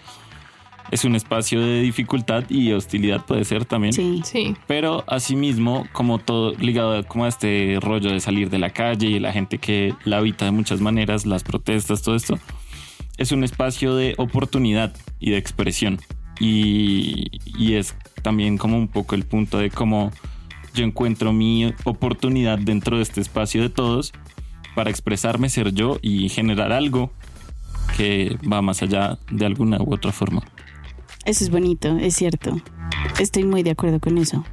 es 0.91 1.05
un 1.05 1.15
espacio 1.15 1.61
de 1.61 1.81
dificultad 1.81 2.43
y 2.49 2.71
hostilidad 2.71 3.25
puede 3.25 3.45
ser 3.45 3.65
también. 3.65 3.93
Sí, 3.93 4.21
sí. 4.25 4.55
Pero 4.67 5.03
asimismo, 5.07 5.87
como 5.93 6.17
todo 6.19 6.53
ligado 6.55 7.01
como 7.05 7.25
a 7.25 7.27
este 7.27 7.77
rollo 7.81 8.11
de 8.11 8.19
salir 8.19 8.49
de 8.49 8.59
la 8.59 8.71
calle 8.71 9.07
y 9.07 9.19
la 9.19 9.31
gente 9.31 9.57
que 9.57 9.93
la 10.05 10.17
habita 10.17 10.45
de 10.45 10.51
muchas 10.51 10.81
maneras, 10.81 11.25
las 11.25 11.43
protestas, 11.43 12.01
todo 12.01 12.15
esto, 12.15 12.39
es 13.17 13.31
un 13.31 13.43
espacio 13.43 13.95
de 13.95 14.13
oportunidad 14.17 14.95
y 15.19 15.31
de 15.31 15.37
expresión. 15.37 15.99
Y, 16.39 17.29
es 17.73 17.95
también 18.21 18.57
como 18.57 18.77
un 18.77 18.87
poco 18.87 19.15
el 19.15 19.23
punto 19.23 19.57
de 19.57 19.69
cómo 19.69 20.11
yo 20.73 20.83
encuentro 20.83 21.33
mi 21.33 21.73
oportunidad 21.83 22.59
dentro 22.59 22.97
de 22.97 23.03
este 23.03 23.21
espacio 23.21 23.61
de 23.61 23.69
todos 23.69 24.13
para 24.75 24.89
expresarme, 24.89 25.49
ser 25.49 25.73
yo 25.73 25.97
y 26.01 26.29
generar 26.29 26.71
algo 26.71 27.11
que 27.95 28.37
va 28.51 28.61
más 28.61 28.83
allá 28.83 29.17
de 29.31 29.45
alguna 29.45 29.81
u 29.81 29.93
otra 29.93 30.11
forma. 30.11 30.43
Eso 31.25 31.43
es 31.43 31.49
bonito, 31.49 31.97
es 31.97 32.15
cierto. 32.15 32.61
Estoy 33.19 33.43
muy 33.43 33.63
de 33.63 33.71
acuerdo 33.71 33.99
con 33.99 34.17
eso. 34.17 34.45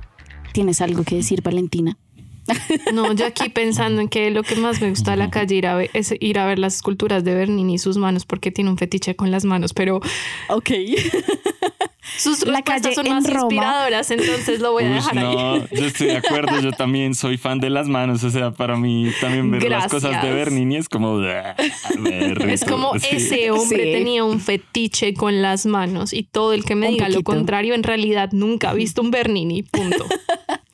¿Tienes 0.52 0.80
algo 0.80 1.04
que 1.04 1.16
decir, 1.16 1.42
Valentina? 1.42 1.96
No, 2.92 3.12
yo 3.14 3.26
aquí 3.26 3.49
pensando 3.49 4.01
en 4.01 4.09
que 4.09 4.30
lo 4.30 4.42
que 4.42 4.57
más 4.57 4.80
me 4.80 4.90
gusta 4.90 5.12
de 5.12 5.16
la 5.16 5.30
calle 5.30 5.55
es 5.92 6.14
ir 6.20 6.38
a 6.38 6.47
ver 6.47 6.59
las 6.59 6.76
esculturas 6.76 7.24
de 7.24 7.34
Bernini 7.34 7.74
y 7.74 7.78
sus 7.78 7.97
manos 7.97 8.26
porque 8.26 8.51
tiene 8.51 8.70
un 8.70 8.78
fetiche 8.78 9.16
con 9.16 9.30
las 9.30 9.45
manos, 9.45 9.72
pero... 9.72 10.01
Ok. 10.49 10.70
Sus 12.18 12.46
la 12.46 12.61
respuestas 12.61 12.94
son 12.94 13.09
más 13.09 13.24
inspiradoras, 13.28 14.11
entonces 14.11 14.61
lo 14.61 14.72
voy 14.72 14.84
a 14.84 14.90
dejar 14.90 15.14
no, 15.14 15.66
yo 15.68 15.84
estoy 15.86 16.09
de 16.09 16.16
acuerdo, 16.18 16.61
yo 16.61 16.72
también 16.72 17.14
soy 17.14 17.38
fan 17.38 17.61
de 17.61 17.70
las 17.70 17.88
manos, 17.88 18.22
o 18.24 18.30
sea, 18.30 18.50
para 18.50 18.76
mí 18.76 19.11
también 19.20 19.50
ver 19.50 19.68
las 19.70 19.88
cosas 19.88 20.22
de 20.22 20.32
Bernini 20.32 20.76
es 20.76 20.88
como... 20.88 21.20
es 21.24 22.64
como 22.64 22.94
ese 22.96 23.50
hombre 23.50 23.92
tenía 23.92 24.24
un 24.24 24.40
fetiche 24.40 25.14
con 25.14 25.42
las 25.42 25.66
manos 25.66 26.12
y 26.12 26.22
todo 26.22 26.52
el 26.52 26.64
que 26.64 26.74
me 26.74 26.88
diga 26.88 27.09
lo 27.09 27.22
contrario 27.22 27.74
en 27.74 27.82
realidad 27.82 28.30
nunca 28.32 28.70
ha 28.70 28.74
visto 28.74 29.02
un 29.02 29.11
Bernini, 29.11 29.62
punto. 29.62 30.05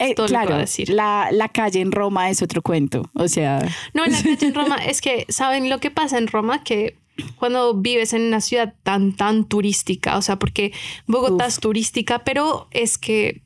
Eh, 0.02 0.14
claro, 0.14 0.56
decir. 0.56 0.88
La, 0.88 1.28
la, 1.30 1.48
calle 1.48 1.80
en 1.80 1.92
Roma 1.92 2.30
es 2.30 2.40
otro 2.40 2.62
cuento, 2.62 3.02
o 3.12 3.28
sea... 3.28 3.58
No, 3.92 4.06
la 4.06 4.16
calle 4.22 4.46
en 4.46 4.54
Roma 4.54 4.76
es 4.86 5.02
que, 5.02 5.26
¿saben 5.28 5.68
lo 5.68 5.78
que 5.78 5.90
pasa 5.90 6.16
en 6.16 6.26
Roma? 6.26 6.64
Que 6.64 6.96
cuando 7.36 7.74
vives 7.74 8.12
en 8.12 8.22
una 8.22 8.40
ciudad 8.40 8.74
tan, 8.82 9.14
tan 9.14 9.44
turística, 9.44 10.16
o 10.16 10.22
sea, 10.22 10.38
porque 10.38 10.72
Bogotá 11.06 11.46
es 11.46 11.60
turística, 11.60 12.24
pero 12.24 12.68
es 12.70 12.98
que 12.98 13.42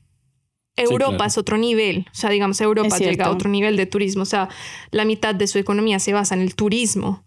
Europa 0.75 1.25
es 1.25 1.37
otro 1.37 1.57
nivel, 1.57 2.05
o 2.11 2.15
sea, 2.15 2.29
digamos, 2.29 2.59
Europa 2.61 2.97
llega 2.97 3.25
a 3.25 3.31
otro 3.31 3.49
nivel 3.49 3.77
de 3.77 3.85
turismo, 3.85 4.23
o 4.23 4.25
sea, 4.25 4.49
la 4.91 5.05
mitad 5.05 5.33
de 5.33 5.47
su 5.47 5.57
economía 5.57 5.99
se 5.99 6.13
basa 6.13 6.35
en 6.35 6.41
el 6.41 6.55
turismo, 6.55 7.23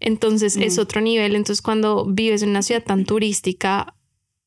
entonces 0.00 0.56
es 0.56 0.76
mm. 0.76 0.80
otro 0.80 1.00
nivel, 1.00 1.34
entonces 1.34 1.62
cuando 1.62 2.06
vives 2.06 2.42
en 2.42 2.50
una 2.50 2.62
ciudad 2.62 2.84
tan 2.84 3.04
turística, 3.04 3.94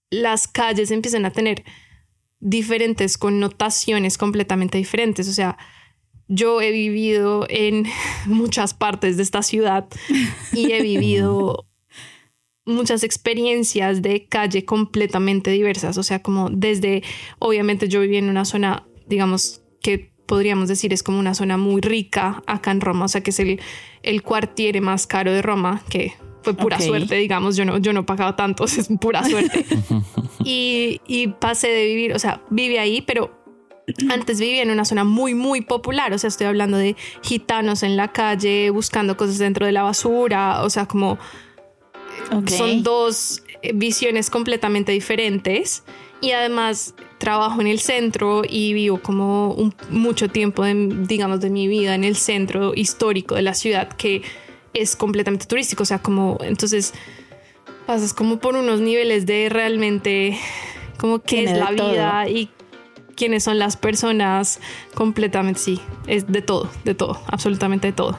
las 0.10 0.48
calles 0.48 0.91
empiezan 0.91 1.26
a 1.26 1.32
tener 1.32 1.64
diferentes 2.39 3.18
connotaciones 3.18 4.18
completamente 4.18 4.78
diferentes. 4.78 5.28
O 5.28 5.34
sea, 5.34 5.58
yo 6.28 6.61
he 6.61 6.71
vivido 6.71 7.45
en 7.49 7.86
muchas 8.25 8.73
partes 8.73 9.17
de 9.17 9.23
esta 9.23 9.41
ciudad 9.41 9.88
y 10.53 10.71
he 10.71 10.82
vivido 10.82 11.65
muchas 12.65 13.03
experiencias 13.03 14.01
de 14.01 14.28
calle 14.28 14.65
completamente 14.65 15.51
diversas. 15.51 15.97
O 15.97 16.03
sea, 16.03 16.21
como 16.21 16.49
desde, 16.49 17.03
obviamente 17.39 17.88
yo 17.88 18.01
viví 18.01 18.17
en 18.17 18.30
una 18.30 18.45
zona, 18.45 18.86
digamos, 19.07 19.61
que 19.82 20.11
podríamos 20.25 20.67
decir 20.67 20.93
es 20.93 21.03
como 21.03 21.19
una 21.19 21.34
zona 21.34 21.57
muy 21.57 21.82
rica 21.82 22.43
acá 22.45 22.71
en 22.71 22.82
Roma, 22.82 23.05
o 23.05 23.07
sea, 23.07 23.21
que 23.21 23.32
es 23.32 23.39
el, 23.39 23.61
el 24.03 24.21
cuartiere 24.21 24.82
más 24.82 25.07
caro 25.07 25.32
de 25.32 25.41
Roma, 25.41 25.82
que 25.89 26.13
fue 26.43 26.53
pura 26.53 26.80
suerte, 26.80 27.15
digamos, 27.15 27.55
yo 27.55 27.65
no, 27.65 27.78
yo 27.78 27.93
no 27.93 28.05
pagaba 28.05 28.36
tanto, 28.36 28.65
es 28.65 28.88
pura 28.99 29.23
suerte. 29.23 29.65
y, 30.43 31.01
y 31.07 31.28
pasé 31.28 31.69
de 31.69 31.86
vivir, 31.86 32.13
o 32.13 32.19
sea, 32.19 32.41
vive 32.49 32.80
ahí, 32.80 33.01
pero 33.01 33.37
antes 34.10 34.40
vivía 34.40 34.64
en 34.64 34.72
una 34.72 34.86
zona 34.86 35.04
muy, 35.04 35.34
muy 35.34 35.62
popular, 35.62 36.12
o 36.14 36.18
sea, 36.18 36.28
estoy 36.28 36.48
hablando 36.48 36.78
de 36.78 36.96
gitanos 37.22 37.84
en 37.84 37.96
la 37.96 38.12
calle 38.12 38.70
buscando 38.70 39.16
cosas 39.16 39.38
dentro 39.38 39.66
de 39.66 39.72
la 39.72 39.84
basura, 39.84 40.64
o 40.64 40.70
sea, 40.70 40.88
como 40.88 41.18
son 42.48 42.84
dos 42.84 43.44
visiones 43.74 44.30
completamente 44.30 44.92
diferentes 44.92 45.84
y 46.20 46.32
además 46.32 46.96
trabajo 47.18 47.62
en 47.62 47.68
el 47.68 47.80
centro 47.80 48.42
y 48.48 48.74
vivo 48.74 49.02
como 49.02 49.72
mucho 49.90 50.28
tiempo, 50.30 50.66
digamos, 50.66 51.40
de 51.40 51.50
mi 51.50 51.68
vida 51.68 51.96
en 51.96 52.04
el 52.04 52.18
centro 52.18 52.74
histórico 52.76 53.36
de 53.36 53.44
la 53.44 53.54
ciudad 53.54 53.88
que 53.90 54.22
es 54.74 54.96
completamente 54.96 55.46
turístico, 55.46 55.84
o 55.84 55.86
sea, 55.86 56.00
como 56.00 56.38
entonces 56.42 56.94
pasas 57.86 58.14
como 58.14 58.40
por 58.40 58.56
unos 58.56 58.82
niveles 58.82 59.26
de 59.26 59.48
realmente 59.48 60.38
como 60.98 61.20
qué 61.20 61.46
es 61.46 61.58
la 61.58 61.72
vida 61.72 62.28
y 62.28 62.50
quiénes 63.18 63.43
son 63.43 63.59
las 63.59 63.76
personas 63.76 64.61
completamente, 64.93 65.59
sí, 65.59 65.82
es 66.05 66.28
de 66.28 66.41
todo, 66.41 66.70
de 66.86 66.93
todo, 66.93 67.20
absolutamente 67.28 67.88
de 67.88 67.93
todo. 67.93 68.18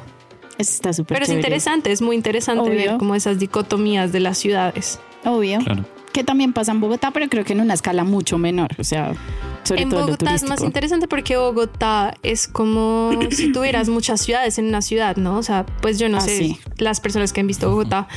Está 0.58 0.92
súper 0.92 1.14
Pero 1.14 1.24
es 1.24 1.30
interesante, 1.30 1.92
es 1.92 2.02
muy 2.02 2.16
interesante 2.16 2.68
ver 2.68 2.98
como 2.98 3.14
esas 3.14 3.38
dicotomías 3.38 4.10
de 4.12 4.20
las 4.20 4.36
ciudades. 4.36 4.98
Obvio. 5.24 5.60
Que 6.12 6.24
también 6.24 6.52
pasa 6.52 6.72
en 6.72 6.80
Bogotá, 6.80 7.12
pero 7.12 7.28
creo 7.28 7.44
que 7.44 7.52
en 7.52 7.60
una 7.60 7.74
escala 7.74 8.02
mucho 8.02 8.38
menor. 8.38 8.70
O 8.78 8.84
sea, 8.84 9.12
en 9.70 9.88
Bogotá 9.88 10.34
es 10.34 10.42
más 10.42 10.62
interesante 10.62 11.06
porque 11.06 11.36
Bogotá 11.36 12.14
es 12.24 12.48
como 12.48 13.12
si 13.30 13.52
tuvieras 13.52 13.88
muchas 13.88 14.20
ciudades 14.20 14.58
en 14.58 14.66
una 14.66 14.82
ciudad, 14.82 15.16
¿no? 15.16 15.38
O 15.38 15.42
sea, 15.44 15.64
pues 15.80 15.98
yo 15.98 16.08
no 16.08 16.18
ah, 16.18 16.22
sé, 16.22 16.58
las 16.78 17.00
personas 17.00 17.32
que 17.32 17.40
han 17.40 17.46
visto 17.46 17.70
Bogotá, 17.70 18.08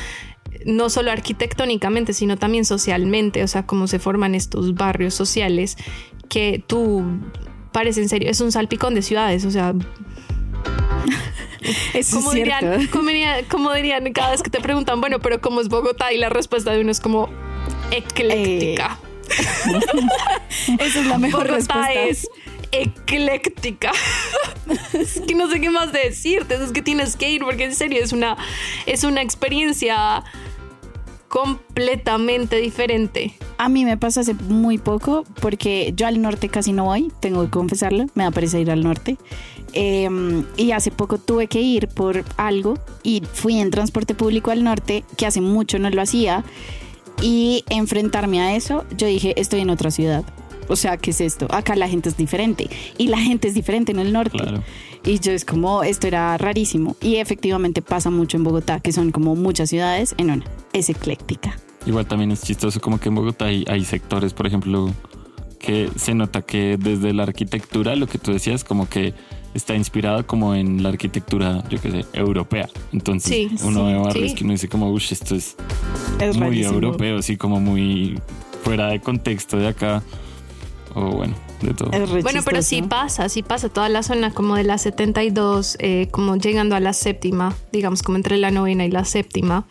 no 0.65 0.89
solo 0.89 1.11
arquitectónicamente, 1.11 2.13
sino 2.13 2.38
también 2.38 2.65
socialmente, 2.65 3.43
o 3.43 3.47
sea, 3.47 3.65
cómo 3.65 3.88
se 3.88 3.99
forman 3.99 4.36
estos 4.36 4.73
barrios 4.73 5.13
sociales 5.13 5.77
que 6.32 6.63
tú 6.65 7.03
parece 7.73 8.01
en 8.01 8.07
serio, 8.07 8.29
es 8.29 8.39
un 8.39 8.53
salpicón 8.53 8.95
de 8.95 9.01
ciudades, 9.01 9.43
o 9.43 9.51
sea... 9.51 9.73
Eso 11.93 12.15
como, 12.15 12.32
es 12.32 12.36
dirían, 12.36 12.88
como, 13.49 13.73
dirían, 13.73 14.11
cada 14.13 14.32
vez 14.32 14.41
que 14.41 14.49
te 14.49 14.61
preguntan, 14.61 14.99
bueno, 14.99 15.19
pero 15.19 15.41
¿cómo 15.41 15.61
es 15.61 15.67
Bogotá? 15.67 16.11
Y 16.11 16.17
la 16.17 16.29
respuesta 16.29 16.71
de 16.71 16.82
uno 16.82 16.89
es 16.89 16.99
como 16.99 17.29
ecléctica. 17.91 18.97
Esa 20.79 20.99
es 21.01 21.05
la 21.05 21.19
mejor 21.19 21.49
Bogotá 21.49 21.91
es 21.91 22.27
ecléctica. 22.71 23.91
es 24.93 25.21
que 25.27 25.36
no 25.36 25.51
sé 25.51 25.59
qué 25.59 25.69
más 25.69 25.91
decirte, 25.91 26.55
es 26.55 26.71
que 26.71 26.82
tienes 26.82 27.15
que 27.17 27.29
ir 27.29 27.43
porque 27.43 27.65
en 27.65 27.75
serio 27.75 28.01
es 28.01 28.13
una, 28.13 28.38
es 28.86 29.03
una 29.03 29.21
experiencia 29.21 30.23
completamente 31.32 32.57
diferente. 32.57 33.34
A 33.57 33.69
mí 33.69 33.86
me 33.86 33.97
pasó 33.97 34.19
hace 34.19 34.34
muy 34.34 34.77
poco 34.77 35.23
porque 35.39 35.93
yo 35.95 36.05
al 36.05 36.21
norte 36.21 36.49
casi 36.49 36.73
no 36.73 36.86
voy, 36.86 37.09
tengo 37.21 37.45
que 37.45 37.49
confesarlo, 37.49 38.07
me 38.15 38.25
da 38.25 38.32
pereza 38.32 38.59
ir 38.59 38.69
al 38.69 38.84
norte. 38.84 39.17
Em, 39.71 40.43
y 40.57 40.71
hace 40.71 40.91
poco 40.91 41.17
tuve 41.17 41.47
que 41.47 41.61
ir 41.61 41.88
por 41.88 42.25
algo 42.36 42.77
y 43.01 43.23
fui 43.32 43.59
en 43.59 43.71
transporte 43.71 44.13
público 44.13 44.51
al 44.51 44.65
norte, 44.65 45.05
que 45.15 45.25
hace 45.25 45.39
mucho 45.39 45.79
no 45.79 45.89
lo 45.89 46.01
hacía. 46.01 46.43
Y 47.21 47.63
enfrentarme 47.69 48.41
a 48.41 48.55
eso, 48.57 48.84
yo 48.97 49.07
dije, 49.07 49.34
estoy 49.39 49.61
en 49.61 49.69
otra 49.69 49.89
ciudad. 49.89 50.25
O 50.68 50.76
sea, 50.76 50.97
¿qué 50.97 51.12
es 51.12 51.22
esto? 51.22 51.47
Acá 51.49 51.76
la 51.76 51.88
gente 51.88 52.09
es 52.09 52.18
diferente 52.18 52.70
y 52.97 53.07
la 53.07 53.18
gente 53.18 53.47
es 53.47 53.53
diferente 53.53 53.91
en 53.91 53.99
el 53.99 54.14
norte. 54.14 54.39
Y 55.03 55.20
yo 55.20 55.32
es 55.32 55.45
como, 55.45 55.84
esto 55.84 56.07
era 56.07 56.38
rarísimo. 56.38 56.95
Y 57.01 57.16
efectivamente 57.16 57.82
pasa 57.82 58.09
mucho 58.09 58.38
en 58.38 58.43
Bogotá, 58.43 58.80
que 58.80 58.91
son 58.91 59.12
como 59.12 59.36
muchas 59.36 59.70
ciudades 59.70 60.16
en 60.18 60.32
una. 60.32 60.45
Es 60.74 60.89
ecléctica. 60.89 61.57
Igual 61.86 62.05
también 62.05 62.32
es 62.32 62.43
chistoso 62.43 62.80
como 62.80 62.99
que 62.99 63.09
en 63.09 63.16
Bogotá 63.16 63.45
hay, 63.45 63.66
hay 63.68 63.84
sectores, 63.84 64.34
por 64.34 64.45
ejemplo, 64.45 64.91
que 65.59 65.89
se 65.95 66.14
nota 66.14 66.41
que 66.41 66.78
desde 66.80 67.14
la 67.14 67.24
arquitectura, 67.24 67.95
lo 67.95 68.07
que 68.07 68.18
tú 68.18 68.32
decías, 68.32 68.64
como 68.64 68.88
que 68.88 69.14
está 69.53 69.76
inspirado 69.76 70.26
como 70.26 70.55
en 70.55 70.82
la 70.82 70.89
arquitectura, 70.89 71.64
yo 71.70 71.80
qué 71.82 71.91
sé, 71.91 72.05
europea. 72.14 72.70
Entonces 72.93 73.62
uno 73.64 73.86
ve 73.86 73.95
barrios 73.95 74.34
que 74.34 74.43
uno 74.43 74.53
dice 74.53 74.68
como, 74.68 74.91
uff, 74.91 75.12
esto 75.12 75.36
es, 75.36 75.55
muy 76.36 76.64
europeo, 76.64 77.18
así 77.18 77.38
como 77.38 77.59
muy 77.59 78.20
fuera 78.64 78.88
de 78.88 79.01
contexto 79.01 79.57
de 79.57 79.68
acá. 79.68 80.03
O 80.95 81.01
bueno, 81.11 81.35
de 81.61 81.73
todo. 81.73 81.89
Bueno, 82.21 82.41
pero 82.43 82.61
sí 82.61 82.81
pasa, 82.81 83.29
sí 83.29 83.43
pasa. 83.43 83.69
Toda 83.69 83.87
la 83.89 84.03
zona 84.03 84.33
como 84.33 84.55
de 84.55 84.63
la 84.63 84.77
72, 84.77 85.77
eh, 85.79 86.07
como 86.11 86.35
llegando 86.35 86.75
a 86.75 86.79
la 86.79 86.93
séptima, 86.93 87.55
digamos 87.71 88.01
como 88.03 88.17
entre 88.17 88.37
la 88.37 88.51
novena 88.51 88.85
y 88.85 88.91
la 88.91 89.05
séptima. 89.05 89.65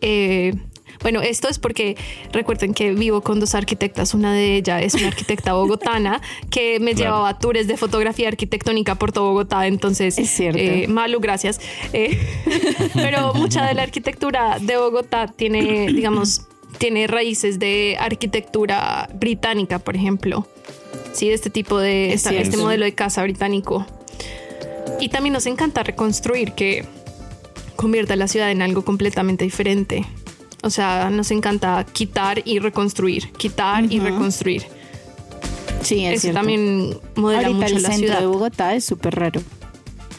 Eh, 0.00 0.54
bueno, 1.00 1.20
esto 1.20 1.48
es 1.48 1.60
porque 1.60 1.96
recuerden 2.32 2.74
que 2.74 2.92
vivo 2.92 3.20
con 3.20 3.38
dos 3.38 3.54
arquitectas. 3.54 4.14
Una 4.14 4.32
de 4.32 4.56
ellas 4.56 4.82
es 4.82 4.94
una 4.94 5.08
arquitecta 5.08 5.52
bogotana 5.54 6.20
que 6.50 6.80
me 6.80 6.92
Claro. 6.94 7.10
llevaba 7.12 7.28
a 7.28 7.38
tours 7.38 7.68
de 7.68 7.76
fotografía 7.76 8.26
arquitectónica 8.28 8.96
por 8.96 9.12
todo 9.12 9.26
Bogotá. 9.28 9.66
Entonces, 9.68 10.18
Es 10.18 10.28
cierto. 10.30 10.58
eh, 10.58 10.86
Malu, 10.88 11.20
gracias. 11.20 11.60
Eh, 11.92 12.18
pero 12.94 13.32
mucha 13.34 13.64
de 13.66 13.74
la 13.74 13.82
arquitectura 13.84 14.58
de 14.60 14.76
Bogotá 14.76 15.28
tiene, 15.28 15.86
digamos, 15.92 16.48
tiene 16.78 17.06
raíces 17.06 17.58
de 17.58 17.96
arquitectura 17.98 19.08
británica, 19.14 19.78
por 19.78 19.96
ejemplo. 19.96 20.46
Sí, 21.12 21.30
este 21.30 21.50
tipo 21.50 21.78
de 21.78 22.12
esta- 22.12 22.32
este 22.32 22.56
modelo 22.56 22.84
de 22.84 22.94
casa 22.94 23.22
británico. 23.22 23.84
Y 25.00 25.08
también 25.08 25.32
nos 25.32 25.46
encanta 25.46 25.82
reconstruir 25.82 26.52
que 26.52 26.84
convierta 27.76 28.16
la 28.16 28.28
ciudad 28.28 28.50
en 28.50 28.62
algo 28.62 28.84
completamente 28.84 29.44
diferente. 29.44 30.04
O 30.62 30.70
sea, 30.70 31.08
nos 31.10 31.30
encanta 31.30 31.84
quitar 31.92 32.42
y 32.44 32.58
reconstruir, 32.58 33.30
quitar 33.32 33.84
y 33.92 34.00
reconstruir. 34.00 34.64
Sí, 35.82 36.04
es 36.04 36.14
Eso 36.14 36.20
cierto. 36.22 36.40
también 36.40 36.98
modela 37.14 37.46
Ahorita 37.48 37.60
mucho 37.64 37.76
el 37.76 37.82
la 37.82 37.88
centro 37.90 38.06
ciudad. 38.08 38.20
de 38.20 38.26
Bogotá 38.26 38.74
es 38.74 38.84
súper 38.84 39.14
raro. 39.14 39.40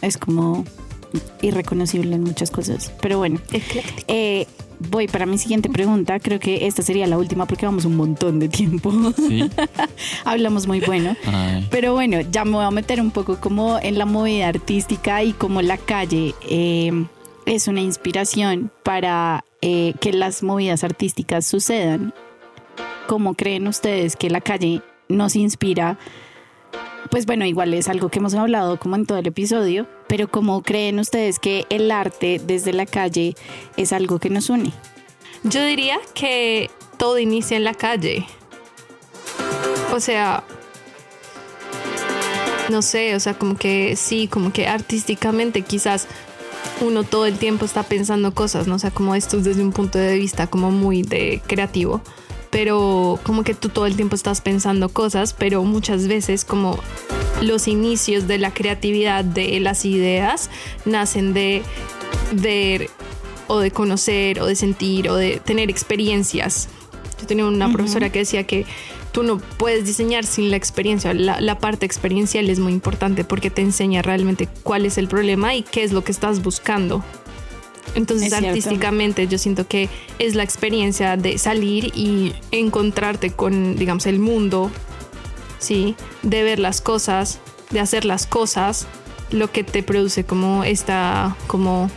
Es 0.02 0.18
como 0.18 0.64
irreconocible 1.42 2.16
en 2.16 2.24
muchas 2.24 2.52
cosas. 2.52 2.92
Pero 3.02 3.18
bueno, 3.18 3.40
eh, 4.08 4.48
voy 4.80 5.08
para 5.08 5.26
mi 5.26 5.38
siguiente 5.38 5.70
pregunta. 5.70 6.20
Creo 6.20 6.40
que 6.40 6.68
esta 6.68 6.82
sería 6.82 7.08
la 7.08 7.18
última 7.18 7.46
porque 7.46 7.66
vamos 7.66 7.86
un 7.86 7.96
montón 7.96 8.40
de 8.40 8.50
tiempo. 8.50 8.92
Sí. 9.16 9.50
Hablamos 10.26 10.68
muy 10.68 10.80
bueno. 10.80 11.16
Ay. 11.26 11.68
Pero 11.70 11.94
bueno, 11.94 12.22
ya 12.22 12.46
me 12.46 12.52
voy 12.52 12.66
a 12.66 12.72
meter 12.72 13.02
un 13.02 13.12
poco 13.12 13.40
como 13.40 13.80
en 13.82 13.98
la 13.98 14.06
movida 14.06 14.48
artística 14.48 15.24
y 15.24 15.34
como 15.34 15.62
la 15.62 15.78
calle 15.78 16.34
eh, 16.50 16.92
es 17.46 17.68
una 17.68 17.82
inspiración 17.82 18.72
para 18.84 19.44
eh, 19.62 19.94
que 20.00 20.14
las 20.14 20.44
movidas 20.44 20.84
artísticas 20.84 21.46
sucedan. 21.46 22.14
¿Cómo 23.08 23.34
creen 23.34 23.68
ustedes 23.68 24.16
que 24.16 24.30
la 24.30 24.42
calle 24.42 24.82
nos 25.08 25.36
inspira? 25.36 25.98
Pues 27.12 27.26
bueno, 27.26 27.46
igual 27.46 27.74
es 27.74 27.88
algo 27.88 28.10
que 28.10 28.20
hemos 28.20 28.36
hablado 28.36 28.78
como 28.80 28.96
en 28.96 29.06
todo 29.06 29.18
el 29.18 29.28
episodio, 29.28 29.88
pero 30.08 30.30
¿cómo 30.30 30.62
creen 30.62 31.00
ustedes 31.00 31.40
que 31.40 31.66
el 31.70 31.90
arte 31.92 32.40
desde 32.44 32.72
la 32.74 32.86
calle 32.86 33.36
es 33.78 33.94
algo 33.94 34.20
que 34.20 34.30
nos 34.30 34.50
une? 34.50 34.72
Yo 35.44 35.64
diría 35.64 35.98
que 36.14 36.70
todo 36.98 37.18
inicia 37.18 37.58
en 37.58 37.64
la 37.64 37.74
calle. 37.74 38.28
O 39.92 40.00
sea, 40.00 40.44
no 42.70 42.82
sé, 42.82 43.16
o 43.16 43.20
sea, 43.20 43.34
como 43.34 43.58
que 43.58 43.96
sí, 43.96 44.28
como 44.28 44.54
que 44.54 44.68
artísticamente 44.68 45.64
quizás 45.64 46.08
uno 46.82 47.04
todo 47.04 47.26
el 47.26 47.38
tiempo 47.38 47.66
está 47.66 47.84
pensando 47.84 48.34
cosas, 48.34 48.68
¿no? 48.68 48.76
O 48.76 48.80
sea, 48.80 48.92
como 48.92 49.16
esto 49.16 49.38
es 49.38 49.44
desde 49.44 49.64
un 49.64 49.72
punto 49.72 49.98
de 49.98 50.16
vista 50.18 50.48
como 50.48 50.72
muy 50.72 51.02
de 51.02 51.42
creativo, 51.48 52.02
pero 52.50 53.20
como 53.24 53.44
que 53.44 53.54
tú 53.54 53.70
todo 53.70 53.86
el 53.86 53.96
tiempo 53.96 54.16
estás 54.16 54.42
pensando 54.42 54.90
cosas, 54.90 55.34
pero 55.34 55.64
muchas 55.64 56.08
veces 56.08 56.46
como 56.46 56.80
los 57.42 57.68
inicios 57.68 58.28
de 58.28 58.38
la 58.38 58.54
creatividad 58.54 59.24
de 59.24 59.60
las 59.60 59.86
ideas 59.86 60.50
nacen 60.86 61.34
de 61.34 61.62
ver 62.34 62.90
o 63.48 63.60
de 63.60 63.72
conocer 63.72 64.42
o 64.42 64.46
de 64.46 64.56
sentir 64.56 65.10
o 65.10 65.16
de 65.16 65.40
tener 65.40 65.70
experiencias. 65.70 66.70
Yo 67.20 67.28
tenía 67.28 67.46
una 67.46 67.72
profesora 67.72 68.12
que 68.12 68.20
decía 68.20 68.46
que 68.46 68.66
tú 69.12 69.24
no 69.24 69.40
puedes 69.40 69.86
diseñar 69.86 70.26
sin 70.26 70.52
la 70.52 70.58
experiencia. 70.58 71.14
La, 71.14 71.42
la 71.42 71.60
parte 71.60 71.86
experiencial 71.86 72.50
es 72.50 72.60
muy 72.60 72.74
importante 72.74 73.24
porque 73.24 73.50
te 73.50 73.62
enseña 73.62 74.02
realmente 74.02 74.48
cuál 74.64 74.86
es 74.86 74.98
el 74.98 75.08
problema 75.08 75.56
y 75.56 75.64
qué 75.64 75.84
es 75.84 75.92
lo 75.92 76.04
que 76.04 76.12
estás 76.12 76.42
buscando. 76.42 77.04
Entonces 77.96 78.32
Es 78.32 78.38
cierto. 78.38 78.50
artísticamente 78.50 79.28
yo 79.28 79.38
siento 79.38 79.68
que 79.68 79.90
es 80.20 80.36
la 80.36 80.44
experiencia 80.44 81.18
de 81.18 81.38
salir 81.38 81.92
y 81.96 82.34
encontrarte 82.52 83.32
con, 83.32 83.76
digamos, 83.76 84.06
el 84.06 84.20
mundo, 84.20 84.72
¿sí? 85.60 85.96
De 86.22 86.44
ver 86.44 86.60
las 86.60 86.82
cosas, 86.82 87.40
de 87.72 87.80
hacer 87.80 88.06
las 88.06 88.26
cosas, 88.26 88.88
lo 89.32 89.52
que 89.52 89.64
te 89.64 89.84
produce 89.84 90.24
como 90.24 90.64
esta, 90.64 91.36
como 91.48 91.90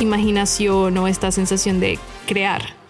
imaginación 0.00 0.96
o 0.98 1.08
esta 1.08 1.30
sensación 1.32 1.80
de 1.80 1.98
crear. 2.26 2.80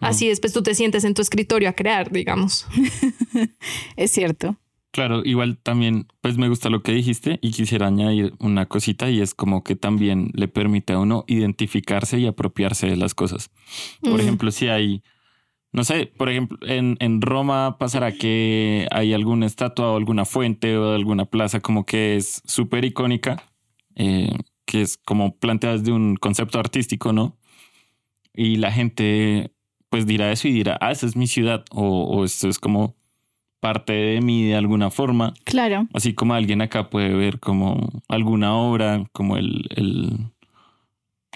Así 0.00 0.28
después 0.28 0.52
tú 0.52 0.62
te 0.62 0.74
sientes 0.74 1.04
en 1.04 1.14
tu 1.14 1.22
escritorio 1.22 1.68
a 1.68 1.72
crear, 1.72 2.10
digamos. 2.10 2.66
Es 3.96 4.12
cierto. 4.12 4.56
Claro, 4.90 5.22
igual 5.24 5.58
también, 5.58 6.06
pues 6.22 6.38
me 6.38 6.48
gusta 6.48 6.70
lo 6.70 6.82
que 6.82 6.92
dijiste 6.92 7.38
y 7.42 7.52
quisiera 7.52 7.86
añadir 7.88 8.32
una 8.38 8.66
cosita 8.66 9.10
y 9.10 9.20
es 9.20 9.34
como 9.34 9.62
que 9.62 9.76
también 9.76 10.30
le 10.32 10.48
permite 10.48 10.94
a 10.94 10.98
uno 10.98 11.24
identificarse 11.28 12.18
y 12.18 12.26
apropiarse 12.26 12.86
de 12.88 12.96
las 12.96 13.14
cosas. 13.14 13.50
Por 14.00 14.14
Mm. 14.14 14.20
ejemplo, 14.20 14.50
si 14.50 14.68
hay, 14.68 15.02
no 15.72 15.84
sé, 15.84 16.06
por 16.06 16.30
ejemplo, 16.30 16.58
en, 16.66 16.96
en 17.00 17.20
Roma 17.20 17.76
pasará 17.78 18.12
que 18.12 18.88
hay 18.90 19.12
alguna 19.12 19.44
estatua 19.46 19.92
o 19.92 19.96
alguna 19.96 20.24
fuente 20.24 20.76
o 20.78 20.94
alguna 20.94 21.26
plaza 21.26 21.60
como 21.60 21.84
que 21.84 22.16
es 22.16 22.42
súper 22.46 22.84
icónica, 22.86 23.42
eh, 23.94 24.32
que 24.64 24.80
es 24.80 24.96
como 24.96 25.36
planteada 25.36 25.76
desde 25.76 25.92
un 25.92 26.16
concepto 26.16 26.58
artístico, 26.58 27.12
¿no? 27.12 27.36
Y 28.34 28.56
la 28.56 28.72
gente 28.72 29.52
pues 29.90 30.06
dirá 30.06 30.32
eso 30.32 30.48
y 30.48 30.52
dirá, 30.52 30.76
ah, 30.80 30.92
esa 30.92 31.06
es 31.06 31.16
mi 31.16 31.26
ciudad 31.26 31.64
o, 31.70 32.04
o 32.04 32.24
esto 32.24 32.48
es 32.48 32.58
como 32.58 32.94
parte 33.60 33.92
de 33.92 34.20
mí 34.20 34.44
de 34.44 34.54
alguna 34.56 34.90
forma. 34.90 35.34
Claro. 35.44 35.88
Así 35.92 36.14
como 36.14 36.34
alguien 36.34 36.60
acá 36.62 36.90
puede 36.90 37.12
ver 37.14 37.40
como 37.40 38.02
alguna 38.08 38.54
obra, 38.54 39.04
como 39.12 39.36
el, 39.36 39.66
el 39.76 40.18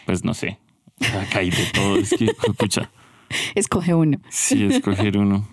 pues 0.06 0.24
no 0.24 0.34
sé, 0.34 0.58
acá 1.00 1.40
hay 1.40 1.50
de 1.50 1.64
todo, 1.72 1.96
es 1.96 2.10
que, 2.10 2.32
pucha, 2.58 2.90
Escoge 3.54 3.94
uno. 3.94 4.18
sí, 4.30 4.64
escoger 4.64 5.16
uno. 5.18 5.48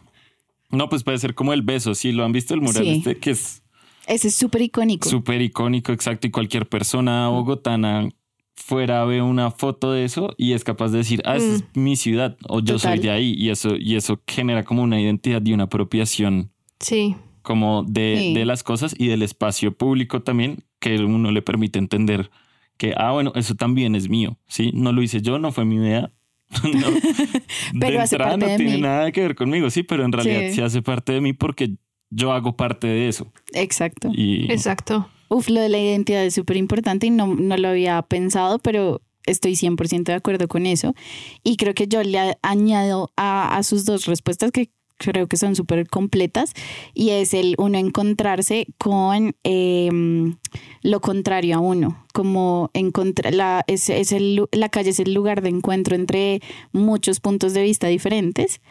No, 0.71 0.89
pues 0.89 1.03
puede 1.03 1.17
ser 1.17 1.33
como 1.33 1.53
el 1.53 1.61
beso, 1.61 1.95
sí, 1.95 2.11
lo 2.11 2.23
han 2.25 2.31
visto 2.31 2.53
el 2.53 2.61
mural 2.61 2.83
Sí. 2.83 2.89
este, 2.97 3.17
que 3.17 3.31
es 3.31 3.63
Ese 4.05 4.27
es 4.27 4.35
súper 4.35 4.61
icónico. 4.61 5.07
súper 5.09 5.41
icónico, 5.41 5.91
exacto, 5.91 6.27
y 6.27 6.31
cualquier 6.31 6.67
persona 6.67 7.29
bogotana 7.29 8.09
fuera 8.55 9.05
ve 9.05 9.21
una 9.21 9.51
foto 9.51 9.91
de 9.93 10.03
eso 10.03 10.33
y 10.37 10.51
es 10.53 10.63
capaz 10.63 10.89
de 10.89 10.97
decir, 10.99 11.21
ah, 11.25 11.37
esa 11.37 11.55
es 11.55 11.63
mi 11.73 11.95
ciudad, 11.95 12.37
o 12.47 12.59
yo 12.59 12.77
soy 12.77 12.99
de 12.99 13.09
ahí, 13.09 13.33
y 13.37 13.49
eso, 13.49 13.75
y 13.77 13.95
eso 13.95 14.21
genera 14.27 14.63
como 14.63 14.83
una 14.83 14.99
identidad 14.99 15.41
y 15.45 15.53
una 15.53 15.63
apropiación 15.65 16.51
Sí, 16.79 17.15
como 17.41 17.83
de, 17.83 18.15
Sí. 18.19 18.33
de 18.33 18.45
las 18.45 18.63
cosas 18.63 18.95
y 18.97 19.07
del 19.07 19.21
espacio 19.23 19.73
público 19.75 20.21
también, 20.21 20.63
que 20.79 20.95
uno 20.97 21.31
le 21.31 21.41
permite 21.41 21.79
entender 21.79 22.29
que, 22.77 22.93
ah, 22.95 23.11
bueno, 23.11 23.31
eso 23.35 23.55
también 23.55 23.95
es 23.95 24.07
mío, 24.09 24.37
¿sí? 24.47 24.71
No 24.73 24.91
lo 24.93 25.01
hice 25.01 25.21
yo, 25.21 25.39
no 25.39 25.51
fue 25.51 25.65
mi 25.65 25.75
idea. 25.75 26.11
No. 26.63 26.87
Pero 27.79 27.91
de 27.91 27.99
hace 27.99 28.15
entrada 28.15 28.31
parte 28.31 28.45
no 28.45 28.51
de 28.51 28.57
tiene 28.57 28.75
mí. 28.75 28.81
nada 28.81 29.11
que 29.11 29.21
ver 29.21 29.35
conmigo, 29.35 29.69
sí, 29.69 29.83
pero 29.83 30.03
en 30.03 30.11
realidad 30.11 30.49
Sí. 30.49 30.55
sí, 30.55 30.61
hace 30.61 30.81
parte 30.81 31.11
de 31.13 31.21
mí 31.21 31.33
porque 31.33 31.75
yo 32.09 32.31
hago 32.33 32.55
parte 32.57 32.87
de 32.87 33.07
eso. 33.07 33.31
Exacto. 33.53 34.09
Y 34.13 34.51
exacto. 34.51 35.07
Uf, 35.29 35.47
lo 35.49 35.59
de 35.61 35.69
la 35.69 35.77
identidad 35.77 36.25
es 36.25 36.33
súper 36.33 36.57
importante 36.57 37.05
y 37.05 37.11
no, 37.11 37.27
no 37.35 37.55
lo 37.57 37.67
había 37.67 38.01
pensado, 38.01 38.57
pero 38.57 39.01
estoy 39.27 39.55
100% 39.55 40.05
de 40.11 40.13
acuerdo 40.15 40.47
con 40.47 40.65
eso. 40.65 40.95
Y 41.43 41.55
creo 41.57 41.75
que 41.75 41.87
yo 41.87 42.01
le 42.01 42.37
añado 42.41 43.11
a, 43.15 43.55
a 43.55 43.61
sus 43.61 43.85
dos 43.85 44.05
respuestas 44.07 44.51
que 44.51 44.71
creo 44.99 45.27
que 45.27 45.37
son 45.37 45.55
súper 45.55 45.87
completas 45.89 46.53
y 46.93 47.09
es 47.09 47.33
el 47.33 47.55
uno 47.57 47.79
encontrarse 47.79 48.67
con 48.77 49.35
em, 49.43 50.37
lo 50.83 50.99
contrario 51.01 51.55
a 51.55 51.59
uno, 51.59 52.05
como 52.13 52.69
encontrar 52.73 53.33
la, 53.33 53.63
es, 53.65 53.89
es 53.89 54.11
el, 54.11 54.45
la 54.51 54.69
calle 54.69 54.91
es 54.91 54.99
el 54.99 55.13
lugar 55.13 55.41
de 55.41 55.49
encuentro 55.49 55.95
entre 55.95 56.41
muchos 56.71 57.19
puntos 57.19 57.53
de 57.53 57.63
vista 57.63 57.87
diferentes 57.87 58.61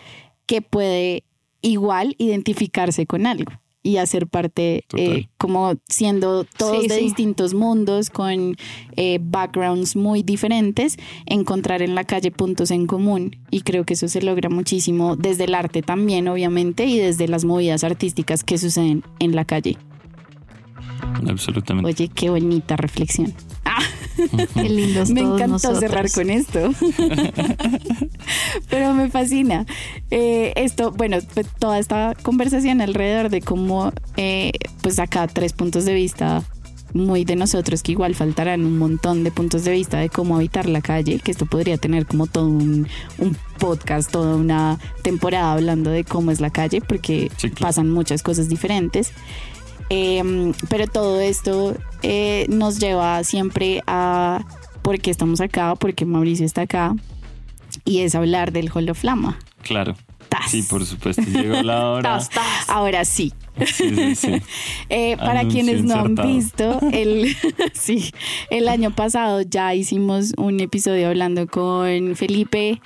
que 0.46 0.62
puede 0.62 1.24
igual 1.62 2.14
identificarse 2.18 3.06
con 3.06 3.26
algo 3.26 3.52
y 3.88 3.96
hacer 3.96 4.26
parte 4.26 4.84
eh, 4.96 5.28
como 5.38 5.74
siendo 5.88 6.44
todos 6.44 6.82
Sí, 6.82 6.88
de 6.88 6.96
sí. 6.96 7.04
distintos 7.04 7.54
mundos 7.54 8.10
con 8.10 8.56
eh, 8.96 9.18
backgrounds 9.22 9.96
muy 9.96 10.22
diferentes, 10.22 10.98
encontrar 11.24 11.80
en 11.80 11.94
la 11.94 12.04
calle 12.04 12.30
puntos 12.30 12.70
en 12.70 12.86
común 12.86 13.36
y 13.50 13.62
creo 13.62 13.84
que 13.84 13.94
eso 13.94 14.08
se 14.08 14.20
logra 14.20 14.50
muchísimo 14.50 15.16
desde 15.16 15.44
el 15.44 15.54
arte 15.54 15.80
también 15.82 16.28
obviamente 16.28 16.84
y 16.84 16.98
desde 16.98 17.28
las 17.28 17.44
movidas 17.46 17.82
artísticas 17.82 18.44
que 18.44 18.58
suceden 18.58 19.02
en 19.20 19.34
la 19.34 19.44
calle. 19.46 19.78
absolutamente. 21.28 21.88
Oye, 21.88 22.08
qué 22.08 22.28
bonita 22.30 22.76
reflexión. 22.76 23.32
Ah, 23.64 23.78
Qué 24.54 24.68
lindos 24.68 25.10
me 25.10 25.22
todos 25.22 25.34
encantó 25.34 25.52
nosotros. 25.52 25.80
cerrar 25.80 26.10
con 26.10 26.30
esto. 26.30 26.70
Pero 28.70 28.94
me 28.94 29.08
fascina. 29.10 29.66
Eh, 30.10 30.52
esto, 30.56 30.92
bueno, 30.92 31.18
pues, 31.34 31.46
toda 31.58 31.78
esta 31.78 32.14
conversación 32.22 32.80
alrededor 32.80 33.30
de 33.30 33.40
cómo, 33.40 33.92
eh, 34.16 34.52
pues 34.82 34.98
acá 34.98 35.26
tres 35.26 35.52
puntos 35.52 35.84
de 35.84 35.94
vista 35.94 36.42
muy 36.94 37.26
de 37.26 37.36
nosotros 37.36 37.82
que 37.82 37.92
igual 37.92 38.14
faltarán 38.14 38.64
un 38.64 38.78
montón 38.78 39.22
de 39.22 39.30
puntos 39.30 39.62
de 39.64 39.72
vista 39.72 39.98
de 39.98 40.08
cómo 40.08 40.36
habitar 40.36 40.66
la 40.66 40.80
calle, 40.80 41.18
que 41.18 41.30
esto 41.30 41.44
podría 41.44 41.76
tener 41.76 42.06
como 42.06 42.26
todo 42.26 42.48
un, 42.48 42.88
un 43.18 43.36
podcast, 43.58 44.10
toda 44.10 44.36
una 44.36 44.78
temporada 45.02 45.52
hablando 45.52 45.90
de 45.90 46.04
cómo 46.04 46.30
es 46.30 46.40
la 46.40 46.48
calle, 46.48 46.80
porque 46.80 47.30
Sí, 47.36 47.50
claro. 47.50 47.60
pasan 47.68 47.90
muchas 47.90 48.22
cosas 48.22 48.48
diferentes. 48.48 49.12
Eh, 49.90 50.52
pero 50.68 50.86
todo 50.86 51.20
esto 51.20 51.76
eh, 52.02 52.46
nos 52.48 52.78
lleva 52.78 53.22
siempre 53.24 53.82
a 53.86 54.44
por 54.82 55.00
qué 55.00 55.10
estamos 55.10 55.40
acá, 55.40 55.74
por 55.74 55.94
qué 55.94 56.04
Mauricio 56.04 56.46
está 56.46 56.62
acá, 56.62 56.94
y 57.84 58.00
es 58.00 58.14
hablar 58.14 58.52
del 58.52 58.70
Holoflama. 58.72 59.38
Claro. 59.62 59.94
Tas. 60.28 60.50
Sí, 60.50 60.62
por 60.62 60.84
supuesto. 60.84 61.22
Llegó 61.22 61.62
la 61.62 61.88
hora. 61.90 62.02
Tas, 62.02 62.28
tas. 62.28 62.68
Ahora 62.68 63.04
sí, 63.04 63.32
Sí, 63.66 63.94
sí, 63.94 64.14
sí. 64.14 64.42
Eh, 64.90 65.16
para 65.18 65.46
quienes 65.46 65.84
no 65.84 65.96
han 65.96 66.14
visto, 66.14 66.78
el, 66.92 67.36
sí, 67.74 68.10
el 68.50 68.68
año 68.68 68.90
pasado 68.90 69.42
ya 69.42 69.74
hicimos 69.74 70.32
un 70.36 70.60
episodio 70.60 71.08
hablando 71.08 71.46
con 71.46 72.16
Felipe, 72.16 72.80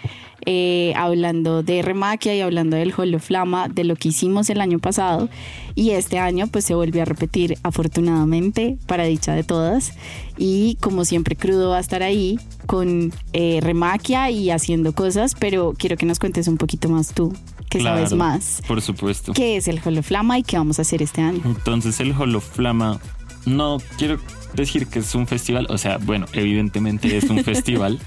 eh, 0.47 0.93
hablando 0.97 1.63
de 1.63 1.83
Remaquia 1.83 2.35
y 2.35 2.41
hablando 2.41 2.77
del 2.77 2.93
Holoflama, 2.97 3.69
de 3.69 3.85
lo 3.85 3.95
que 3.97 4.09
hicimos 4.09 4.51
el 4.51 4.61
año 4.61 4.79
pasado. 4.79 5.29
Y 5.75 5.91
este 5.91 6.19
año 6.19 6.47
pues 6.47 6.65
se 6.65 6.75
volvió 6.75 7.03
a 7.03 7.05
repetir 7.05 7.59
afortunadamente, 7.63 8.79
para 8.87 9.05
dicha 9.05 9.35
de 9.35 9.45
todas. 9.45 9.93
Y 10.37 10.77
como 10.81 11.05
siempre, 11.05 11.37
Crudo 11.37 11.71
va 11.71 11.79
a 11.79 11.81
estar 11.81 12.03
ahí 12.03 12.39
con 12.67 13.13
eh, 13.33 13.61
Remaquia 13.63 14.31
y 14.31 14.51
haciendo 14.51 14.93
cosas, 14.93 15.35
pero 15.39 15.75
quiero 15.77 15.97
que 15.97 16.07
nos 16.07 16.19
cuentes 16.19 16.49
un 16.49 16.57
poquito 16.57 16.89
más 16.89 17.13
tú, 17.15 17.35
que 17.69 17.81
sabes 17.81 18.13
más. 18.13 18.63
Por 18.67 18.81
supuesto. 18.81 19.33
¿Qué 19.33 19.57
es 19.57 19.69
el 19.69 19.81
Holoflama 19.85 20.39
y 20.39 20.43
qué 20.43 20.57
vamos 20.57 20.79
a 20.79 20.83
hacer 20.83 21.03
este 21.03 21.21
año? 21.21 21.41
Entonces 21.45 22.01
el 22.01 22.13
Holoflama, 22.13 23.01
no 23.47 23.79
quiero 23.99 24.19
decir 24.55 24.87
que 24.87 25.01
es 25.01 25.15
un 25.15 25.27
festival, 25.27 25.67
o 25.71 25.79
sea, 25.79 25.99
bueno, 25.99 26.27
evidentemente 26.33 27.17
es 27.17 27.25
un 27.25 27.43
festival, 27.45 27.99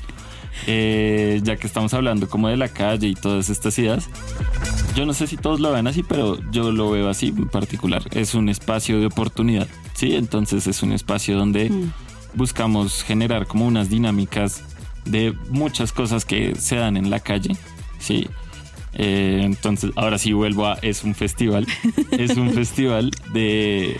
eh, 0.67 1.39
ya 1.43 1.55
que 1.57 1.67
estamos 1.67 1.93
hablando 1.93 2.27
como 2.29 2.47
de 2.47 2.57
la 2.57 2.69
calle 2.69 3.07
y 3.07 3.15
todas 3.15 3.49
estas 3.49 3.77
ideas. 3.79 4.09
Yo 4.95 5.05
no 5.05 5.13
sé 5.13 5.27
si 5.27 5.35
todos 5.37 5.59
lo 5.59 5.71
ven 5.71 5.87
así, 5.87 6.03
pero 6.03 6.39
yo 6.51 6.71
lo 6.71 6.89
veo 6.91 7.09
así 7.09 7.27
en 7.27 7.47
particular. 7.49 8.03
Es 8.11 8.33
un 8.33 8.47
espacio 8.49 8.99
de 8.99 9.07
oportunidad, 9.07 9.67
¿sí? 9.93 10.15
Entonces 10.15 10.67
es 10.67 10.81
un 10.83 10.91
espacio 10.93 11.37
donde 11.37 11.69
Mm. 11.69 11.91
buscamos 12.35 13.03
generar 13.03 13.47
como 13.47 13.65
unas 13.65 13.89
dinámicas 13.89 14.63
de 15.05 15.33
muchas 15.49 15.91
cosas 15.91 16.25
que 16.25 16.55
se 16.55 16.75
dan 16.77 16.97
en 16.97 17.09
la 17.09 17.19
calle, 17.19 17.55
¿sí? 17.99 18.27
Eh, 18.97 19.41
entonces, 19.43 19.91
ahora 19.97 20.17
sí 20.17 20.31
vuelvo 20.33 20.65
a, 20.67 20.75
es 20.81 21.03
un 21.03 21.15
festival, 21.15 21.67
es 22.11 22.37
un 22.37 22.51
festival 22.51 23.11
de... 23.33 23.99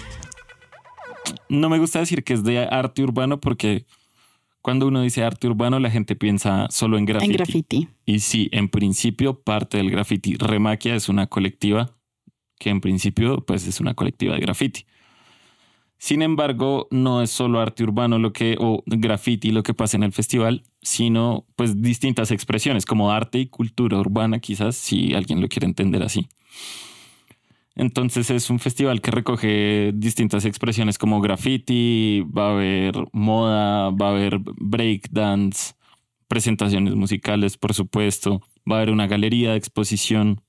No 1.50 1.70
me 1.70 1.78
gusta 1.80 2.00
decir 2.00 2.24
que 2.24 2.34
es 2.34 2.44
de 2.44 2.60
arte 2.60 3.04
urbano 3.04 3.40
porque 3.40 3.86
cuando 4.66 4.88
uno 4.88 5.04
dice 5.04 5.24
arte 5.24 5.46
urbano 5.46 5.78
la 5.78 5.92
gente 5.92 6.16
piensa 6.16 6.66
solo 6.72 6.98
en 6.98 7.06
graffiti. 7.06 7.32
En 7.32 7.38
graffiti. 7.38 7.88
Y 8.04 8.22
sí, 8.22 8.50
en 8.52 8.68
principio 8.68 9.40
parte 9.40 9.78
del 9.78 9.92
graffiti. 9.92 10.38
Remaquia 10.38 10.96
es 10.96 11.08
una 11.08 11.28
colectiva 11.28 11.96
que 12.58 12.72
en 12.72 12.82
principio 12.82 13.46
pues 13.46 13.68
es 13.68 13.80
una 13.80 13.94
colectiva 13.94 14.34
de 14.34 14.40
graffiti. 14.40 14.88
Sin 16.00 16.24
embargo, 16.24 16.88
no 16.90 17.22
es 17.22 17.30
solo 17.30 17.60
arte 17.60 17.84
urbano 17.84 18.18
lo 18.18 18.34
que 18.34 18.58
o 18.60 18.82
graffiti 18.88 19.52
lo 19.52 19.62
que 19.62 19.76
pasa 19.76 19.98
en 19.98 20.04
el 20.04 20.14
festival, 20.14 20.64
sino 20.82 21.46
pues 21.56 21.84
distintas 21.84 22.32
expresiones 22.32 22.88
como 22.88 23.12
arte 23.12 23.38
y 23.38 23.46
cultura 23.46 24.00
urbana 24.00 24.40
quizás 24.40 24.76
si 24.76 25.14
alguien 25.14 25.42
lo 25.42 25.48
quiere 25.48 25.68
entender 25.68 26.02
así. 26.02 26.28
Entonces 27.76 28.30
es 28.30 28.50
un 28.50 28.60
festival 28.60 29.02
que 29.02 29.12
recoge 29.12 29.92
distintas 29.94 30.46
expresiones 30.46 30.98
como 30.98 31.20
graffiti, 31.20 32.22
va 32.22 32.48
a 32.48 32.52
haber 32.54 32.96
moda, 33.12 33.90
va 33.90 34.08
a 34.08 34.12
haber 34.12 34.40
breakdance, 34.40 35.74
presentaciones 36.30 36.96
musicales, 36.96 37.58
por 37.58 37.74
supuesto, 37.74 38.42
va 38.70 38.76
a 38.76 38.80
haber 38.80 38.92
una 38.92 39.08
galería 39.08 39.52
de 39.52 39.58
exposición 39.58 40.42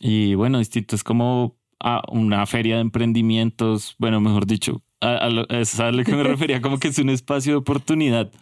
y 0.00 0.34
bueno, 0.34 0.58
distintos 0.58 1.04
como 1.04 1.56
ah, 1.80 2.02
una 2.10 2.44
feria 2.46 2.76
de 2.76 2.80
emprendimientos, 2.82 3.94
bueno, 3.98 4.20
mejor 4.20 4.46
dicho, 4.46 4.82
a, 5.00 5.16
a 5.16 5.30
lo, 5.30 5.48
es 5.48 5.78
a 5.78 5.92
lo 5.92 6.04
que 6.04 6.16
me 6.16 6.22
refería, 6.24 6.60
como 6.60 6.78
que 6.78 6.88
es 6.88 6.98
un 6.98 7.10
espacio 7.10 7.52
de 7.52 7.58
oportunidad. 7.58 8.32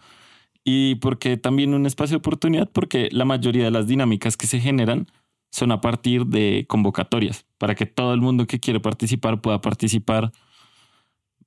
Y 0.65 0.95
porque 0.95 1.35
también 1.37 1.73
un 1.73 1.85
espacio 1.85 2.15
de 2.15 2.19
oportunidad, 2.19 2.69
porque 2.71 3.09
la 3.11 3.25
mayoría 3.25 3.65
de 3.65 3.71
las 3.71 3.87
dinámicas 3.87 4.37
que 4.37 4.47
se 4.47 4.59
generan 4.59 5.07
son 5.53 5.71
a 5.71 5.81
partir 5.81 6.25
de 6.25 6.65
convocatorias, 6.67 7.45
para 7.59 7.75
que 7.75 7.85
todo 7.85 8.15
el 8.15 8.21
mundo 8.21 8.47
que 8.47 8.59
quiere 8.59 8.79
participar 8.79 9.39
pueda 9.39 9.61
participar. 9.61 10.31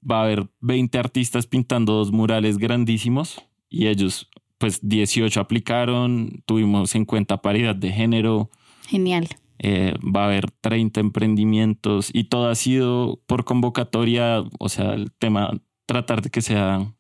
Va 0.08 0.20
a 0.20 0.22
haber 0.22 0.48
20 0.60 0.96
artistas 0.96 1.48
pintando 1.48 1.94
dos 1.94 2.12
murales 2.12 2.56
grandísimos 2.56 3.42
y 3.68 3.88
ellos, 3.88 4.30
pues 4.58 4.78
18 4.80 5.40
aplicaron, 5.40 6.44
tuvimos 6.46 6.94
en 6.94 7.04
cuenta 7.04 7.42
paridad 7.42 7.74
de 7.74 7.90
género, 7.90 8.48
Genial. 8.86 9.26
eh, 9.58 9.94
va 10.00 10.22
a 10.22 10.26
haber 10.26 10.52
30 10.52 11.00
emprendimientos 11.00 12.10
y 12.12 12.24
todo 12.24 12.48
ha 12.48 12.54
sido 12.54 13.20
por 13.26 13.44
convocatoria, 13.44 14.44
o 14.60 14.68
sea, 14.68 14.94
el 14.94 15.10
tema, 15.10 15.50
tratar 15.84 16.22
de 16.22 16.30
que 16.30 16.42
sea 16.42 16.94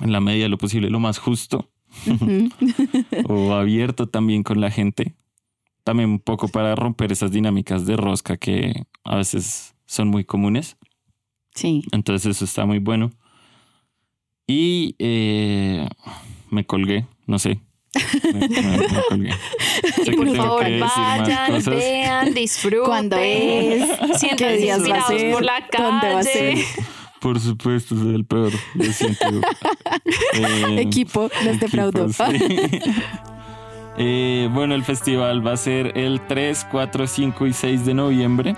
en 0.00 0.10
la 0.10 0.20
medida 0.20 0.44
de 0.44 0.48
lo 0.48 0.56
posible 0.58 0.88
lo 0.88 1.00
más 1.00 1.18
justo 1.18 1.70
Ujú. 2.06 2.48
o 3.28 3.52
abierto 3.52 4.08
también 4.08 4.42
con 4.42 4.62
la 4.62 4.70
gente. 4.70 5.14
También 5.84 6.08
un 6.10 6.18
poco 6.18 6.48
para 6.48 6.74
romper 6.74 7.12
esas 7.12 7.30
dinámicas 7.30 7.86
de 7.86 7.96
rosca 7.96 8.36
que 8.36 8.84
a 9.04 9.16
veces 9.16 9.74
son 9.86 10.08
muy 10.08 10.24
comunes. 10.24 10.76
Sí. 11.54 11.82
Entonces 11.92 12.36
eso 12.36 12.44
está 12.44 12.64
muy 12.66 12.78
bueno. 12.78 13.10
Y 14.46 14.96
eh, 14.98 15.86
me 16.50 16.64
colgué, 16.66 17.06
no 17.26 17.38
sé. 17.38 17.60
Me, 18.32 18.48
me- 18.48 18.48
me 18.48 18.86
colgué. 19.08 19.30
Sé 20.04 20.10
que 20.10 20.16
Por 20.16 20.36
favor, 20.36 20.64
que 20.64 20.80
vayan, 20.80 21.52
cosas. 21.52 21.74
vean, 21.76 22.34
disfruten. 22.34 22.84
¿Cuándo 22.86 23.16
es? 23.16 23.84
¿Qué 24.00 24.18
Siéntanse 24.18 24.56
días 24.56 24.80
va 24.80 24.84
a 24.84 24.88
inspirados 24.88 25.20
ser? 25.20 25.32
por 25.32 25.44
la 25.44 25.60
¿Dónde 25.60 26.06
va 26.14 26.20
a 26.20 26.24
calle. 26.24 26.56
ser? 26.56 26.84
Por 27.20 27.40
supuesto, 27.40 27.96
soy 27.96 28.14
el 28.14 28.24
peor. 28.24 28.52
Lo 28.74 28.84
siento. 28.92 29.24
Eh, 30.34 30.80
Equipo, 30.80 31.30
los 31.44 31.60
defraudó. 31.60 32.08
sí. 32.08 32.22
Eh, 33.96 34.48
bueno, 34.52 34.74
el 34.74 34.84
festival 34.84 35.46
va 35.46 35.52
a 35.52 35.56
ser 35.56 35.96
el 35.96 36.20
3, 36.26 36.66
4, 36.70 37.06
5 37.06 37.46
y 37.46 37.52
6 37.52 37.86
de 37.86 37.94
noviembre 37.94 38.56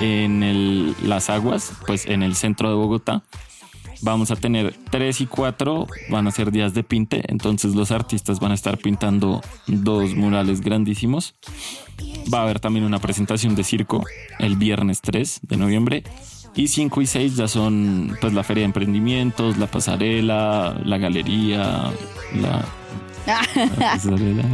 en 0.00 0.94
Las 1.08 1.30
Aguas, 1.30 1.72
pues 1.86 2.06
en 2.06 2.22
el 2.22 2.34
centro 2.34 2.68
de 2.68 2.74
Bogotá. 2.74 3.22
Vamos 4.02 4.30
a 4.30 4.36
tener 4.36 4.74
3 4.90 5.22
y 5.22 5.26
4, 5.26 5.86
van 6.10 6.26
a 6.26 6.30
ser 6.30 6.50
días 6.50 6.74
de 6.74 6.84
pinte, 6.84 7.22
entonces 7.28 7.74
los 7.74 7.90
artistas 7.90 8.40
van 8.40 8.52
a 8.52 8.54
estar 8.54 8.76
pintando 8.76 9.40
dos 9.66 10.14
murales 10.14 10.60
grandísimos. 10.60 11.34
Va 12.32 12.40
a 12.40 12.42
haber 12.42 12.60
también 12.60 12.84
una 12.84 12.98
presentación 12.98 13.54
de 13.54 13.64
circo 13.64 14.04
el 14.38 14.56
viernes 14.56 15.00
3 15.00 15.40
de 15.42 15.56
noviembre. 15.56 16.02
Y 16.54 16.68
5 16.68 17.02
y 17.02 17.06
6 17.06 17.36
ya 17.36 17.48
son 17.48 18.16
pues 18.20 18.32
la 18.32 18.42
feria 18.42 18.62
de 18.62 18.66
emprendimientos, 18.66 19.58
la 19.58 19.66
pasarela, 19.66 20.80
la 20.84 20.96
galería, 20.96 21.92
la, 22.34 22.64
la 23.78 23.92
pasarela. 23.92 24.44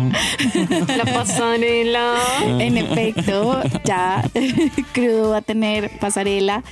La 0.97 1.05
pasarela. 1.05 2.15
En 2.59 2.79
efecto, 2.79 3.61
ya 3.85 4.25
Crudo 4.93 5.31
va 5.31 5.39
a 5.39 5.43
tener 5.43 5.99
pasarela, 5.99 6.63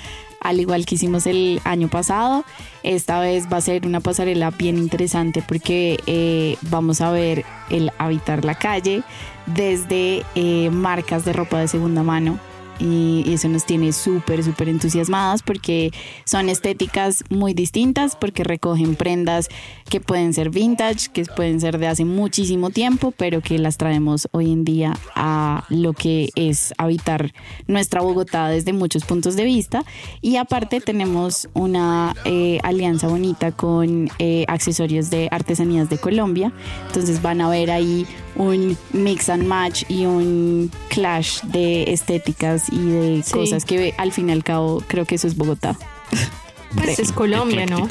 al 0.41 0.61
igual 0.61 0.87
que 0.87 0.95
hicimos 0.95 1.27
el 1.27 1.61
año 1.65 1.89
pasado. 1.89 2.45
Esta 2.83 3.21
vez 3.21 3.47
va 3.53 3.59
a 3.59 3.61
ser 3.61 3.87
una 3.87 4.01
pasarela 4.01 4.51
bien 4.51 4.79
interesante 4.79 5.43
porque 5.47 5.99
eh, 6.07 6.57
vamos 6.63 7.01
a 7.01 7.11
ver 7.11 7.45
el 7.69 7.93
habitar 7.99 8.45
la 8.45 8.55
calle 8.55 9.03
desde 9.47 10.25
eh, 10.35 10.71
marcas 10.71 11.25
de 11.25 11.33
ropa 11.33 11.59
de 11.59 11.69
segunda 11.69 12.03
mano. 12.03 12.39
Y 12.81 13.25
eso 13.33 13.49
nos 13.49 13.67
tiene 13.67 13.93
súper, 13.93 14.43
súper 14.43 14.69
entusiasmadas 14.69 15.43
porque 15.43 15.91
son 16.25 16.49
estéticas 16.49 17.25
muy 17.29 17.55
distintas, 17.55 18.17
porque 18.17 18.45
recogen 18.45 18.95
prendas 18.97 19.49
que 19.89 20.01
pueden 20.01 20.33
ser 20.33 20.51
vintage, 20.51 21.09
que 21.13 21.25
pueden 21.25 21.61
ser 21.61 21.79
de 21.79 21.89
hace 21.89 22.05
muchísimo 22.05 22.71
tiempo, 22.71 23.13
pero 23.17 23.41
que 23.41 23.59
las 23.59 23.77
traemos 23.77 24.29
hoy 24.33 24.53
en 24.53 24.65
día 24.65 24.95
a 25.15 25.65
lo 25.69 25.93
que 25.93 26.31
es 26.35 26.73
habitar 26.79 27.33
nuestra 27.67 28.01
Bogotá 28.01 28.49
desde 28.49 28.73
muchos 28.73 29.05
puntos 29.05 29.37
de 29.37 29.45
vista. 29.45 29.85
Y 30.21 30.37
aparte 30.37 30.81
tenemos 30.81 31.49
una 31.55 32.15
eh, 32.25 32.59
alianza 32.63 33.09
bonita 33.09 33.53
con 33.53 34.11
eh, 34.19 34.45
accesorios 34.49 35.11
de 35.11 35.29
artesanías 35.31 35.91
de 35.91 35.99
Colombia. 35.99 36.53
Entonces 36.87 37.23
van 37.23 37.41
a 37.41 37.49
ver 37.49 37.71
ahí 37.71 38.07
un 38.37 38.77
mix 38.93 39.29
and 39.29 39.45
match 39.47 39.85
y 39.89 40.07
un 40.07 40.71
clash 40.89 41.43
de 41.43 41.93
estéticas 41.93 42.71
y 42.71 42.79
de 42.79 43.23
Sí. 43.25 43.33
cosas 43.33 43.65
que 43.65 43.95
al 43.99 44.13
fin 44.13 44.29
y 44.29 44.33
al 44.33 44.45
cabo 44.45 44.83
creo 44.87 45.05
que 45.05 45.15
eso 45.17 45.27
es 45.27 45.37
Bogotá. 45.37 45.77
Pues 46.77 47.01
es 47.01 47.11
Colombia, 47.11 47.67
¿no? 47.67 47.89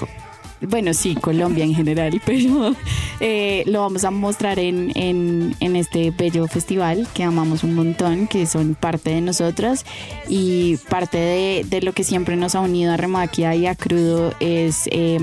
Bueno, 0.61 0.93
sí, 0.93 1.15
Colombia 1.15 1.63
en 1.63 1.73
general, 1.73 2.21
pero 2.25 2.73
eh, 3.19 3.63
lo 3.65 3.81
vamos 3.81 4.03
a 4.03 4.11
mostrar 4.11 4.59
en, 4.59 4.91
en, 4.95 5.55
en, 5.59 5.75
este 5.75 6.11
bello 6.11 6.47
festival 6.47 7.07
que 7.13 7.23
amamos 7.23 7.63
un 7.63 7.75
montón, 7.75 8.27
que 8.27 8.45
son 8.45 8.75
parte 8.75 9.09
de 9.11 9.21
nosotros 9.21 9.85
y 10.27 10.77
parte 10.89 11.17
de, 11.17 11.65
de 11.67 11.81
lo 11.81 11.93
que 11.93 12.03
siempre 12.03 12.35
nos 12.35 12.55
ha 12.55 12.61
unido 12.61 12.93
a 12.93 12.97
Remaquia 12.97 13.55
y 13.55 13.67
a 13.67 13.75
Crudo 13.75 14.33
es 14.39 14.87
eh, 14.91 15.17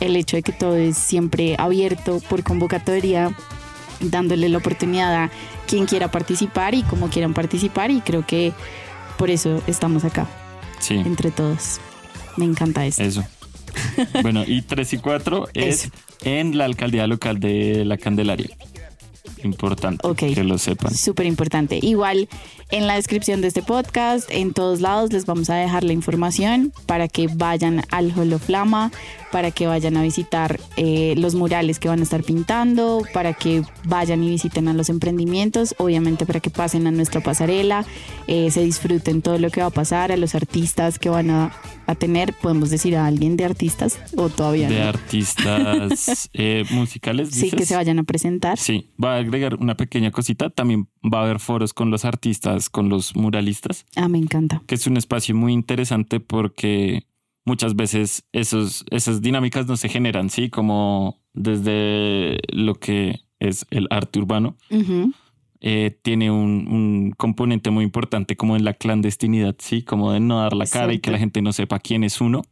el 0.00 0.16
hecho 0.16 0.36
de 0.36 0.42
que 0.42 0.52
todo 0.52 0.76
es 0.76 0.96
siempre 0.96 1.56
abierto 1.58 2.20
por 2.28 2.42
convocatoria 2.42 3.34
dándole 4.00 4.48
la 4.48 4.58
oportunidad 4.58 5.14
a 5.14 5.30
quien 5.66 5.86
quiera 5.86 6.10
participar 6.10 6.74
y 6.74 6.82
como 6.82 7.08
quieran 7.08 7.34
participar 7.34 7.90
y 7.90 8.00
creo 8.00 8.26
que 8.26 8.52
por 9.18 9.30
eso 9.30 9.62
estamos 9.66 10.04
acá. 10.04 10.26
Sí. 10.80 10.94
Entre 10.94 11.30
todos. 11.30 11.80
Me 12.36 12.44
encanta 12.44 12.84
eso. 12.84 13.02
Eso. 13.02 13.24
Bueno, 14.22 14.44
y 14.46 14.62
3 14.62 14.92
y 14.94 14.98
4 14.98 15.48
es 15.54 15.90
en 16.22 16.56
la 16.56 16.64
alcaldía 16.64 17.06
local 17.06 17.40
de 17.40 17.84
La 17.84 17.96
Candelaria. 17.96 18.50
Importante 19.44 20.02
que 20.16 20.44
lo 20.44 20.58
sepan. 20.58 20.94
Súper 20.94 21.26
importante. 21.26 21.78
Igual 21.80 22.28
en 22.70 22.86
la 22.86 22.94
descripción 22.94 23.40
de 23.40 23.48
este 23.48 23.62
podcast, 23.62 24.28
en 24.30 24.52
todos 24.52 24.80
lados 24.80 25.12
les 25.12 25.26
vamos 25.26 25.50
a 25.50 25.54
dejar 25.54 25.84
la 25.84 25.92
información 25.92 26.72
para 26.86 27.08
que 27.08 27.28
vayan 27.28 27.82
al 27.90 28.12
Holoflama, 28.16 28.90
para 29.30 29.50
que 29.50 29.66
vayan 29.66 29.96
a 29.96 30.02
visitar 30.02 30.58
eh, 30.76 31.14
los 31.16 31.34
murales 31.34 31.78
que 31.78 31.88
van 31.88 32.00
a 32.00 32.02
estar 32.02 32.22
pintando, 32.22 33.02
para 33.12 33.32
que 33.34 33.62
vayan 33.84 34.22
y 34.22 34.30
visiten 34.30 34.68
a 34.68 34.74
los 34.74 34.88
emprendimientos, 34.88 35.74
obviamente 35.78 36.26
para 36.26 36.40
que 36.40 36.50
pasen 36.50 36.86
a 36.86 36.90
nuestra 36.90 37.20
pasarela, 37.20 37.84
eh, 38.26 38.50
se 38.50 38.62
disfruten 38.62 39.22
todo 39.22 39.38
lo 39.38 39.50
que 39.50 39.60
va 39.60 39.66
a 39.66 39.70
pasar, 39.70 40.12
a 40.12 40.16
los 40.16 40.34
artistas 40.34 40.98
que 40.98 41.08
van 41.08 41.30
a, 41.30 41.52
a 41.86 41.94
tener, 41.94 42.32
podemos 42.34 42.70
decir 42.70 42.96
a 42.96 43.06
alguien 43.06 43.36
de 43.36 43.44
artistas 43.44 44.00
o 44.16 44.28
todavía 44.28 44.68
de 44.68 44.80
no. 44.80 44.88
artistas 44.88 46.30
eh, 46.32 46.64
musicales. 46.70 47.30
Sí, 47.30 47.50
que 47.50 47.66
se 47.66 47.76
vayan 47.76 47.98
a 47.98 48.04
presentar. 48.04 48.58
Sí, 48.58 48.90
va 49.02 49.14
a 49.16 49.18
agregar 49.18 49.56
una 49.56 49.76
pequeña 49.76 50.10
cosita. 50.10 50.50
También 50.50 50.88
va 51.02 51.20
a 51.20 51.24
haber 51.24 51.40
foros 51.40 51.74
con 51.74 51.90
los 51.90 52.04
artistas, 52.04 52.68
con 52.70 52.88
los 52.88 53.14
muralistas, 53.16 53.86
Ah, 53.96 54.08
me 54.08 54.18
encanta. 54.18 54.62
que 54.66 54.74
es 54.74 54.86
un 54.86 54.96
espacio 54.96 55.34
muy 55.34 55.52
interesante 55.52 56.20
porque 56.20 57.06
muchas 57.44 57.76
veces 57.76 58.24
esos, 58.32 58.84
esas 58.90 59.20
dinámicas 59.20 59.66
no 59.66 59.76
se 59.76 59.88
generan, 59.88 60.30
¿sí? 60.30 60.48
Como 60.50 61.20
desde 61.34 62.38
lo 62.52 62.74
que 62.76 63.20
es 63.40 63.66
el 63.70 63.86
arte 63.90 64.18
urbano, 64.18 64.56
Ujú. 64.70 65.12
Eh, 65.66 65.98
tiene 66.02 66.30
un, 66.30 66.68
un 66.68 67.14
componente 67.16 67.70
muy 67.70 67.84
importante 67.84 68.36
como 68.36 68.54
en 68.54 68.66
la 68.66 68.74
clandestinidad, 68.74 69.56
¿sí? 69.58 69.80
Como 69.82 70.12
de 70.12 70.20
no 70.20 70.42
dar 70.42 70.52
la 70.52 70.66
cara 70.66 70.92
y 70.92 70.98
que 70.98 71.08
Exacto. 71.08 71.12
la 71.12 71.18
gente 71.18 71.40
no 71.40 71.54
sepa 71.54 71.78
quién 71.78 72.04
es 72.04 72.20
uno. 72.20 72.42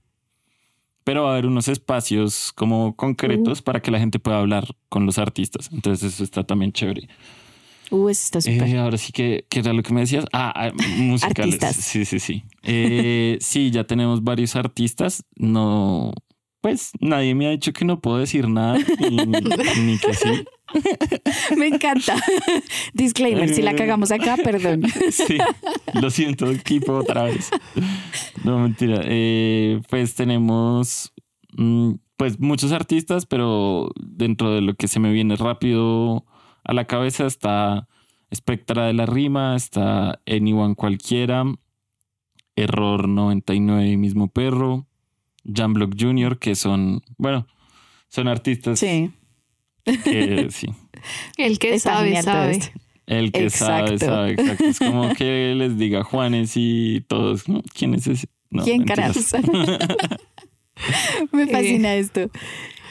Pero 1.04 1.24
va 1.24 1.28
a 1.28 1.32
haber 1.32 1.44
unos 1.44 1.68
espacios 1.68 2.52
como 2.54 2.96
concretos 2.96 3.60
para 3.60 3.82
que 3.82 3.90
la 3.90 3.98
gente 3.98 4.18
pueda 4.18 4.38
hablar 4.38 4.66
con 4.88 5.04
los 5.04 5.18
artistas. 5.18 5.68
Entonces 5.72 6.14
eso 6.14 6.24
está 6.24 6.44
también 6.44 6.72
chévere. 6.72 7.06
Uh, 7.90 8.08
eso 8.08 8.22
está 8.24 8.40
súper. 8.40 8.66
Eh, 8.66 8.78
ahora 8.78 8.96
sí 8.96 9.12
que, 9.12 9.44
¿qué 9.50 9.58
era 9.58 9.74
lo 9.74 9.82
que 9.82 9.92
me 9.92 10.00
decías? 10.00 10.24
Ah, 10.32 10.50
ah, 10.54 10.72
musicales. 10.96 11.62
Artistas. 11.62 11.76
Sí, 11.84 12.06
sí, 12.06 12.18
sí. 12.18 12.44
Eh, 12.62 13.36
sí, 13.42 13.70
ya 13.70 13.84
tenemos 13.84 14.24
varios 14.24 14.56
artistas. 14.56 15.22
No, 15.36 16.14
pues 16.62 16.92
nadie 17.00 17.34
me 17.34 17.48
ha 17.48 17.50
dicho 17.50 17.72
que 17.72 17.84
no 17.84 18.00
puedo 18.00 18.18
decir 18.18 18.48
nada 18.48 18.78
ni, 19.00 19.16
ni 19.82 19.98
que 19.98 20.14
sí. 20.14 20.44
Me 21.56 21.66
encanta. 21.66 22.16
Disclaimer, 22.94 23.52
si 23.52 23.62
la 23.62 23.74
cagamos 23.74 24.10
acá, 24.10 24.36
perdón. 24.42 24.82
Sí, 25.10 25.36
lo 26.00 26.08
siento, 26.10 26.50
equipo, 26.50 26.94
otra 26.94 27.24
vez. 27.24 27.50
No, 28.44 28.60
mentira. 28.60 29.00
Eh, 29.04 29.82
pues 29.90 30.14
tenemos 30.14 31.12
mm, 31.56 31.94
pues 32.16 32.38
muchos 32.38 32.72
artistas, 32.72 33.26
pero 33.26 33.90
dentro 34.00 34.54
de 34.54 34.62
lo 34.62 34.74
que 34.74 34.88
se 34.88 35.00
me 35.00 35.12
viene 35.12 35.36
rápido 35.36 36.24
a 36.64 36.72
la 36.72 36.86
cabeza 36.86 37.26
está 37.26 37.88
Espectra 38.30 38.86
de 38.86 38.94
la 38.94 39.04
Rima, 39.04 39.56
está 39.56 40.20
Anyone 40.26 40.74
Cualquiera, 40.74 41.44
Error 42.56 43.08
99 43.08 43.90
y 43.90 43.96
Mismo 43.98 44.28
Perro, 44.28 44.86
Jamlock 45.44 45.94
Jr., 46.00 46.38
que 46.38 46.54
son, 46.54 47.02
bueno, 47.18 47.46
son 48.08 48.28
artistas 48.28 48.78
Sí. 48.78 49.10
que 49.84 50.46
sí. 50.50 50.68
El 51.36 51.58
que 51.58 51.78
sabe, 51.78 52.20
sabe. 52.22 52.58
El 53.06 53.32
que 53.32 53.50
sabe, 53.50 53.94
Exacto. 53.94 54.06
sabe, 54.06 54.32
exacto. 54.32 54.64
Es 54.64 54.78
como 54.78 55.12
que 55.14 55.54
les 55.56 55.76
diga 55.76 56.04
Juanes 56.04 56.52
y 56.54 57.00
todos, 57.08 57.48
¿no? 57.48 57.62
¿quién 57.74 57.94
es 57.94 58.06
ese? 58.06 58.28
No, 58.50 58.62
¿Quién 58.64 58.84
carajos? 58.84 59.32
Me 61.32 61.46
fascina 61.46 61.94
esto. 61.94 62.30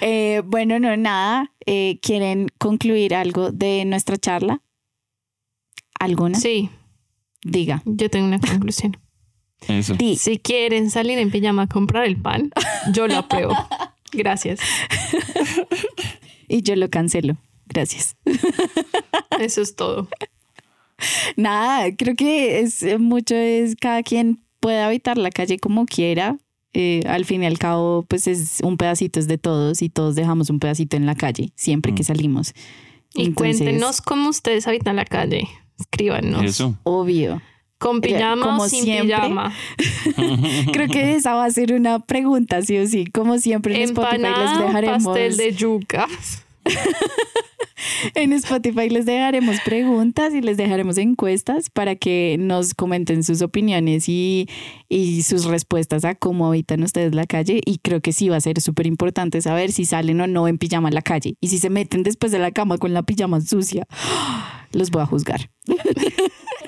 Eh, 0.02 0.42
bueno, 0.46 0.80
no, 0.80 0.96
nada. 0.98 1.52
Eh, 1.66 2.00
¿Quieren 2.02 2.48
concluir 2.58 3.14
algo 3.16 3.52
de 3.52 3.86
nuestra 3.86 4.18
charla? 4.18 4.62
¿Alguna? 6.00 6.38
Sí, 6.40 6.70
Diga. 7.44 7.82
yo 7.86 8.10
tengo 8.10 8.28
una 8.28 8.40
conclusión. 8.40 8.98
Eso. 9.68 9.94
Di. 9.96 10.16
Si 10.18 10.38
quieren 10.40 10.90
salir 10.90 11.18
en 11.20 11.32
pijama 11.32 11.64
a 11.64 11.68
comprar 11.68 12.06
el 12.06 12.18
pan, 12.18 12.52
yo 12.94 13.08
lo 13.08 13.18
apruebo. 13.18 13.54
Gracias. 14.12 14.60
Y 16.48 16.62
yo 16.64 16.76
lo 16.76 16.90
cancelo. 16.90 17.38
Gracias. 17.68 18.18
Eso 19.40 19.62
es 19.62 19.76
todo. 19.76 20.08
Nada, 21.36 21.96
creo 21.96 22.16
que 22.16 22.60
es 22.60 22.84
eh, 22.84 22.98
mucho 22.98 23.36
es 23.36 23.76
cada 23.76 24.04
quien 24.04 24.44
puede 24.60 24.82
habitar 24.82 25.18
la 25.18 25.30
calle 25.32 25.58
como 25.60 25.86
quiera. 25.86 26.38
Eh, 26.74 27.02
al 27.08 27.26
fin 27.26 27.44
y 27.44 27.46
al 27.48 27.58
cabo, 27.58 28.04
pues 28.08 28.28
es 28.28 28.60
un 28.64 28.78
pedacito 28.78 29.20
es 29.20 29.28
de 29.28 29.38
todos 29.38 29.82
y 29.82 29.90
todos 29.90 30.16
dejamos 30.16 30.50
un 30.50 30.60
pedacito 30.60 30.96
en 30.96 31.06
la 31.06 31.16
calle 31.16 31.52
siempre 31.56 31.94
que 31.96 32.04
Mm. 32.04 32.06
salimos. 32.06 32.54
Y 33.14 33.26
Entonces, 33.26 33.58
cuéntenos 33.58 34.00
cómo 34.02 34.30
ustedes 34.30 34.68
habitan 34.68 34.96
la 34.96 35.04
calle. 35.06 35.48
Escríbanos. 35.80 36.44
Eso. 36.44 36.78
Obvio. 36.84 37.42
¿Con 37.82 38.00
pijama 38.00 38.46
Como 38.46 38.62
o 38.62 38.70
sin 38.70 38.84
siempre. 38.84 39.16
pijama? 39.16 39.54
Creo 40.72 40.88
que 40.88 41.16
esa 41.16 41.34
va 41.34 41.46
a 41.46 41.50
ser 41.50 41.74
una 41.74 41.98
pregunta, 41.98 42.62
sí 42.62 42.78
o 42.78 42.86
sí. 42.86 43.06
Como 43.08 43.40
siempre 43.40 43.76
en 43.76 43.90
Spotify 43.90 44.22
les 44.22 44.60
dejaremos. 44.60 45.04
pastel 45.04 45.36
de 45.36 45.52
yuca. 45.54 46.08
En 48.14 48.32
Spotify 48.34 48.90
les 48.90 49.06
dejaremos 49.08 49.58
preguntas 49.66 50.34
y 50.36 50.42
les 50.42 50.56
dejaremos 50.56 51.00
encuestas 51.00 51.72
para 51.72 51.96
que 51.96 52.36
nos 52.40 52.76
comenten 52.76 53.24
sus 53.24 53.42
opiniones 53.42 54.08
y, 54.08 54.48
y 54.88 55.24
sus 55.24 55.46
respuestas 55.46 56.06
a 56.06 56.14
cómo 56.14 56.48
habitan 56.48 56.84
ustedes 56.84 57.16
la 57.16 57.26
calle. 57.26 57.62
Y 57.66 57.80
creo 57.80 58.00
que 58.02 58.14
sí 58.14 58.30
va 58.30 58.38
a 58.38 58.42
ser 58.42 58.62
súper 58.62 58.86
importante 58.86 59.42
saber 59.42 59.72
si 59.72 59.86
salen 59.86 60.22
o 60.22 60.28
no 60.28 60.48
en 60.48 60.60
pijama 60.60 60.90
a 60.90 60.92
la 60.92 61.02
calle. 61.02 61.36
Y 61.42 61.48
si 61.48 61.58
se 61.58 61.72
meten 61.72 62.04
después 62.04 62.32
de 62.32 62.40
la 62.40 62.52
cama 62.52 62.78
con 62.78 62.94
la 62.94 63.02
pijama 63.02 63.42
sucia, 63.42 63.88
los 64.72 64.92
voy 64.92 65.02
a 65.02 65.08
juzgar. 65.08 65.50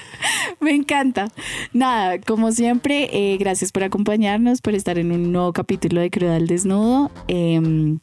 Me 0.60 0.72
encanta. 0.72 1.28
Nada, 1.72 2.20
como 2.20 2.52
siempre, 2.52 3.08
eh, 3.12 3.36
gracias 3.38 3.72
por 3.72 3.84
acompañarnos, 3.84 4.60
por 4.60 4.74
estar 4.74 4.98
en 4.98 5.12
un 5.12 5.32
nuevo 5.32 5.52
capítulo 5.52 6.00
de 6.00 6.10
Cruda 6.10 6.36
al 6.36 6.46
Desnudo. 6.46 7.10
Em, 7.28 8.00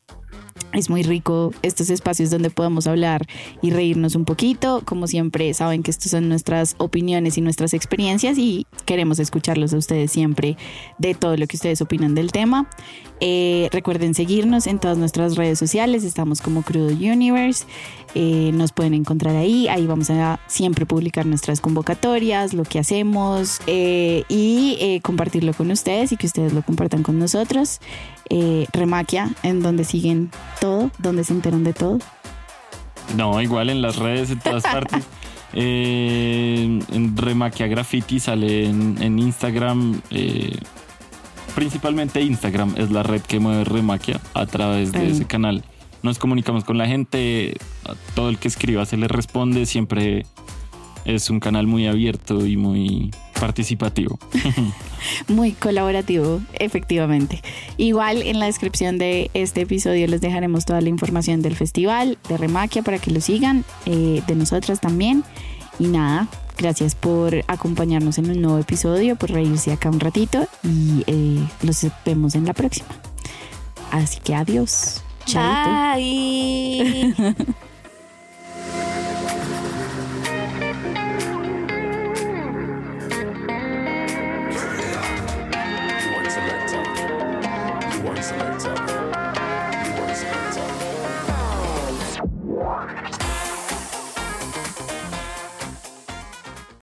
es 0.73 0.89
muy 0.89 1.03
rico 1.03 1.53
estos 1.61 1.89
espacios 1.89 2.29
donde 2.29 2.49
podemos 2.49 2.87
hablar 2.87 3.25
y 3.61 3.71
reírnos 3.71 4.15
un 4.15 4.25
poquito. 4.25 4.81
Como 4.85 5.07
siempre, 5.07 5.53
saben 5.53 5.83
que 5.83 5.91
estas 5.91 6.11
son 6.11 6.29
nuestras 6.29 6.75
opiniones 6.77 7.37
y 7.37 7.41
nuestras 7.41 7.73
experiencias 7.73 8.37
y 8.37 8.67
queremos 8.85 9.19
escucharlos 9.19 9.73
a 9.73 9.77
ustedes 9.77 10.11
siempre 10.11 10.57
de 10.97 11.13
todo 11.13 11.37
lo 11.37 11.47
que 11.47 11.55
ustedes 11.55 11.81
opinan 11.81 12.15
del 12.15 12.31
tema. 12.31 12.69
Eh, 13.21 13.69
recuerden 13.71 14.13
seguirnos 14.13 14.67
en 14.67 14.79
todas 14.79 14.97
nuestras 14.97 15.35
redes 15.35 15.57
sociales. 15.57 16.03
Estamos 16.03 16.41
como 16.41 16.63
Crudo 16.63 16.89
Universe. 16.89 17.65
Eh, 18.13 18.51
nos 18.53 18.71
pueden 18.71 18.93
encontrar 18.93 19.35
ahí. 19.35 19.67
Ahí 19.67 19.87
vamos 19.87 20.09
a 20.09 20.39
siempre 20.47 20.85
publicar 20.85 21.25
nuestras 21.25 21.61
convocatorias, 21.61 22.53
lo 22.53 22.63
que 22.63 22.79
hacemos 22.79 23.59
eh, 23.67 24.23
y 24.27 24.99
compartirlo 25.01 25.53
con 25.53 25.71
ustedes 25.71 26.11
y 26.11 26.17
que 26.17 26.27
ustedes 26.27 26.53
lo 26.53 26.61
compartan 26.61 27.03
con 27.03 27.19
nosotros. 27.19 27.79
Eh, 28.29 28.65
Remaquia, 28.73 29.29
en 29.43 29.61
donde 29.61 29.83
siguen 29.83 30.31
todo, 30.59 30.89
donde 30.97 31.23
se 31.23 31.33
enteran 31.33 31.63
de 31.63 31.73
todo. 31.73 31.99
No, 33.15 33.41
igual 33.41 33.69
en 33.69 33.81
las 33.81 33.97
redes, 33.97 34.31
en 34.31 34.39
todas 34.39 34.63
partes. 34.63 35.03
Eh, 35.57 36.81
en 36.91 37.15
Remaquia 37.15 37.67
Graffiti 37.67 38.19
sale 38.19 38.65
en, 38.65 39.01
en 39.01 39.17
Instagram. 39.19 40.01
eh, 40.09 40.57
principalmente 41.55 42.21
Instagram 42.21 42.73
es 42.77 42.91
la 42.91 43.03
red 43.03 43.21
que 43.21 43.39
mueve 43.39 43.63
Remaquia 43.63 44.19
a 44.33 44.45
través 44.47 44.91
de 44.91 44.99
Ahí. 44.99 45.11
ese 45.11 45.23
canal. 45.25 45.63
Nos 46.03 46.19
comunicamos 46.19 46.65
con 46.65 46.77
la 46.77 46.87
gente, 46.87 47.55
a 47.85 47.93
todo 48.15 48.27
el 48.29 48.37
que 48.37 48.49
escriba 48.49 48.85
se 48.85 48.97
le 48.97 49.07
responde, 49.07 49.65
siempre 49.65 50.25
es 51.05 51.29
un 51.29 51.39
canal 51.39 51.67
muy 51.67 51.87
abierto 51.87 52.45
y 52.45 52.57
muy 52.57 53.11
participativo. 53.39 54.17
Muy 55.27 55.51
colaborativo, 55.51 56.41
efectivamente. 56.53 57.41
Igual 57.77 58.23
en 58.23 58.39
la 58.39 58.47
descripción 58.47 58.97
de 58.97 59.29
este 59.33 59.61
episodio 59.61 60.07
les 60.07 60.21
dejaremos 60.21 60.65
toda 60.65 60.81
la 60.81 60.89
información 60.89 61.41
del 61.41 61.55
festival 61.55 62.17
de 62.27 62.37
Remaquia 62.37 62.81
para 62.81 62.97
que 62.97 63.11
lo 63.11 63.21
sigan, 63.21 63.65
eh, 63.85 64.23
de 64.25 64.35
nosotras 64.35 64.81
también. 64.81 65.23
Y 65.77 65.87
nada, 65.87 66.27
gracias 66.57 66.95
por 66.95 67.43
acompañarnos 67.47 68.17
en 68.17 68.31
un 68.31 68.41
nuevo 68.41 68.57
episodio, 68.57 69.15
por 69.15 69.31
reírse 69.31 69.71
acá 69.73 69.89
un 69.89 69.99
ratito 69.99 70.47
y 70.63 71.03
eh, 71.05 71.45
los 71.61 71.85
vemos 72.05 72.35
en 72.35 72.45
la 72.45 72.53
próxima. 72.53 72.89
Así 73.91 74.19
que 74.21 74.33
adiós. 74.33 75.03
Chaito. 75.25 76.65